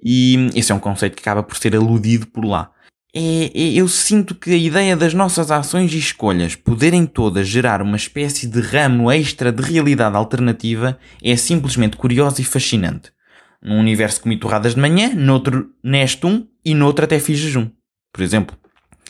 e 0.03 0.51
esse 0.55 0.71
é 0.71 0.75
um 0.75 0.79
conceito 0.79 1.17
que 1.17 1.21
acaba 1.21 1.43
por 1.43 1.57
ser 1.57 1.75
aludido 1.75 2.27
por 2.29 2.45
lá. 2.45 2.71
É, 3.13 3.51
é, 3.55 3.73
eu 3.73 3.89
sinto 3.89 4.35
que 4.35 4.51
a 4.51 4.57
ideia 4.57 4.97
das 4.97 5.15
nossas 5.15 5.51
ações 5.51 5.93
e 5.93 5.99
escolhas 5.99 6.55
poderem 6.55 7.07
todas 7.07 7.49
gerar 7.49 7.83
uma 7.83 7.97
espécie 7.97 8.47
de 8.47 8.61
ramo 8.61 9.11
extra 9.11 9.51
de 9.51 9.63
realidade 9.63 10.15
alternativa 10.15 10.99
é 11.23 11.35
simplesmente 11.35 11.97
curioso 11.97 12.41
e 12.41 12.45
fascinante. 12.45 13.11
Num 13.63 13.81
universo 13.81 14.21
comi 14.21 14.39
torradas 14.39 14.75
de 14.75 14.81
manhã, 14.81 15.13
noutro 15.15 15.71
neste 15.83 16.27
um 16.27 16.47
e 16.65 16.75
noutro 16.75 17.05
até 17.05 17.19
fiz 17.19 17.39
jejum. 17.39 17.69
Por 18.13 18.23
exemplo, 18.23 18.57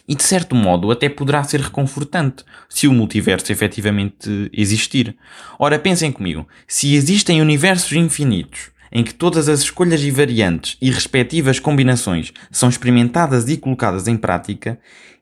e 0.09 0.15
de 0.15 0.23
certo 0.23 0.55
modo 0.55 0.91
até 0.91 1.09
poderá 1.09 1.43
ser 1.45 1.61
reconfortante 1.61 2.45
se 2.69 2.87
o 2.87 2.93
multiverso 2.93 3.51
efetivamente 3.51 4.51
existir. 4.53 5.17
Ora, 5.59 5.79
pensem 5.79 6.13
comigo, 6.13 6.47
se 6.67 6.95
existem 6.95 7.41
universos 7.41 7.93
infinitos 7.93 8.71
em 8.93 9.03
que 9.03 9.15
todas 9.15 9.49
as 9.49 9.61
escolhas 9.61 10.03
e 10.03 10.11
variantes 10.11 10.77
e 10.81 10.91
respectivas 10.91 11.59
combinações 11.59 12.33
são 12.51 12.69
experimentadas 12.69 13.49
e 13.49 13.57
colocadas 13.57 14.07
em 14.07 14.17
prática, 14.17 14.79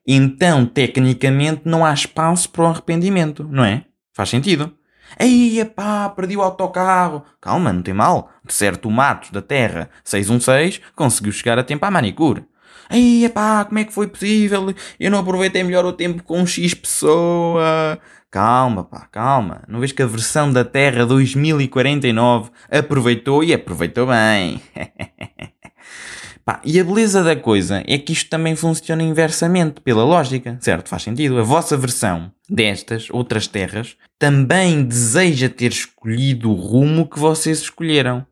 então 0.06 0.66
tecnicamente 0.66 1.62
não 1.64 1.84
há 1.84 1.92
espaço 1.92 2.50
para 2.50 2.64
o 2.64 2.66
arrependimento, 2.66 3.48
não 3.50 3.64
é? 3.64 3.84
Faz 4.12 4.28
sentido. 4.28 4.72
Ei, 5.18 5.64
pá, 5.64 6.08
perdi 6.08 6.36
o 6.36 6.42
autocarro. 6.42 7.24
Calma, 7.40 7.72
não 7.72 7.82
tem 7.82 7.94
mal. 7.94 8.30
De 8.44 8.52
certo, 8.52 8.88
o 8.88 8.92
Matos 8.92 9.30
da 9.30 9.40
Terra 9.40 9.90
616 10.02 10.80
conseguiu 10.94 11.32
chegar 11.32 11.58
a 11.58 11.64
tempo 11.64 11.84
à 11.84 11.90
manicure. 11.90 12.44
Ei, 12.90 13.28
pá, 13.28 13.64
como 13.64 13.78
é 13.78 13.84
que 13.84 13.92
foi 13.92 14.06
possível? 14.06 14.74
Eu 14.98 15.10
não 15.10 15.18
aproveitei 15.18 15.62
melhor 15.62 15.84
o 15.84 15.92
tempo 15.92 16.22
com 16.22 16.46
X 16.46 16.74
pessoa. 16.74 17.98
Calma, 18.30 18.82
pá, 18.84 19.06
calma. 19.12 19.62
Não 19.68 19.80
vês 19.80 19.92
que 19.92 20.02
a 20.02 20.06
versão 20.06 20.52
da 20.52 20.64
Terra 20.64 21.06
2049 21.06 22.50
aproveitou 22.70 23.44
e 23.44 23.54
aproveitou 23.54 24.08
bem. 24.08 24.60
pá, 26.44 26.60
e 26.64 26.80
a 26.80 26.84
beleza 26.84 27.22
da 27.22 27.36
coisa 27.36 27.84
é 27.86 27.96
que 27.96 28.12
isto 28.12 28.28
também 28.28 28.56
funciona 28.56 29.02
inversamente, 29.02 29.80
pela 29.80 30.04
lógica, 30.04 30.58
certo? 30.60 30.88
Faz 30.88 31.04
sentido. 31.04 31.38
A 31.38 31.42
vossa 31.42 31.76
versão 31.76 32.32
destas 32.50 33.08
outras 33.10 33.46
terras 33.46 33.96
também 34.18 34.84
deseja 34.84 35.48
ter 35.48 35.70
escolhido 35.70 36.50
o 36.50 36.54
rumo 36.54 37.08
que 37.08 37.18
vocês 37.18 37.60
escolheram 37.60 38.26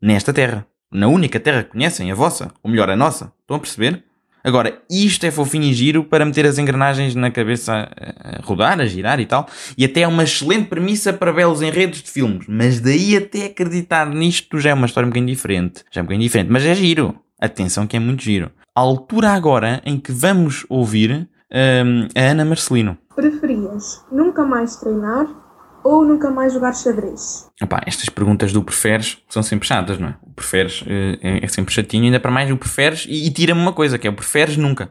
nesta 0.00 0.32
terra 0.32 0.64
na 0.92 1.08
única 1.08 1.38
terra 1.38 1.62
que 1.62 1.70
conhecem, 1.70 2.10
a 2.10 2.14
vossa, 2.14 2.52
ou 2.62 2.70
melhor, 2.70 2.90
a 2.90 2.96
nossa. 2.96 3.32
Estão 3.42 3.56
a 3.56 3.60
perceber? 3.60 4.04
Agora, 4.42 4.80
isto 4.90 5.24
é 5.26 5.30
fofinho 5.30 5.64
e 5.64 5.74
giro 5.74 6.02
para 6.02 6.24
meter 6.24 6.46
as 6.46 6.58
engrenagens 6.58 7.14
na 7.14 7.30
cabeça 7.30 7.90
a, 7.94 8.38
a 8.38 8.42
rodar, 8.42 8.80
a 8.80 8.86
girar 8.86 9.20
e 9.20 9.26
tal. 9.26 9.46
E 9.76 9.84
até 9.84 10.00
é 10.00 10.08
uma 10.08 10.24
excelente 10.24 10.66
premissa 10.66 11.12
para 11.12 11.32
belos 11.32 11.60
enredos 11.60 12.02
de 12.02 12.10
filmes. 12.10 12.46
Mas 12.48 12.80
daí 12.80 13.16
até 13.16 13.46
acreditar 13.46 14.08
nisto 14.08 14.58
já 14.58 14.70
é 14.70 14.74
uma 14.74 14.86
história 14.86 15.06
um 15.06 15.10
bocadinho 15.10 15.30
diferente. 15.30 15.84
Já 15.90 16.00
é 16.00 16.02
um 16.02 16.06
bocadinho 16.06 16.26
diferente, 16.26 16.50
mas 16.50 16.64
é 16.64 16.74
giro. 16.74 17.14
Atenção 17.38 17.86
que 17.86 17.96
é 17.96 18.00
muito 18.00 18.22
giro. 18.22 18.50
A 18.74 18.80
altura 18.80 19.30
agora 19.30 19.82
em 19.84 19.98
que 19.98 20.12
vamos 20.12 20.64
ouvir 20.68 21.28
um, 21.52 22.08
a 22.14 22.30
Ana 22.30 22.44
Marcelino. 22.44 22.96
Preferias 23.14 24.04
nunca 24.10 24.44
mais 24.44 24.76
treinar 24.76 25.26
ou 25.82 26.04
nunca 26.04 26.30
mais 26.30 26.52
jogar 26.52 26.74
xadrez? 26.74 27.48
Opa, 27.62 27.80
estas 27.86 28.08
perguntas 28.08 28.52
do 28.52 28.62
preferes 28.62 29.18
são 29.28 29.42
sempre 29.42 29.66
chatas, 29.66 29.98
não 29.98 30.08
é? 30.08 30.16
O 30.22 30.32
preferes 30.32 30.82
uh, 30.82 30.86
é, 31.20 31.46
sempre 31.48 31.74
chatinho, 31.74 32.04
ainda 32.04 32.20
para 32.20 32.30
mais 32.30 32.50
o 32.50 32.56
preferes 32.56 33.06
e, 33.08 33.26
e 33.26 33.30
tira-me 33.30 33.60
uma 33.60 33.72
coisa, 33.72 33.98
que 33.98 34.06
é 34.06 34.10
o 34.10 34.14
preferes 34.14 34.56
nunca. 34.56 34.90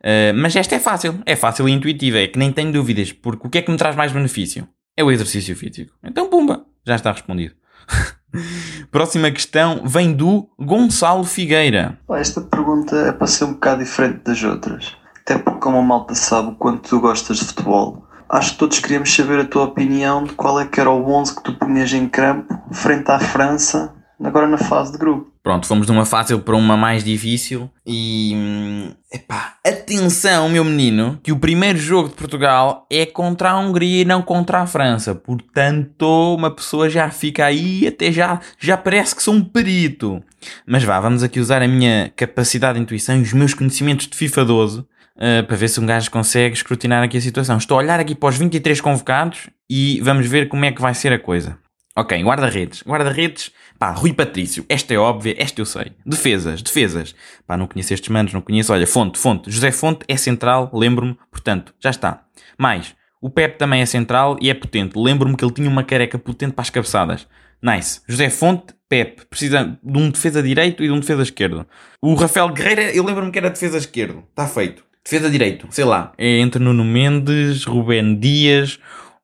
Uh, 0.00 0.34
mas 0.34 0.56
esta 0.56 0.74
é 0.74 0.78
fácil, 0.78 1.20
é 1.24 1.36
fácil 1.36 1.68
e 1.68 1.72
intuitiva, 1.72 2.18
é 2.18 2.26
que 2.26 2.38
nem 2.38 2.52
tenho 2.52 2.72
dúvidas, 2.72 3.12
porque 3.12 3.46
o 3.46 3.50
que 3.50 3.58
é 3.58 3.62
que 3.62 3.70
me 3.70 3.76
traz 3.76 3.94
mais 3.94 4.12
benefício? 4.12 4.66
É 4.96 5.04
o 5.04 5.10
exercício 5.10 5.56
físico. 5.56 5.92
Então, 6.02 6.28
pumba, 6.28 6.64
já 6.86 6.96
está 6.96 7.12
respondido. 7.12 7.54
Próxima 8.90 9.30
questão 9.30 9.82
vem 9.84 10.12
do 10.12 10.48
Gonçalo 10.58 11.24
Figueira. 11.24 11.98
Esta 12.10 12.40
pergunta 12.40 12.96
é 12.96 13.12
para 13.12 13.26
ser 13.26 13.44
um 13.44 13.54
bocado 13.54 13.82
diferente 13.82 14.22
das 14.24 14.42
outras. 14.42 14.96
Até 15.20 15.38
porque, 15.38 15.60
como 15.60 15.78
a 15.78 15.82
malta 15.82 16.14
sabe 16.14 16.48
o 16.48 16.54
quanto 16.56 16.88
tu 16.88 17.00
gostas 17.00 17.38
de 17.38 17.44
futebol, 17.46 18.06
acho 18.32 18.52
que 18.52 18.58
todos 18.58 18.78
queríamos 18.78 19.14
saber 19.14 19.40
a 19.40 19.44
tua 19.44 19.64
opinião 19.64 20.24
de 20.24 20.32
qual 20.32 20.58
é 20.58 20.66
que 20.66 20.80
era 20.80 20.90
o 20.90 21.06
11 21.10 21.36
que 21.36 21.42
tu 21.42 21.52
punhas 21.54 21.92
em 21.92 22.08
campo 22.08 22.58
frente 22.72 23.10
à 23.10 23.20
França 23.20 23.94
agora 24.22 24.46
na 24.46 24.58
fase 24.58 24.92
de 24.92 24.98
grupo. 24.98 25.30
Pronto, 25.42 25.66
fomos 25.66 25.86
de 25.86 25.92
uma 25.92 26.06
fácil 26.06 26.38
para 26.38 26.54
uma 26.54 26.76
mais 26.76 27.02
difícil 27.02 27.68
e. 27.84 28.32
hum, 28.34 28.94
Epá, 29.12 29.56
atenção, 29.66 30.48
meu 30.48 30.64
menino, 30.64 31.18
que 31.22 31.32
o 31.32 31.38
primeiro 31.38 31.78
jogo 31.78 32.08
de 32.08 32.14
Portugal 32.14 32.86
é 32.88 33.04
contra 33.04 33.50
a 33.50 33.58
Hungria 33.58 34.02
e 34.02 34.04
não 34.06 34.22
contra 34.22 34.60
a 34.60 34.66
França. 34.66 35.14
Portanto, 35.14 36.34
uma 36.34 36.50
pessoa 36.50 36.88
já 36.88 37.10
fica 37.10 37.44
aí, 37.44 37.86
até 37.86 38.10
já, 38.10 38.40
já 38.58 38.76
parece 38.76 39.14
que 39.14 39.22
sou 39.22 39.34
um 39.34 39.44
perito. 39.44 40.22
Mas 40.66 40.82
vá, 40.84 40.98
vamos 40.98 41.22
aqui 41.22 41.40
usar 41.40 41.60
a 41.60 41.68
minha 41.68 42.10
capacidade 42.16 42.78
de 42.78 42.82
intuição 42.82 43.18
e 43.18 43.22
os 43.22 43.32
meus 43.34 43.52
conhecimentos 43.52 44.06
de 44.06 44.16
FIFA 44.16 44.44
12 44.44 44.84
eh, 45.24 45.40
para 45.40 45.56
ver 45.56 45.68
se 45.68 45.78
um 45.78 45.86
gajo 45.86 46.10
consegue 46.10 46.52
escrutinar 46.52 47.00
aqui 47.04 47.16
a 47.16 47.20
situação. 47.20 47.56
Estou 47.56 47.78
a 47.78 47.78
olhar 47.78 48.00
aqui 48.00 48.12
para 48.12 48.28
os 48.28 48.36
23 48.36 48.80
convocados 48.80 49.48
e 49.70 50.00
vamos 50.00 50.26
ver 50.26 50.48
como 50.48 50.64
é 50.64 50.72
que 50.72 50.82
vai 50.82 50.92
ser 50.94 51.12
a 51.12 51.18
coisa. 51.18 51.56
Ok, 51.96 52.20
guarda-redes. 52.24 52.82
Guarda-redes, 52.82 53.52
pá, 53.78 53.92
Rui 53.92 54.12
Patrício. 54.12 54.66
Esta 54.68 54.94
é 54.94 54.98
óbvia, 54.98 55.36
esta 55.38 55.60
eu 55.60 55.64
sei. 55.64 55.92
Defesas, 56.04 56.60
defesas. 56.60 57.14
Pá, 57.46 57.56
não 57.56 57.68
conheço 57.68 57.94
estes 57.94 58.08
manos, 58.08 58.32
não 58.32 58.40
conheço. 58.40 58.72
Olha, 58.72 58.84
Fonte, 58.84 59.16
Fonte. 59.16 59.48
José 59.48 59.70
Fonte 59.70 60.04
é 60.08 60.16
central, 60.16 60.68
lembro-me, 60.74 61.16
portanto, 61.30 61.72
já 61.78 61.90
está. 61.90 62.24
Mais, 62.58 62.92
o 63.20 63.30
Pepe 63.30 63.58
também 63.58 63.80
é 63.80 63.86
central 63.86 64.36
e 64.40 64.50
é 64.50 64.54
potente. 64.54 64.98
Lembro-me 64.98 65.36
que 65.36 65.44
ele 65.44 65.54
tinha 65.54 65.68
uma 65.68 65.84
careca 65.84 66.18
potente 66.18 66.54
para 66.54 66.62
as 66.62 66.70
cabeçadas. 66.70 67.28
Nice. 67.62 68.00
José 68.08 68.28
Fonte, 68.28 68.74
Pepe. 68.88 69.24
Precisa 69.26 69.78
de 69.80 69.98
um 69.98 70.10
defesa 70.10 70.42
direito 70.42 70.82
e 70.82 70.88
de 70.88 70.92
um 70.92 70.98
defesa 70.98 71.22
esquerdo. 71.22 71.64
O 72.00 72.14
Rafael 72.14 72.48
Guerreira, 72.48 72.90
eu 72.92 73.04
lembro-me 73.04 73.30
que 73.30 73.38
era 73.38 73.50
defesa 73.50 73.78
esquerdo. 73.78 74.24
Está 74.30 74.48
feito. 74.48 74.82
Defesa 75.04 75.30
direito, 75.30 75.66
sei 75.70 75.84
lá. 75.84 76.12
É 76.16 76.38
entre 76.38 76.62
Nuno 76.62 76.84
Mendes, 76.84 77.64
Rubén 77.64 78.18
Dias 78.18 78.78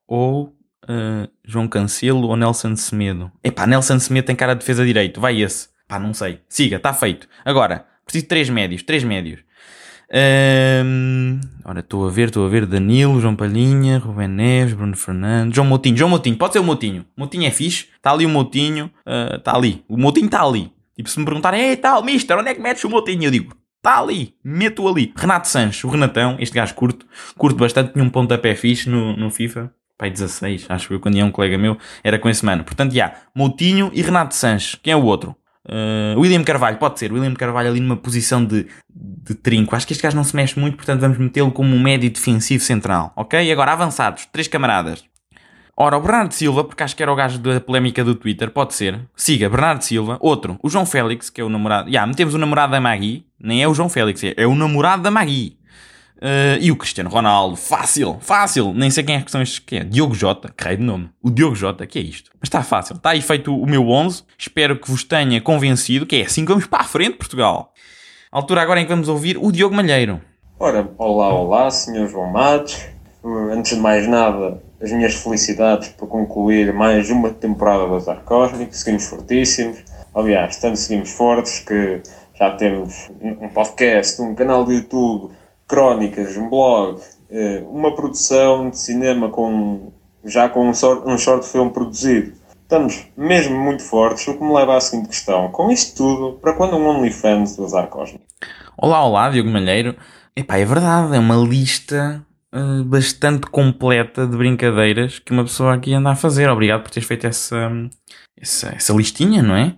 ou 0.07 0.55
Uh, 0.89 1.29
João 1.45 1.69
Cancelo 1.69 2.29
ou 2.29 2.35
Nelson 2.35 2.75
Semedo? 2.75 3.31
Epá, 3.45 3.67
Nelson 3.67 3.99
Semedo 3.99 4.27
tem 4.27 4.35
cara 4.35 4.55
de 4.55 4.61
defesa 4.61 4.87
direito. 4.87 5.21
Vai 5.21 5.43
esse. 5.43 5.69
Pá, 5.87 5.99
não 5.99 6.15
sei. 6.15 6.41
Siga, 6.49 6.77
está 6.77 6.95
feito. 6.95 7.29
Agora, 7.45 7.85
preciso 8.07 8.25
de 8.25 8.29
três 8.29 8.49
médios. 8.49 8.83
Três 8.83 9.05
médios. 9.05 9.41
Ahm, 10.11 11.41
ora, 11.63 11.81
estou 11.81 12.07
a 12.07 12.11
ver, 12.11 12.29
estou 12.29 12.47
a 12.47 12.49
ver 12.49 12.65
Danilo, 12.65 13.21
João 13.21 13.37
Palhinha, 13.37 13.99
Rubén 13.99 14.29
Neves, 14.29 14.73
Bruno 14.73 14.97
Fernandes, 14.97 15.55
João 15.55 15.69
Moutinho. 15.69 15.95
João 15.95 16.09
Moutinho, 16.09 16.37
pode 16.37 16.55
ser 16.55 16.61
o 16.61 16.65
Moutinho. 16.65 17.05
Moutinho 17.15 17.47
é 17.47 17.51
fixe. 17.51 17.89
Está 17.95 18.13
ali 18.13 18.25
o 18.25 18.31
Moutinho. 18.31 18.91
Está 19.37 19.55
ali. 19.55 19.85
O 19.87 19.99
Moutinho 19.99 20.27
está 20.27 20.43
ali. 20.43 20.73
Tipo, 20.97 21.11
se 21.11 21.19
me 21.19 21.27
perguntarem, 21.27 21.61
ei, 21.61 21.77
tal, 21.77 22.03
mister, 22.03 22.37
onde 22.39 22.49
é 22.49 22.55
que 22.55 22.63
metes 22.63 22.83
o 22.83 22.89
Moutinho? 22.89 23.25
Eu 23.25 23.31
digo, 23.31 23.55
está 23.79 23.99
ali. 23.99 24.35
Meto 24.45 24.87
ali. 24.87 25.13
Renato 25.17 25.49
Sanches, 25.49 25.83
o 25.85 25.89
Renatão, 25.89 26.37
este 26.39 26.55
gajo 26.55 26.75
curto. 26.75 27.07
Curto 27.37 27.59
bastante, 27.59 27.93
tinha 27.93 28.05
um 28.05 28.11
pontapé 28.11 28.55
fixe 28.55 28.89
no, 28.89 29.17
no 29.17 29.31
FIFA 29.31 29.73
pai 29.99 30.11
16, 30.13 30.67
acho 30.69 30.95
eu, 30.95 31.01
quando 31.01 31.17
ia 31.17 31.27
um 31.27 31.31
colega 31.33 31.59
meu, 31.59 31.77
era 32.05 32.19
com 32.21 32.31
esse 32.31 32.45
mano. 32.45 32.63
Portanto, 32.63 32.95
já, 32.95 33.15
Moutinho 33.35 33.91
e 33.93 34.01
Renato 34.01 34.33
Sanches. 34.33 34.77
Quem 34.81 34.93
é 34.93 34.97
o 34.97 35.03
outro? 35.03 35.35
Uh, 35.69 36.19
William 36.19 36.43
Carvalho, 36.45 36.79
pode 36.79 36.99
ser. 36.99 37.13
William 37.13 37.35
Carvalho 37.35 37.69
ali 37.69 37.81
numa 37.81 37.97
posição 37.97 38.43
de, 38.43 38.67
de 38.89 39.35
trinco. 39.35 39.75
Acho 39.75 39.87
que 39.87 39.93
este 39.93 40.03
gajo 40.03 40.17
não 40.17 40.25
se 40.25 40.35
mexe 40.35 40.59
muito, 40.59 40.77
portanto 40.77 41.01
vamos 41.01 41.19
metê-lo 41.19 41.51
como 41.51 41.75
um 41.75 41.81
médio 41.81 42.09
defensivo 42.09 42.63
central. 42.63 43.13
Ok? 43.17 43.51
Agora, 43.51 43.73
avançados. 43.73 44.25
Três 44.27 44.47
camaradas. 44.47 45.05
Ora, 45.81 45.97
o 45.97 46.01
Bernardo 46.01 46.35
Silva, 46.35 46.65
porque 46.65 46.83
acho 46.83 46.97
que 46.97 47.03
era 47.05 47.13
o 47.13 47.15
gajo 47.15 47.39
da 47.39 47.61
polémica 47.61 48.03
do 48.03 48.13
Twitter, 48.13 48.51
pode 48.51 48.75
ser. 48.75 48.99
Siga, 49.15 49.49
Bernardo 49.49 49.85
Silva. 49.85 50.19
Outro, 50.19 50.59
o 50.61 50.69
João 50.69 50.85
Félix, 50.85 51.31
que 51.31 51.41
é 51.41 51.45
o 51.45 51.49
namorado. 51.49 51.89
Já, 51.89 52.05
metemos 52.05 52.35
o 52.35 52.39
namorado 52.39 52.73
da 52.73 52.81
Magui. 52.81 53.25
Nem 53.39 53.63
é 53.63 53.69
o 53.69 53.73
João 53.73 53.89
Félix, 53.89 54.25
é, 54.25 54.35
é 54.37 54.45
o 54.45 54.57
namorado 54.57 55.05
da 55.05 55.11
Magui. 55.13 55.57
Uh, 56.17 56.59
e 56.61 56.73
o 56.73 56.77
Cristiano 56.77 57.09
Ronaldo, 57.09 57.55
fácil, 57.55 58.19
fácil. 58.21 58.75
Nem 58.75 58.91
sei 58.91 59.05
quem 59.05 59.15
é 59.15 59.21
que 59.21 59.31
são 59.31 59.41
estes. 59.41 59.61
Quem 59.61 59.79
é? 59.79 59.85
Diogo 59.85 60.17
Jota, 60.17 60.53
que 60.53 60.77
de 60.77 60.83
nome. 60.83 61.11
O 61.23 61.31
Diogo 61.31 61.55
Jota, 61.55 61.87
que 61.87 62.01
é 62.01 62.03
isto? 62.03 62.33
Mas 62.41 62.49
está 62.49 62.65
fácil. 62.65 62.97
Está 62.97 63.11
aí 63.11 63.23
feito 63.23 63.57
o 63.57 63.65
meu 63.65 63.89
11. 63.89 64.25
Espero 64.37 64.81
que 64.81 64.91
vos 64.91 65.05
tenha 65.05 65.41
convencido 65.41 66.07
que 66.07 66.17
é 66.17 66.23
assim 66.23 66.45
que 66.45 66.51
vamos 66.51 66.67
para 66.67 66.81
a 66.81 66.85
frente, 66.89 67.19
Portugal. 67.19 67.73
A 68.33 68.39
altura 68.39 68.63
agora 68.63 68.81
em 68.81 68.83
que 68.83 68.91
vamos 68.91 69.09
ouvir 69.09 69.39
o 69.41 69.53
Diogo 69.53 69.77
Malheiro. 69.77 70.21
Ora, 70.59 70.91
olá, 70.99 71.33
olá, 71.33 71.71
Sr. 71.71 72.09
João 72.09 72.33
Matos. 72.33 72.85
Antes 73.53 73.77
de 73.77 73.81
mais 73.81 74.09
nada, 74.09 74.61
as 74.81 74.93
minhas 74.93 75.15
felicidades 75.15 75.89
por 75.89 76.09
concluir 76.09 76.73
mais 76.73 77.11
uma 77.11 77.31
temporada 77.31 77.87
do 77.87 77.95
Azar 77.97 78.23
Cósmico. 78.25 78.75
Seguimos 78.75 79.07
fortíssimos. 79.07 79.79
Aliás, 80.15 80.57
tanto 80.57 80.77
seguimos 80.77 81.11
fortes 81.11 81.59
que 81.61 82.01
já 82.35 82.51
temos 82.53 83.11
um 83.21 83.49
podcast, 83.49 84.23
um 84.23 84.35
canal 84.35 84.65
de 84.65 84.75
YouTube, 84.75 85.33
crónicas, 85.67 86.37
um 86.37 86.49
blog, 86.49 87.01
eh, 87.31 87.63
uma 87.69 87.95
produção 87.95 88.71
de 88.71 88.79
cinema 88.79 89.29
com 89.29 89.93
já 90.25 90.49
com 90.49 90.69
um 90.69 90.75
short, 90.75 91.09
um 91.09 91.19
short 91.19 91.47
film 91.47 91.71
produzido. 91.71 92.33
Estamos 92.63 93.07
mesmo 93.17 93.59
muito 93.59 93.83
fortes, 93.83 94.29
o 94.29 94.35
que 94.35 94.45
me 94.45 94.53
leva 94.53 94.77
à 94.77 94.81
seguinte 94.81 95.09
questão. 95.09 95.49
Com 95.49 95.71
isto 95.71 95.97
tudo, 95.97 96.39
para 96.39 96.53
quando 96.53 96.77
um 96.77 96.87
OnlyFans 96.87 97.57
do 97.57 97.65
Azar 97.65 97.89
Cósmico? 97.89 98.25
Olá, 98.77 99.05
olá, 99.05 99.31
Diogo 99.31 99.49
Malheiro. 99.49 99.97
Epá, 100.37 100.59
é 100.59 100.65
verdade, 100.65 101.17
é 101.17 101.19
uma 101.19 101.37
lista 101.37 102.25
uh, 102.53 102.85
bastante 102.85 103.47
completa 103.47 104.27
de 104.27 104.37
brincadeiras 104.37 105.19
que 105.19 105.33
uma 105.33 105.45
pessoa 105.45 105.75
aqui 105.75 105.95
anda 105.95 106.11
a 106.11 106.17
fazer. 106.17 106.49
Obrigado 106.49 106.83
por 106.83 106.91
teres 106.91 107.07
feito 107.07 107.27
essa, 107.27 107.71
essa, 108.37 108.69
essa 108.69 108.93
listinha, 108.93 109.43
não 109.43 109.57
é? 109.57 109.77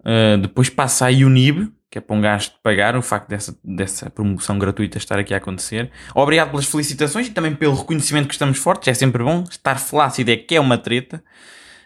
Uh, 0.00 0.38
depois 0.38 0.68
passa 0.68 1.06
a 1.06 1.10
Unib, 1.10 1.72
que 1.90 1.98
é 1.98 2.00
para 2.00 2.16
um 2.16 2.20
gajo 2.20 2.50
de 2.50 2.56
pagar 2.62 2.96
o 2.96 3.02
facto 3.02 3.28
dessa, 3.28 3.56
dessa 3.62 4.08
promoção 4.10 4.58
gratuita 4.58 4.98
estar 4.98 5.18
aqui 5.18 5.34
a 5.34 5.36
acontecer. 5.36 5.90
Obrigado 6.14 6.50
pelas 6.50 6.66
felicitações 6.66 7.26
e 7.26 7.30
também 7.30 7.54
pelo 7.54 7.74
reconhecimento 7.74 8.28
que 8.28 8.34
estamos 8.34 8.58
fortes, 8.58 8.88
é 8.88 8.94
sempre 8.94 9.22
bom. 9.22 9.44
Estar 9.48 9.78
flácido 9.78 10.30
é 10.30 10.36
que 10.36 10.54
é 10.54 10.60
uma 10.60 10.78
treta. 10.78 11.22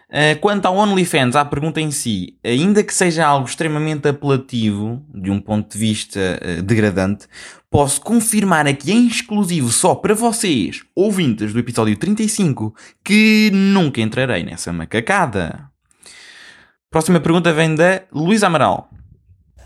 Uh, 0.09 0.39
quanto 0.39 0.65
ao 0.65 0.77
OnlyFans, 0.77 1.35
à 1.35 1.43
pergunta 1.43 1.81
em 1.81 1.91
si, 1.91 2.37
ainda 2.41 2.81
que 2.81 2.93
seja 2.93 3.25
algo 3.25 3.45
extremamente 3.45 4.07
apelativo, 4.07 5.03
de 5.13 5.29
um 5.29 5.41
ponto 5.41 5.73
de 5.73 5.77
vista 5.77 6.19
uh, 6.19 6.61
degradante, 6.61 7.27
posso 7.69 7.99
confirmar 7.99 8.65
aqui 8.67 8.93
em 8.93 9.05
exclusivo 9.05 9.69
só 9.69 9.95
para 9.95 10.13
vocês, 10.13 10.81
ouvintes 10.95 11.51
do 11.51 11.59
episódio 11.59 11.97
35, 11.97 12.73
que 13.03 13.51
nunca 13.53 13.99
entrarei 13.99 14.45
nessa 14.45 14.71
macacada. 14.71 15.69
Próxima 16.89 17.19
pergunta 17.19 17.51
vem 17.51 17.75
da 17.75 18.03
Luísa 18.13 18.47
Amaral. 18.47 18.89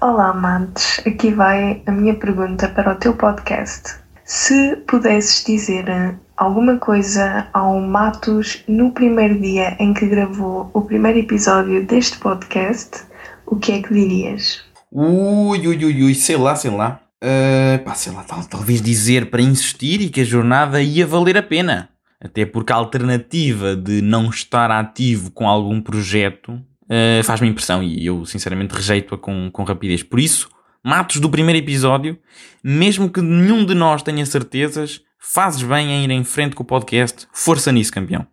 Olá, 0.01 0.29
amantes. 0.29 0.99
Aqui 1.05 1.31
vai 1.31 1.83
a 1.85 1.91
minha 1.91 2.15
pergunta 2.15 2.67
para 2.69 2.93
o 2.93 2.95
teu 2.95 3.15
podcast. 3.15 4.01
Se 4.25 4.75
pudesses 4.87 5.43
dizer 5.43 5.87
eh, 5.87 6.15
alguma 6.41 6.77
coisa 6.77 7.47
ao 7.53 7.79
Matos 7.79 8.63
no 8.67 8.91
primeiro 8.91 9.39
dia 9.39 9.77
em 9.79 9.93
que 9.93 10.07
gravou 10.07 10.71
o 10.73 10.81
primeiro 10.81 11.19
episódio 11.19 11.85
deste 11.85 12.17
podcast, 12.17 13.03
o 13.45 13.57
que 13.57 13.73
é 13.73 13.81
que 13.81 13.93
dirias? 13.93 14.63
Ui, 14.91 15.67
ui, 15.67 15.85
ui, 15.85 16.03
ui, 16.03 16.15
sei 16.15 16.37
lá, 16.37 16.55
sei 16.55 16.71
lá. 16.71 16.99
Uh, 17.23 17.83
pá, 17.83 17.93
sei 17.93 18.11
lá, 18.11 18.23
tal, 18.23 18.43
talvez 18.45 18.81
dizer 18.81 19.29
para 19.29 19.43
insistir 19.43 20.01
e 20.01 20.09
que 20.09 20.21
a 20.21 20.23
jornada 20.23 20.81
ia 20.81 21.05
valer 21.05 21.37
a 21.37 21.43
pena. 21.43 21.89
Até 22.19 22.43
porque 22.43 22.73
a 22.73 22.77
alternativa 22.77 23.75
de 23.75 24.01
não 24.01 24.27
estar 24.31 24.71
ativo 24.71 25.29
com 25.29 25.47
algum 25.47 25.79
projeto 25.79 26.53
uh, 26.53 27.23
faz-me 27.23 27.49
impressão 27.49 27.83
e 27.83 28.03
eu 28.03 28.25
sinceramente 28.25 28.73
rejeito-a 28.73 29.17
com, 29.17 29.51
com 29.51 29.63
rapidez. 29.63 30.01
Por 30.01 30.19
isso, 30.19 30.49
matos 30.83 31.19
do 31.19 31.29
primeiro 31.29 31.59
episódio, 31.59 32.17
mesmo 32.63 33.11
que 33.11 33.21
nenhum 33.21 33.63
de 33.63 33.75
nós 33.75 34.01
tenha 34.01 34.25
certezas, 34.25 35.01
fazes 35.21 35.61
bem 35.61 35.91
em 35.91 36.03
ir 36.03 36.09
em 36.09 36.23
frente 36.23 36.55
com 36.55 36.63
o 36.63 36.65
podcast. 36.65 37.27
Força 37.31 37.71
nisso, 37.71 37.93
campeão. 37.93 38.25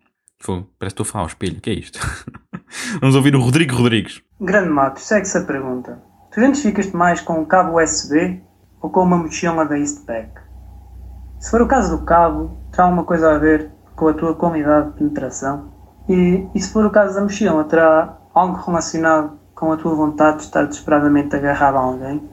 Pô, 0.44 0.64
parece 0.78 0.94
que 0.94 1.02
estou 1.02 1.02
a 1.02 1.06
falar 1.06 1.24
ao 1.24 1.28
espelho, 1.28 1.60
que 1.60 1.68
é 1.68 1.74
isto? 1.74 2.00
Vamos 3.00 3.14
ouvir 3.14 3.36
o 3.36 3.40
Rodrigo 3.40 3.76
Rodrigues. 3.76 4.22
Grande 4.40 4.70
Matos, 4.70 5.02
segue-se 5.02 5.36
a 5.36 5.44
pergunta. 5.44 6.02
Tu 6.32 6.40
identificas-te 6.40 6.96
mais 6.96 7.20
com 7.20 7.40
um 7.40 7.44
cabo 7.44 7.78
USB 7.78 8.40
ou 8.80 8.88
com 8.88 9.02
uma 9.02 9.18
mochila 9.18 9.66
da 9.66 9.78
Eastpak? 9.78 10.40
Se 11.38 11.50
for 11.50 11.60
o 11.60 11.68
caso 11.68 11.96
do 11.96 12.04
cabo, 12.04 12.56
terá 12.72 12.84
alguma 12.84 13.04
coisa 13.04 13.34
a 13.34 13.38
ver 13.38 13.70
com 13.94 14.08
a 14.08 14.14
tua 14.14 14.34
qualidade 14.34 14.90
de 14.90 14.98
penetração? 14.98 15.72
E, 16.08 16.48
e 16.54 16.60
se 16.60 16.72
for 16.72 16.86
o 16.86 16.90
caso 16.90 17.14
da 17.14 17.22
mochila, 17.22 17.64
terá 17.64 18.18
algo 18.34 18.56
relacionado 18.64 19.38
com 19.54 19.72
a 19.72 19.76
tua 19.76 19.94
vontade 19.94 20.38
de 20.38 20.44
estar 20.44 20.64
desesperadamente 20.64 21.36
agarrado 21.36 21.76
a 21.76 21.80
alguém? 21.80 22.28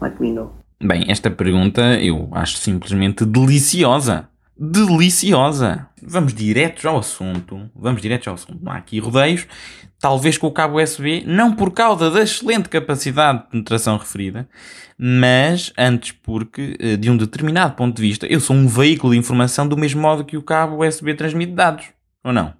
Let 0.00 0.18
me 0.18 0.32
know. 0.32 0.61
Bem, 0.84 1.04
esta 1.06 1.30
pergunta 1.30 1.80
eu 2.00 2.28
acho 2.32 2.56
simplesmente 2.56 3.24
deliciosa. 3.24 4.28
Deliciosa! 4.58 5.86
Vamos 6.02 6.34
direto 6.34 6.88
ao 6.88 6.98
assunto. 6.98 7.70
Vamos 7.72 8.02
direto 8.02 8.26
ao 8.26 8.34
assunto. 8.34 8.58
Não 8.60 8.72
há 8.72 8.78
aqui 8.78 8.98
rodeios. 8.98 9.46
Talvez 10.00 10.36
com 10.36 10.48
o 10.48 10.52
cabo 10.52 10.82
USB, 10.82 11.22
não 11.24 11.54
por 11.54 11.70
causa 11.70 12.10
da 12.10 12.22
excelente 12.22 12.68
capacidade 12.68 13.44
de 13.44 13.50
penetração 13.50 13.96
referida, 13.96 14.48
mas 14.98 15.72
antes 15.78 16.10
porque, 16.10 16.76
eh, 16.80 16.96
de 16.96 17.08
um 17.08 17.16
determinado 17.16 17.76
ponto 17.76 17.94
de 17.94 18.02
vista, 18.02 18.26
eu 18.26 18.40
sou 18.40 18.56
um 18.56 18.66
veículo 18.66 19.12
de 19.12 19.18
informação 19.20 19.68
do 19.68 19.76
mesmo 19.76 20.02
modo 20.02 20.24
que 20.24 20.36
o 20.36 20.42
cabo 20.42 20.84
USB 20.84 21.14
transmite 21.14 21.52
dados. 21.52 21.86
Ou 22.24 22.32
não? 22.32 22.52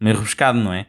Meio 0.00 0.16
rebuscado, 0.16 0.58
não 0.58 0.72
é? 0.72 0.86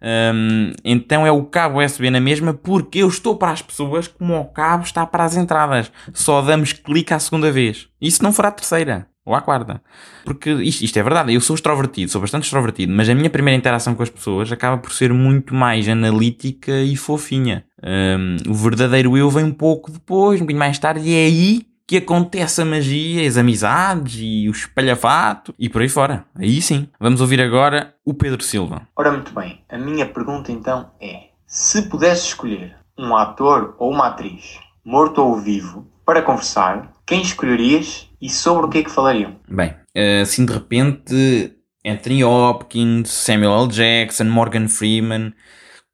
Um, 0.00 0.72
então 0.84 1.26
é 1.26 1.32
o 1.32 1.44
cabo 1.44 1.82
USB 1.82 2.10
na 2.10 2.20
mesma 2.20 2.54
porque 2.54 2.98
eu 2.98 3.08
estou 3.08 3.36
para 3.36 3.52
as 3.52 3.62
pessoas 3.62 4.06
como 4.06 4.38
o 4.38 4.44
cabo 4.44 4.84
está 4.84 5.04
para 5.06 5.24
as 5.24 5.36
entradas. 5.36 5.90
Só 6.12 6.40
damos 6.42 6.72
clique 6.72 7.12
à 7.12 7.18
segunda 7.18 7.50
vez. 7.50 7.88
Isso 8.00 8.22
não 8.22 8.32
fará 8.32 8.48
a 8.48 8.52
terceira. 8.52 9.06
ou 9.24 9.34
à 9.34 9.42
quarta. 9.42 9.82
Porque 10.24 10.50
isto, 10.50 10.82
isto, 10.84 10.98
é 10.98 11.02
verdade, 11.02 11.34
eu 11.34 11.40
sou 11.40 11.54
extrovertido, 11.54 12.10
sou 12.10 12.20
bastante 12.20 12.44
extrovertido, 12.44 12.92
mas 12.92 13.10
a 13.10 13.14
minha 13.14 13.28
primeira 13.28 13.58
interação 13.58 13.94
com 13.94 14.02
as 14.02 14.08
pessoas 14.08 14.50
acaba 14.50 14.78
por 14.78 14.90
ser 14.92 15.12
muito 15.12 15.54
mais 15.54 15.86
analítica 15.86 16.80
e 16.80 16.96
fofinha. 16.96 17.64
Um, 17.82 18.50
o 18.50 18.54
verdadeiro 18.54 19.16
eu 19.18 19.28
vem 19.28 19.44
um 19.44 19.52
pouco 19.52 19.90
depois, 19.90 20.40
um 20.40 20.44
bocadinho 20.44 20.58
mais 20.58 20.78
tarde, 20.78 21.06
e 21.06 21.14
é 21.14 21.26
aí 21.26 21.67
que 21.88 21.96
acontece 21.96 22.60
a 22.60 22.66
magia, 22.66 23.26
as 23.26 23.38
amizades 23.38 24.20
e 24.20 24.46
o 24.46 24.52
espalhafato 24.52 25.54
e 25.58 25.70
por 25.70 25.80
aí 25.80 25.88
fora. 25.88 26.26
Aí 26.34 26.60
sim. 26.60 26.86
Vamos 27.00 27.22
ouvir 27.22 27.40
agora 27.40 27.94
o 28.04 28.12
Pedro 28.12 28.42
Silva. 28.42 28.86
Ora, 28.94 29.10
muito 29.10 29.34
bem. 29.34 29.64
A 29.70 29.78
minha 29.78 30.04
pergunta 30.04 30.52
então 30.52 30.90
é: 31.00 31.30
se 31.46 31.88
pudesse 31.88 32.26
escolher 32.26 32.76
um 32.98 33.16
ator 33.16 33.74
ou 33.78 33.90
uma 33.90 34.08
atriz, 34.08 34.58
morto 34.84 35.22
ou 35.22 35.40
vivo, 35.40 35.90
para 36.04 36.20
conversar, 36.20 36.92
quem 37.06 37.22
escolherias 37.22 38.06
e 38.20 38.28
sobre 38.28 38.66
o 38.66 38.68
que 38.68 38.78
é 38.78 38.82
que 38.82 38.90
falariam? 38.90 39.36
Bem, 39.48 39.74
assim 40.20 40.44
de 40.44 40.52
repente, 40.52 41.54
Anthony 41.86 42.22
Hopkins, 42.22 43.10
Samuel 43.10 43.62
L. 43.62 43.68
Jackson, 43.68 44.24
Morgan 44.24 44.68
Freeman 44.68 45.32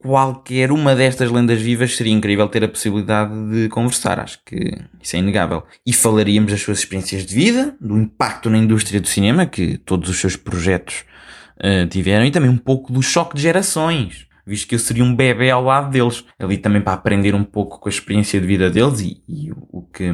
qualquer 0.05 0.70
uma 0.70 0.94
destas 0.94 1.30
lendas 1.30 1.62
vivas 1.62 1.96
seria 1.96 2.12
incrível 2.12 2.46
ter 2.46 2.62
a 2.62 2.68
possibilidade 2.68 3.32
de 3.50 3.70
conversar. 3.70 4.20
Acho 4.20 4.38
que 4.44 4.76
isso 5.02 5.16
é 5.16 5.18
inegável. 5.18 5.64
E 5.86 5.94
falaríamos 5.94 6.52
das 6.52 6.61
suas 6.61 6.80
experiências 6.80 7.24
de 7.24 7.34
vida, 7.34 7.74
do 7.80 7.96
impacto 7.96 8.50
na 8.50 8.59
indústria 8.59 9.00
do 9.00 9.09
cinema 9.09 9.46
que 9.46 9.78
todos 9.78 10.11
os 10.11 10.20
seus 10.20 10.36
projetos 10.36 11.07
uh, 11.57 11.86
tiveram 11.88 12.26
e 12.26 12.30
também 12.30 12.50
um 12.50 12.59
pouco 12.59 12.92
do 12.92 13.00
choque 13.00 13.34
de 13.34 13.40
gerações. 13.40 14.26
Visto 14.46 14.68
que 14.68 14.74
eu 14.74 14.78
seria 14.78 15.02
um 15.02 15.16
bebê 15.16 15.48
ao 15.50 15.64
lado 15.64 15.90
deles, 15.90 16.22
ali 16.38 16.59
também 16.59 16.82
para 16.82 16.92
aprender 16.92 17.34
um 17.34 17.42
pouco 17.42 17.80
com 17.80 17.88
a 17.88 17.92
experiência 17.92 18.38
de 18.38 18.46
vida 18.46 18.68
deles 18.68 19.00
e, 19.00 19.22
e 19.26 19.50
o 19.52 19.80
que 19.90 20.12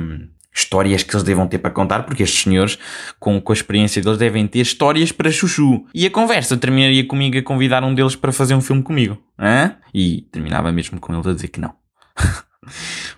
histórias 0.52 1.02
que 1.02 1.14
eles 1.14 1.22
devam 1.22 1.46
ter 1.46 1.58
para 1.58 1.70
contar, 1.70 2.02
porque 2.02 2.22
estes 2.22 2.42
senhores, 2.42 2.78
com, 3.18 3.40
com 3.40 3.52
a 3.52 3.54
experiência 3.54 4.02
deles, 4.02 4.18
devem 4.18 4.46
ter 4.46 4.60
histórias 4.60 5.12
para 5.12 5.30
chuchu. 5.30 5.86
E 5.94 6.06
a 6.06 6.10
conversa 6.10 6.56
terminaria 6.56 7.06
comigo 7.06 7.38
a 7.38 7.42
convidar 7.42 7.84
um 7.84 7.94
deles 7.94 8.16
para 8.16 8.32
fazer 8.32 8.54
um 8.54 8.60
filme 8.60 8.82
comigo. 8.82 9.18
Hã? 9.38 9.76
E 9.94 10.22
terminava 10.32 10.72
mesmo 10.72 10.98
com 11.00 11.12
eles 11.14 11.26
a 11.26 11.32
dizer 11.32 11.48
que 11.48 11.60
não. 11.60 11.74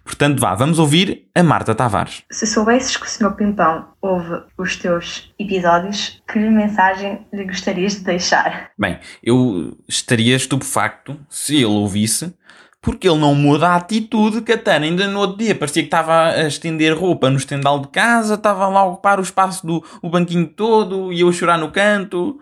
Portanto, 0.04 0.40
vá, 0.40 0.54
vamos 0.54 0.78
ouvir 0.78 1.28
a 1.34 1.42
Marta 1.42 1.74
Tavares. 1.74 2.22
Se 2.30 2.46
soubesses 2.46 2.96
que 2.96 3.06
o 3.06 3.08
Sr. 3.08 3.34
Pimpão 3.34 3.88
ouve 4.00 4.42
os 4.56 4.76
teus 4.76 5.32
episódios, 5.38 6.22
que 6.30 6.38
mensagem 6.38 7.26
lhe 7.32 7.44
gostarias 7.44 7.94
de 7.94 8.00
deixar? 8.00 8.70
Bem, 8.78 8.98
eu 9.22 9.76
estaria 9.88 10.36
estupefacto 10.36 11.18
se 11.28 11.56
ele 11.56 11.66
ouvisse 11.66 12.34
porque 12.82 13.08
ele 13.08 13.18
não 13.18 13.34
muda 13.34 13.68
a 13.68 13.76
atitude. 13.76 14.42
Catana, 14.42 14.84
ainda 14.84 15.06
no 15.06 15.20
outro 15.20 15.38
dia 15.38 15.54
parecia 15.54 15.82
que 15.82 15.86
estava 15.86 16.30
a 16.30 16.46
estender 16.48 16.98
roupa 16.98 17.30
no 17.30 17.36
estendal 17.36 17.78
de 17.78 17.88
casa, 17.88 18.34
estava 18.34 18.66
lá 18.66 18.80
a 18.80 18.84
ocupar 18.86 19.20
o 19.20 19.22
espaço 19.22 19.64
do 19.64 19.82
o 20.02 20.10
banquinho 20.10 20.46
todo 20.48 21.12
e 21.12 21.20
eu 21.20 21.28
a 21.28 21.32
chorar 21.32 21.56
no 21.56 21.70
canto. 21.70 22.38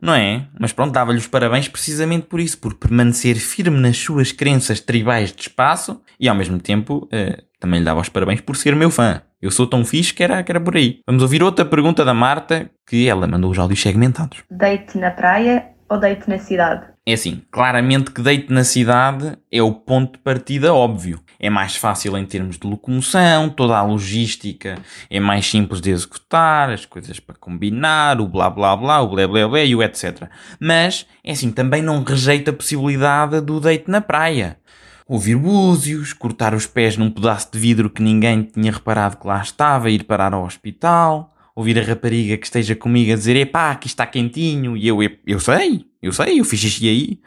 Não 0.00 0.14
é? 0.14 0.46
Mas 0.60 0.72
pronto, 0.72 0.92
dava-lhe 0.92 1.18
os 1.18 1.26
parabéns 1.26 1.66
precisamente 1.66 2.26
por 2.26 2.38
isso, 2.38 2.58
por 2.58 2.74
permanecer 2.74 3.34
firme 3.34 3.80
nas 3.80 3.96
suas 3.96 4.30
crenças 4.30 4.78
tribais 4.78 5.32
de 5.32 5.42
espaço 5.42 6.00
e 6.20 6.28
ao 6.28 6.36
mesmo 6.36 6.60
tempo 6.60 7.08
eh, 7.10 7.42
também 7.58 7.80
lhe 7.80 7.84
dava 7.84 8.00
os 8.00 8.08
parabéns 8.08 8.40
por 8.40 8.56
ser 8.56 8.76
meu 8.76 8.92
fã. 8.92 9.22
Eu 9.42 9.50
sou 9.50 9.66
tão 9.66 9.84
fixe 9.84 10.14
que 10.14 10.22
era, 10.22 10.42
que 10.44 10.52
era 10.52 10.60
por 10.60 10.76
aí. 10.76 11.00
Vamos 11.06 11.22
ouvir 11.22 11.42
outra 11.42 11.64
pergunta 11.64 12.04
da 12.04 12.14
Marta, 12.14 12.70
que 12.88 13.08
ela 13.08 13.26
mandou 13.26 13.50
os 13.50 13.58
áudios 13.58 13.82
segmentados. 13.82 14.44
Deite 14.48 14.98
na 14.98 15.10
praia 15.10 15.66
ou 15.88 15.98
deite 15.98 16.28
na 16.28 16.38
cidade? 16.38 16.86
É 17.08 17.14
assim, 17.14 17.40
claramente 17.50 18.10
que 18.10 18.20
deite 18.20 18.52
na 18.52 18.62
cidade 18.62 19.38
é 19.50 19.62
o 19.62 19.72
ponto 19.72 20.12
de 20.12 20.18
partida 20.18 20.74
óbvio. 20.74 21.18
É 21.40 21.48
mais 21.48 21.74
fácil 21.74 22.18
em 22.18 22.26
termos 22.26 22.58
de 22.58 22.66
locomoção, 22.66 23.48
toda 23.48 23.78
a 23.78 23.82
logística 23.82 24.78
é 25.08 25.18
mais 25.18 25.48
simples 25.48 25.80
de 25.80 25.90
executar, 25.90 26.68
as 26.68 26.84
coisas 26.84 27.18
para 27.18 27.34
combinar, 27.34 28.20
o 28.20 28.28
blá 28.28 28.50
blá 28.50 28.76
blá, 28.76 29.00
o 29.00 29.08
blé 29.08 29.26
blé 29.26 29.48
blé 29.48 29.66
e 29.68 29.74
o 29.74 29.82
etc. 29.82 30.28
Mas, 30.60 31.06
é 31.24 31.32
assim, 31.32 31.50
também 31.50 31.80
não 31.80 32.04
rejeita 32.04 32.50
a 32.50 32.54
possibilidade 32.54 33.40
do 33.40 33.58
deite 33.58 33.90
na 33.90 34.02
praia. 34.02 34.58
Ouvir 35.06 35.36
búzios, 35.36 36.12
cortar 36.12 36.52
os 36.52 36.66
pés 36.66 36.98
num 36.98 37.10
pedaço 37.10 37.48
de 37.50 37.58
vidro 37.58 37.88
que 37.88 38.02
ninguém 38.02 38.42
tinha 38.42 38.70
reparado 38.70 39.16
que 39.16 39.26
lá 39.26 39.40
estava, 39.40 39.88
ir 39.88 40.04
parar 40.04 40.34
ao 40.34 40.44
hospital 40.44 41.34
ouvir 41.58 41.76
a 41.76 41.82
rapariga 41.82 42.36
que 42.36 42.46
esteja 42.46 42.76
comigo 42.76 43.12
a 43.12 43.16
dizer 43.16 43.34
epá, 43.34 43.72
aqui 43.72 43.88
está 43.88 44.06
quentinho, 44.06 44.76
e 44.76 44.86
eu, 44.86 44.98
eu 45.26 45.40
sei, 45.40 45.84
eu 46.00 46.12
sei, 46.12 46.38
eu 46.38 46.44
fiz 46.44 46.60
xixi 46.60 46.88
aí. 46.88 47.20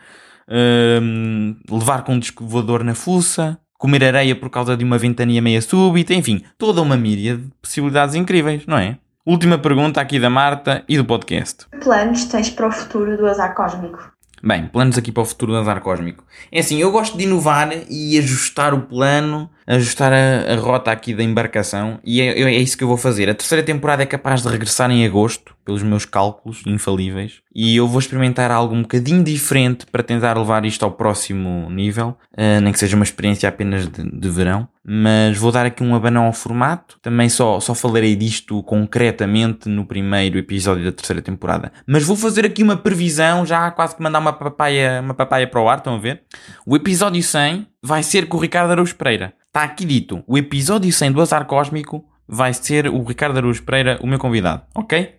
Um, 0.50 1.58
levar 1.70 2.04
com 2.04 2.14
um 2.14 2.20
disco 2.20 2.46
voador 2.46 2.82
na 2.82 2.96
fuça, 2.96 3.60
comer 3.78 4.06
areia 4.06 4.34
por 4.34 4.50
causa 4.50 4.78
de 4.78 4.86
uma 4.86 4.98
ventania 4.98 5.42
meia 5.42 5.62
súbita, 5.62 6.14
enfim, 6.14 6.42
toda 6.58 6.82
uma 6.82 6.96
míria 6.96 7.36
de 7.36 7.52
possibilidades 7.62 8.16
incríveis, 8.16 8.66
não 8.66 8.78
é? 8.78 8.98
Última 9.26 9.58
pergunta 9.58 10.00
aqui 10.00 10.18
da 10.18 10.30
Marta 10.30 10.86
e 10.88 10.96
do 10.96 11.04
podcast. 11.04 11.68
Que 11.70 11.80
planos 11.80 12.24
tens 12.24 12.50
para 12.50 12.70
o 12.70 12.72
futuro 12.72 13.18
do 13.18 13.28
azar 13.28 13.54
cósmico? 13.54 14.14
Bem, 14.44 14.68
planos 14.68 14.98
aqui 14.98 15.12
para 15.12 15.22
o 15.22 15.26
futuro 15.26 15.52
do 15.52 15.58
azar 15.60 15.82
cósmico. 15.82 16.24
É 16.52 16.60
assim, 16.60 16.80
eu 16.80 16.92
gosto 16.92 17.18
de 17.18 17.24
inovar 17.24 17.72
e 17.90 18.18
ajustar 18.18 18.74
o 18.74 18.82
plano 18.82 19.50
ajustar 19.76 20.12
a, 20.12 20.54
a, 20.54 20.56
rota 20.58 20.92
aqui 20.92 21.14
da 21.14 21.24
embarcação 21.24 22.00
e 22.04 22.22
é, 22.22 22.42
é, 22.42 22.56
isso 22.58 22.78
que 22.78 22.84
eu 22.84 22.88
vou 22.88 22.98
fazer. 22.98 23.30
A 23.30 23.34
terceira 23.36 23.64
temporada 23.64 24.04
é 24.04 24.06
capaz 24.06 24.42
de 24.42 24.50
regressar 24.50 24.92
em 24.92 25.06
agosto, 25.06 25.56
pelos 25.64 25.84
meus 25.84 26.06
cálculos 26.06 26.64
infalíveis, 26.66 27.42
e 27.54 27.76
eu 27.76 27.88
vou 27.88 28.00
experimentar 28.00 28.52
algo 28.52 28.76
um 28.76 28.82
bocadinho 28.82 29.24
diferente 29.24 29.86
para 29.86 30.04
tentar 30.04 30.38
levar 30.38 30.66
isto 30.66 30.84
ao 30.84 30.92
próximo 30.92 31.70
nível, 31.70 32.18
uh, 32.34 32.62
nem 32.62 32.74
que 32.74 32.80
seja 32.80 32.96
uma 32.96 33.06
experiência 33.06 33.48
apenas 33.48 33.88
de, 33.88 34.04
de, 34.04 34.30
verão. 34.30 34.68
Mas 34.84 35.38
vou 35.38 35.52
dar 35.52 35.66
aqui 35.66 35.84
um 35.84 35.94
abanão 35.94 36.26
ao 36.26 36.34
formato. 36.34 36.98
Também 37.02 37.30
só, 37.30 37.60
só 37.60 37.76
falarei 37.76 38.16
disto 38.16 38.64
concretamente 38.64 39.70
no 39.70 39.86
primeiro 39.86 40.38
episódio 40.38 40.84
da 40.84 40.92
terceira 40.92 41.22
temporada. 41.22 41.72
Mas 41.86 42.04
vou 42.04 42.16
fazer 42.16 42.46
aqui 42.46 42.64
uma 42.64 42.76
previsão, 42.76 43.46
já 43.46 43.70
quase 43.72 43.96
que 43.96 44.02
mandar 44.02 44.20
uma 44.20 44.34
papaya, 44.34 45.02
uma 45.02 45.14
papaya 45.14 45.48
para 45.48 45.62
o 45.62 45.70
ar, 45.70 45.78
estão 45.78 45.96
a 45.96 46.00
ver? 46.00 46.24
O 46.66 46.76
episódio 46.76 47.22
100 47.22 47.68
vai 47.84 48.02
ser 48.02 48.28
com 48.28 48.38
o 48.38 48.40
Ricardo 48.40 48.72
Araújo 48.72 48.96
Pereira. 48.96 49.34
Está 49.48 49.64
aqui 49.64 49.86
dito, 49.86 50.24
o 50.26 50.38
episódio 50.38 50.92
100 50.92 51.12
do 51.12 51.22
Azar 51.22 51.46
Cósmico 51.46 52.06
vai 52.28 52.54
ser 52.54 52.88
o 52.88 53.04
Ricardo 53.04 53.38
Araújo 53.38 53.64
Pereira 53.64 54.00
o 54.02 54.08
meu 54.08 54.18
convidado, 54.18 54.64
ok? 54.74 55.16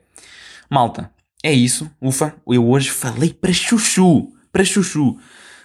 Malta, 0.71 1.11
é 1.45 1.53
isso, 1.53 1.91
ufa, 2.01 2.35
eu 2.49 2.67
hoje 2.67 2.89
falei 2.89 3.33
para 3.33 3.53
chuchu, 3.53 4.31
para 4.51 4.65
chuchu. 4.65 5.19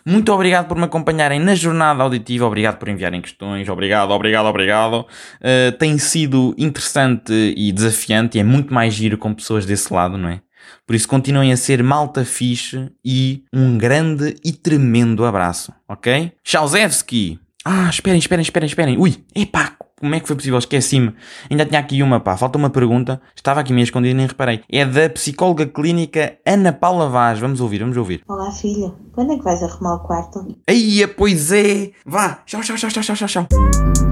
Muito 0.08 0.32
obrigado 0.32 0.70
por 0.70 0.78
me 0.78 0.86
acompanharem 0.86 1.38
na 1.38 1.54
jornada 1.54 2.02
auditiva, 2.02 2.46
obrigado 2.46 2.78
por 2.78 2.88
enviarem 2.88 3.20
questões, 3.20 3.68
obrigado, 3.68 4.12
obrigado, 4.12 4.46
obrigado. 4.46 5.06
Uh, 5.42 5.78
tem 5.78 5.98
sido 5.98 6.56
interessante 6.58 7.34
e 7.58 7.74
desafiante 7.74 8.38
e 8.38 8.40
é 8.40 8.44
muito 8.44 8.74
mais 8.74 8.94
giro 8.94 9.18
com 9.18 9.34
pessoas 9.34 9.66
desse 9.66 9.94
lado, 9.94 10.18
não 10.18 10.30
é? 10.30 10.40
Por 10.86 10.96
isso 10.96 11.10
continuem 11.10 11.52
a 11.52 11.58
ser 11.58 11.84
malta 11.84 12.24
fixe 12.24 12.90
e 13.04 13.44
um 13.52 13.78
grande 13.78 14.38
e 14.46 14.54
tremendo 14.54 15.26
abraço, 15.26 15.74
ok? 15.90 16.32
Chauzewski! 16.42 17.38
Ah, 17.66 17.90
esperem, 17.90 18.18
esperem, 18.18 18.44
esperem, 18.44 18.68
esperem. 18.68 18.98
Ui, 18.98 19.14
epá, 19.36 19.76
como 20.00 20.14
é 20.14 20.20
que 20.20 20.28
foi 20.28 20.36
possível? 20.36 20.60
Esqueci-me. 20.60 21.14
Ainda 21.50 21.66
tinha 21.66 21.80
aqui 21.80 22.04
uma, 22.04 22.20
pá. 22.20 22.38
Falta 22.38 22.58
uma 22.58 22.70
pergunta. 22.70 23.20
Estava 23.36 23.62
aqui 23.62 23.74
meio 23.74 23.84
escondida 23.84 24.12
e 24.12 24.14
nem 24.14 24.28
reparei. 24.28 24.62
É 24.70 24.86
da 24.86 25.10
psicóloga 25.10 25.66
clínica 25.66 26.38
Ana 26.46 26.72
Paula 26.72 27.10
Vaz. 27.10 27.40
Vamos 27.40 27.62
ouvir, 27.62 27.80
vamos 27.80 27.98
ouvir. 27.98 28.22
Olá, 28.28 28.52
filha. 28.52 28.94
Quando 29.14 29.34
é 29.34 29.38
que 29.38 29.44
vais 29.44 29.62
arrumar 29.64 29.96
o 29.96 30.00
quarto? 30.00 30.56
Aí, 30.68 31.06
pois 31.08 31.52
é. 31.52 31.92
Vá. 32.06 32.40
Tchau, 32.46 32.62
tchau, 32.62 32.78
tchau, 32.78 32.90
tchau, 32.90 33.16
tchau, 33.16 33.28
tchau. 33.28 34.07